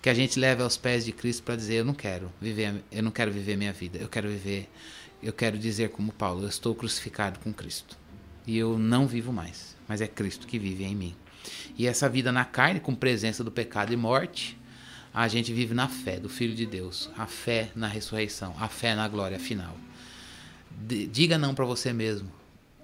Que 0.01 0.09
a 0.09 0.13
gente 0.13 0.39
leve 0.39 0.63
aos 0.63 0.77
pés 0.77 1.05
de 1.05 1.11
Cristo 1.11 1.43
para 1.43 1.55
dizer: 1.55 1.75
eu 1.75 1.85
não 1.85 1.93
quero 1.93 2.31
viver, 2.41 2.83
eu 2.91 3.03
não 3.03 3.11
quero 3.11 3.31
viver 3.31 3.55
minha 3.55 3.73
vida, 3.73 3.99
eu 3.99 4.09
quero 4.09 4.29
viver 4.29 4.69
eu 5.21 5.31
quero 5.31 5.57
dizer 5.57 5.89
como 5.89 6.11
Paulo, 6.11 6.43
eu 6.43 6.49
estou 6.49 6.73
crucificado 6.73 7.39
com 7.39 7.53
Cristo 7.53 7.97
e 8.45 8.57
eu 8.57 8.77
não 8.77 9.07
vivo 9.07 9.31
mais, 9.31 9.75
mas 9.87 10.01
é 10.01 10.07
Cristo 10.07 10.47
que 10.47 10.57
vive 10.57 10.83
em 10.83 10.95
mim. 10.95 11.15
E 11.77 11.87
essa 11.87 12.09
vida 12.09 12.31
na 12.31 12.43
carne, 12.43 12.79
com 12.79 12.95
presença 12.95 13.43
do 13.43 13.51
pecado 13.51 13.93
e 13.93 13.97
morte, 13.97 14.57
a 15.13 15.27
gente 15.27 15.53
vive 15.53 15.73
na 15.73 15.87
fé 15.87 16.19
do 16.19 16.29
Filho 16.29 16.55
de 16.55 16.65
Deus, 16.65 17.09
a 17.17 17.27
fé 17.27 17.69
na 17.75 17.87
ressurreição, 17.87 18.55
a 18.59 18.67
fé 18.67 18.95
na 18.95 19.07
glória 19.07 19.39
final. 19.39 19.75
diga 21.11 21.37
não 21.37 21.53
para 21.53 21.65
você 21.65 21.93
mesmo. 21.93 22.31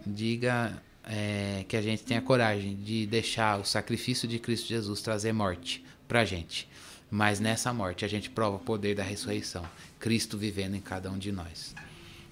Diga 0.06 0.82
é, 1.04 1.66
que 1.68 1.76
a 1.76 1.82
gente 1.82 2.04
tenha 2.04 2.22
coragem 2.22 2.76
de 2.76 3.06
deixar 3.08 3.60
o 3.60 3.66
sacrifício 3.66 4.28
de 4.28 4.40
Cristo 4.40 4.68
Jesus 4.68 5.02
trazer 5.02 5.34
morte 5.34 5.84
para 6.08 6.22
a 6.22 6.26
gente. 6.26 6.68
Mas 7.10 7.40
nessa 7.40 7.74
morte 7.74 8.04
a 8.04 8.08
gente 8.08 8.30
prova 8.30 8.58
o 8.58 8.60
poder 8.60 8.96
da 8.96 9.04
ressurreição, 9.04 9.66
Cristo 10.00 10.38
vivendo 10.38 10.76
em 10.76 10.82
cada 10.82 11.10
um 11.10 11.18
de 11.18 11.32
nós. 11.32 11.74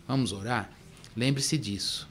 Vamos 0.08 0.32
orar? 0.32 0.70
Lembre-se 1.16 1.58
disso. 1.58 2.08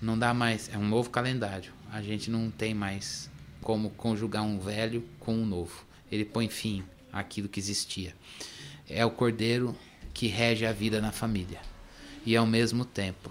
Não 0.00 0.18
dá 0.18 0.34
mais, 0.34 0.68
é 0.72 0.76
um 0.76 0.86
novo 0.86 1.10
calendário. 1.10 1.72
A 1.90 2.02
gente 2.02 2.30
não 2.30 2.50
tem 2.50 2.74
mais 2.74 3.30
como 3.62 3.90
conjugar 3.90 4.42
um 4.42 4.58
velho 4.58 5.04
com 5.18 5.34
um 5.34 5.46
novo. 5.46 5.84
Ele 6.10 6.24
põe 6.24 6.48
fim 6.48 6.84
àquilo 7.12 7.48
que 7.48 7.58
existia. 7.58 8.14
É 8.88 9.06
o 9.06 9.10
cordeiro 9.10 9.74
que 10.12 10.26
rege 10.26 10.66
a 10.66 10.72
vida 10.72 11.00
na 11.00 11.12
família. 11.12 11.60
E 12.26 12.36
ao 12.36 12.46
mesmo 12.46 12.84
tempo 12.84 13.30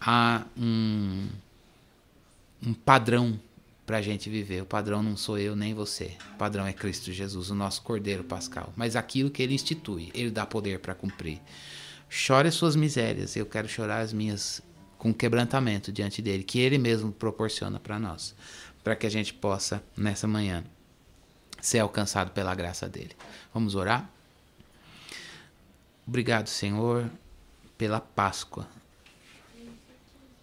há 0.00 0.44
um, 0.56 1.28
um 2.66 2.74
padrão 2.74 3.38
para 3.86 3.98
a 3.98 4.02
gente 4.02 4.30
viver. 4.30 4.62
O 4.62 4.66
padrão 4.66 5.02
não 5.02 5.16
sou 5.16 5.38
eu 5.38 5.56
nem 5.56 5.74
você. 5.74 6.16
O 6.34 6.38
padrão 6.38 6.66
é 6.66 6.72
Cristo 6.72 7.12
Jesus, 7.12 7.50
o 7.50 7.54
nosso 7.54 7.82
Cordeiro 7.82 8.24
Pascal. 8.24 8.72
Mas 8.76 8.96
aquilo 8.96 9.30
que 9.30 9.42
ele 9.42 9.54
institui, 9.54 10.10
ele 10.14 10.30
dá 10.30 10.46
poder 10.46 10.78
para 10.78 10.94
cumprir. 10.94 11.40
Chore 12.08 12.48
as 12.48 12.54
suas 12.54 12.76
misérias, 12.76 13.36
eu 13.36 13.46
quero 13.46 13.68
chorar 13.68 14.00
as 14.00 14.12
minhas 14.12 14.62
com 14.98 15.12
quebrantamento 15.12 15.90
diante 15.90 16.22
dele, 16.22 16.44
que 16.44 16.60
ele 16.60 16.78
mesmo 16.78 17.10
proporciona 17.10 17.80
para 17.80 17.98
nós, 17.98 18.36
para 18.84 18.94
que 18.94 19.06
a 19.06 19.10
gente 19.10 19.34
possa, 19.34 19.82
nessa 19.96 20.28
manhã, 20.28 20.62
ser 21.60 21.80
alcançado 21.80 22.30
pela 22.30 22.54
graça 22.54 22.88
dele. 22.88 23.16
Vamos 23.52 23.74
orar? 23.74 24.08
Obrigado, 26.06 26.48
Senhor, 26.48 27.10
pela 27.76 28.00
Páscoa. 28.00 28.68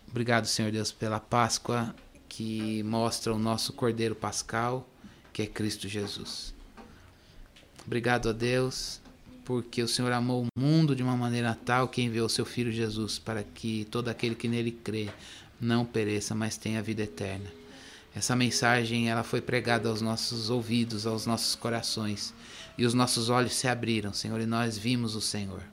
Obrigado, 0.10 0.46
Senhor 0.46 0.72
Deus, 0.72 0.92
pela 0.92 1.20
Páscoa 1.20 1.96
que 2.30 2.84
mostra 2.84 3.34
o 3.34 3.40
nosso 3.40 3.74
Cordeiro 3.74 4.16
Pascal, 4.16 4.88
que 5.34 5.42
é 5.42 5.48
Cristo 5.48 5.90
Jesus. 5.90 6.54
Obrigado 7.86 8.30
a 8.30 8.32
Deus 8.32 9.02
porque 9.44 9.82
o 9.82 9.88
Senhor 9.88 10.12
amou 10.12 10.44
o 10.44 10.60
mundo 10.60 10.96
de 10.96 11.02
uma 11.02 11.18
maneira 11.18 11.58
tal 11.66 11.88
que 11.88 12.04
enviou 12.04 12.30
seu 12.30 12.46
Filho 12.46 12.72
Jesus 12.72 13.18
para 13.18 13.44
que 13.44 13.88
todo 13.90 14.08
aquele 14.08 14.36
que 14.36 14.48
nele 14.48 14.72
crê 14.72 15.10
não 15.60 15.84
pereça, 15.84 16.36
mas 16.36 16.56
tenha 16.56 16.84
vida 16.84 17.02
eterna. 17.02 17.52
Essa 18.16 18.36
mensagem 18.36 19.10
ela 19.10 19.24
foi 19.24 19.42
pregada 19.42 19.90
aos 19.90 20.02
nossos 20.02 20.52
ouvidos, 20.52 21.08
aos 21.08 21.26
nossos 21.26 21.56
corações, 21.56 22.34
e 22.78 22.86
os 22.86 22.94
nossos 22.94 23.30
olhos 23.30 23.54
se 23.54 23.68
abriram, 23.68 24.14
Senhor, 24.14 24.40
e 24.40 24.46
nós 24.46 24.78
vimos 24.78 25.16
o 25.16 25.22
Senhor. 25.22 25.64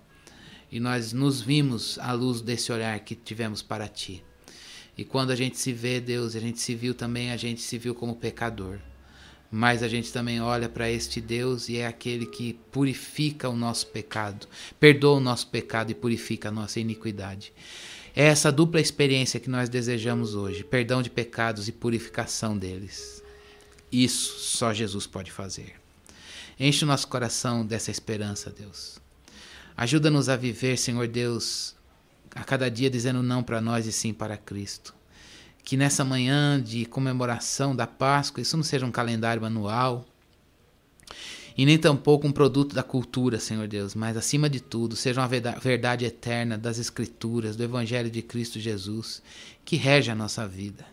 e 0.71 0.81
nós 0.81 1.13
nos 1.13 1.41
vimos 1.41 1.99
à 2.01 2.13
luz 2.13 2.41
desse 2.41 2.73
olhar 2.73 2.99
que 3.01 3.15
tivemos 3.15 3.63
para 3.63 3.87
ti. 3.87 4.25
E 4.97 5.05
quando 5.05 5.31
a 5.31 5.37
gente 5.37 5.59
se 5.59 5.73
vê, 5.73 6.01
Deus, 6.01 6.35
a 6.35 6.41
gente 6.41 6.61
se 6.61 6.75
viu 6.75 6.95
também, 6.95 7.31
a 7.31 7.37
gente 7.37 7.61
se 7.61 7.77
viu 7.77 7.95
como 7.95 8.17
pecador. 8.17 8.79
Mas 9.51 9.83
a 9.83 9.89
gente 9.89 10.13
também 10.13 10.41
olha 10.41 10.69
para 10.69 10.91
este 10.91 11.21
Deus 11.21 11.69
e 11.69 11.77
é 11.77 11.87
aquele 11.87 12.27
que 12.27 12.55
purifica 12.73 13.49
o 13.49 13.57
nosso 13.57 13.87
pecado, 13.89 14.47
perdoa 14.81 15.19
o 15.19 15.21
nosso 15.21 15.47
pecado 15.49 15.91
e 15.91 15.95
purifica 15.95 16.49
a 16.49 16.53
nossa 16.53 16.81
iniquidade. 16.81 17.53
É 18.15 18.25
essa 18.25 18.51
dupla 18.51 18.81
experiência 18.81 19.39
que 19.39 19.51
nós 19.51 19.69
desejamos 19.69 20.35
hoje: 20.35 20.65
perdão 20.65 21.03
de 21.03 21.11
pecados 21.11 21.69
e 21.69 21.73
purificação 21.73 22.57
deles. 22.57 23.23
Isso 23.93 24.39
só 24.41 24.73
Jesus 24.73 25.07
pode 25.07 25.31
fazer. 25.31 25.75
Enche 26.59 26.85
o 26.85 26.89
nosso 26.89 27.07
coração 27.07 27.65
dessa 27.65 27.91
esperança, 27.91 28.51
Deus. 28.51 28.99
Ajuda-nos 29.77 30.31
a 30.31 30.37
viver, 30.37 30.79
Senhor 30.79 31.07
Deus, 31.07 31.76
a 32.37 32.45
cada 32.45 32.71
dia 32.71 32.91
dizendo 32.91 33.23
não 33.23 33.43
para 33.43 33.61
nós 33.61 33.87
e 33.87 33.93
sim 33.93 34.13
para 34.13 34.37
Cristo. 34.37 34.95
Que 35.65 35.77
nessa 35.77 36.05
manhã 36.05 36.63
de 36.63 36.85
comemoração 36.85 37.75
da 37.75 37.87
Páscoa, 37.87 38.41
isso 38.41 38.57
não 38.57 38.63
seja 38.63 38.87
um 38.87 38.93
calendário 38.93 39.45
anual 39.45 40.07
e 41.57 41.65
nem 41.65 41.79
tampouco 41.79 42.27
um 42.27 42.33
produto 42.33 42.75
da 42.75 42.83
cultura, 42.83 43.41
Senhor 43.41 43.67
Deus, 43.67 43.95
mas 43.95 44.17
acima 44.17 44.49
de 44.49 44.61
tudo, 44.61 44.95
seja 44.95 45.23
uma 45.23 45.29
verdade 45.29 46.05
eterna 46.05 46.59
das 46.59 46.79
Escrituras, 46.79 47.57
do 47.57 47.65
Evangelho 47.65 48.11
de 48.11 48.21
Cristo 48.21 48.61
Jesus, 48.61 49.23
que 49.65 49.77
rege 49.77 50.11
a 50.11 50.15
nossa 50.15 50.47
vida. 50.47 50.85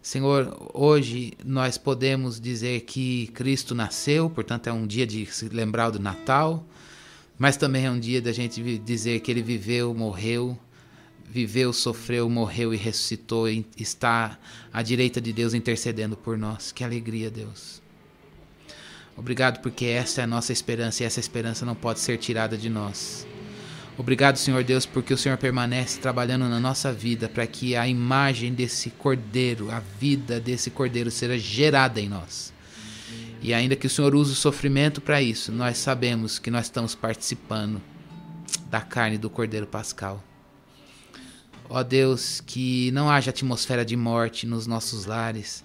Senhor, 0.00 0.70
hoje 0.72 1.32
nós 1.44 1.76
podemos 1.76 2.40
dizer 2.40 2.82
que 2.82 3.26
Cristo 3.34 3.74
nasceu, 3.74 4.30
portanto 4.30 4.68
é 4.68 4.72
um 4.72 4.86
dia 4.86 5.06
de 5.06 5.26
se 5.26 5.48
lembrar 5.48 5.90
do 5.90 5.98
Natal 5.98 6.64
mas 7.40 7.56
também 7.56 7.86
é 7.86 7.90
um 7.90 7.98
dia 7.98 8.20
da 8.20 8.32
gente 8.32 8.78
dizer 8.80 9.20
que 9.20 9.30
ele 9.30 9.40
viveu, 9.40 9.94
morreu, 9.94 10.58
viveu, 11.26 11.72
sofreu, 11.72 12.28
morreu 12.28 12.74
e 12.74 12.76
ressuscitou 12.76 13.48
e 13.48 13.64
está 13.78 14.38
à 14.70 14.82
direita 14.82 15.22
de 15.22 15.32
Deus 15.32 15.54
intercedendo 15.54 16.18
por 16.18 16.36
nós. 16.36 16.70
Que 16.70 16.84
alegria, 16.84 17.30
Deus. 17.30 17.80
Obrigado 19.16 19.62
porque 19.62 19.86
essa 19.86 20.20
é 20.20 20.24
a 20.24 20.26
nossa 20.26 20.52
esperança 20.52 21.02
e 21.02 21.06
essa 21.06 21.18
esperança 21.18 21.64
não 21.64 21.74
pode 21.74 22.00
ser 22.00 22.18
tirada 22.18 22.58
de 22.58 22.68
nós. 22.68 23.26
Obrigado, 23.96 24.36
Senhor 24.36 24.62
Deus, 24.62 24.84
porque 24.84 25.14
o 25.14 25.18
Senhor 25.18 25.38
permanece 25.38 25.98
trabalhando 25.98 26.46
na 26.46 26.60
nossa 26.60 26.92
vida 26.92 27.26
para 27.26 27.46
que 27.46 27.74
a 27.74 27.88
imagem 27.88 28.52
desse 28.52 28.90
cordeiro, 28.90 29.70
a 29.70 29.80
vida 29.80 30.38
desse 30.38 30.70
cordeiro 30.70 31.10
seja 31.10 31.38
gerada 31.38 32.02
em 32.02 32.08
nós. 32.10 32.52
E 33.42 33.54
ainda 33.54 33.74
que 33.74 33.86
o 33.86 33.90
Senhor 33.90 34.14
use 34.14 34.32
o 34.32 34.36
sofrimento 34.36 35.00
para 35.00 35.22
isso, 35.22 35.50
nós 35.50 35.78
sabemos 35.78 36.38
que 36.38 36.50
nós 36.50 36.66
estamos 36.66 36.94
participando 36.94 37.80
da 38.68 38.80
carne 38.80 39.16
do 39.16 39.30
Cordeiro 39.30 39.66
Pascal. 39.66 40.22
Ó 41.68 41.82
Deus, 41.82 42.42
que 42.44 42.90
não 42.90 43.08
haja 43.08 43.30
atmosfera 43.30 43.84
de 43.84 43.96
morte 43.96 44.46
nos 44.46 44.66
nossos 44.66 45.06
lares, 45.06 45.64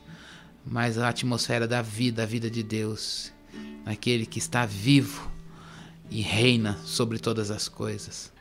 mas 0.66 0.98
a 0.98 1.10
atmosfera 1.10 1.68
da 1.68 1.82
vida, 1.82 2.24
a 2.24 2.26
vida 2.26 2.50
de 2.50 2.64
Deus, 2.64 3.34
aquele 3.86 4.26
que 4.26 4.40
está 4.40 4.66
vivo 4.66 5.30
e 6.10 6.22
reina 6.22 6.78
sobre 6.86 7.20
todas 7.20 7.52
as 7.52 7.68
coisas. 7.68 8.32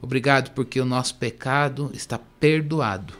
Obrigado 0.00 0.52
porque 0.52 0.80
o 0.80 0.84
nosso 0.84 1.16
pecado 1.16 1.90
está 1.92 2.18
perdoado 2.18 3.14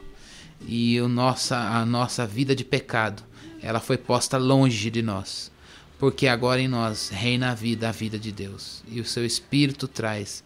e 0.67 1.01
o 1.01 1.09
nossa, 1.09 1.57
a 1.57 1.85
nossa 1.85 2.27
vida 2.27 2.55
de 2.55 2.65
pecado 2.65 3.25
ela 3.63 3.81
foi 3.81 3.97
posta 3.97 4.37
longe 4.37 4.91
de 4.91 5.03
nós, 5.03 5.51
porque 5.99 6.27
agora 6.27 6.61
em 6.61 6.69
nós 6.69 7.09
reina 7.09 7.51
a 7.51 7.55
vida, 7.55 7.89
a 7.89 7.93
vida 7.93 8.19
de 8.19 8.33
Deus, 8.33 8.83
e 8.89 9.01
o 9.01 9.05
seu 9.05 9.25
Espírito 9.25 9.89
traz 9.89 10.45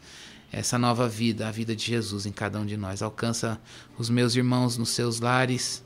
essa 0.51 0.79
nova 0.79 1.09
vida, 1.09 1.49
a 1.49 1.51
vida 1.51 1.75
de 1.75 1.87
Jesus 1.87 2.27
em 2.27 2.33
cada 2.33 2.59
um 2.61 2.67
de 2.67 2.77
nós. 2.77 3.03
Alcança 3.03 3.61
os 3.99 4.11
meus 4.11 4.37
irmãos 4.37 4.77
nos 4.77 4.91
seus 4.91 5.19
lares 5.19 5.83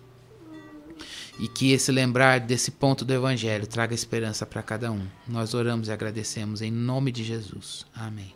e 1.39 1.47
que 1.47 1.73
esse 1.73 1.93
lembrar 1.93 2.41
desse 2.41 2.71
ponto 2.71 3.05
do 3.05 3.13
Evangelho 3.13 3.67
traga 3.67 3.95
esperança 3.95 4.45
para 4.45 4.63
cada 4.63 4.91
um. 4.91 5.07
Nós 5.29 5.55
oramos 5.55 5.89
e 5.89 5.93
agradecemos 5.93 6.63
em 6.63 6.71
nome 6.71 7.13
de 7.13 7.23
Jesus. 7.23 7.87
Amém. 7.95 8.36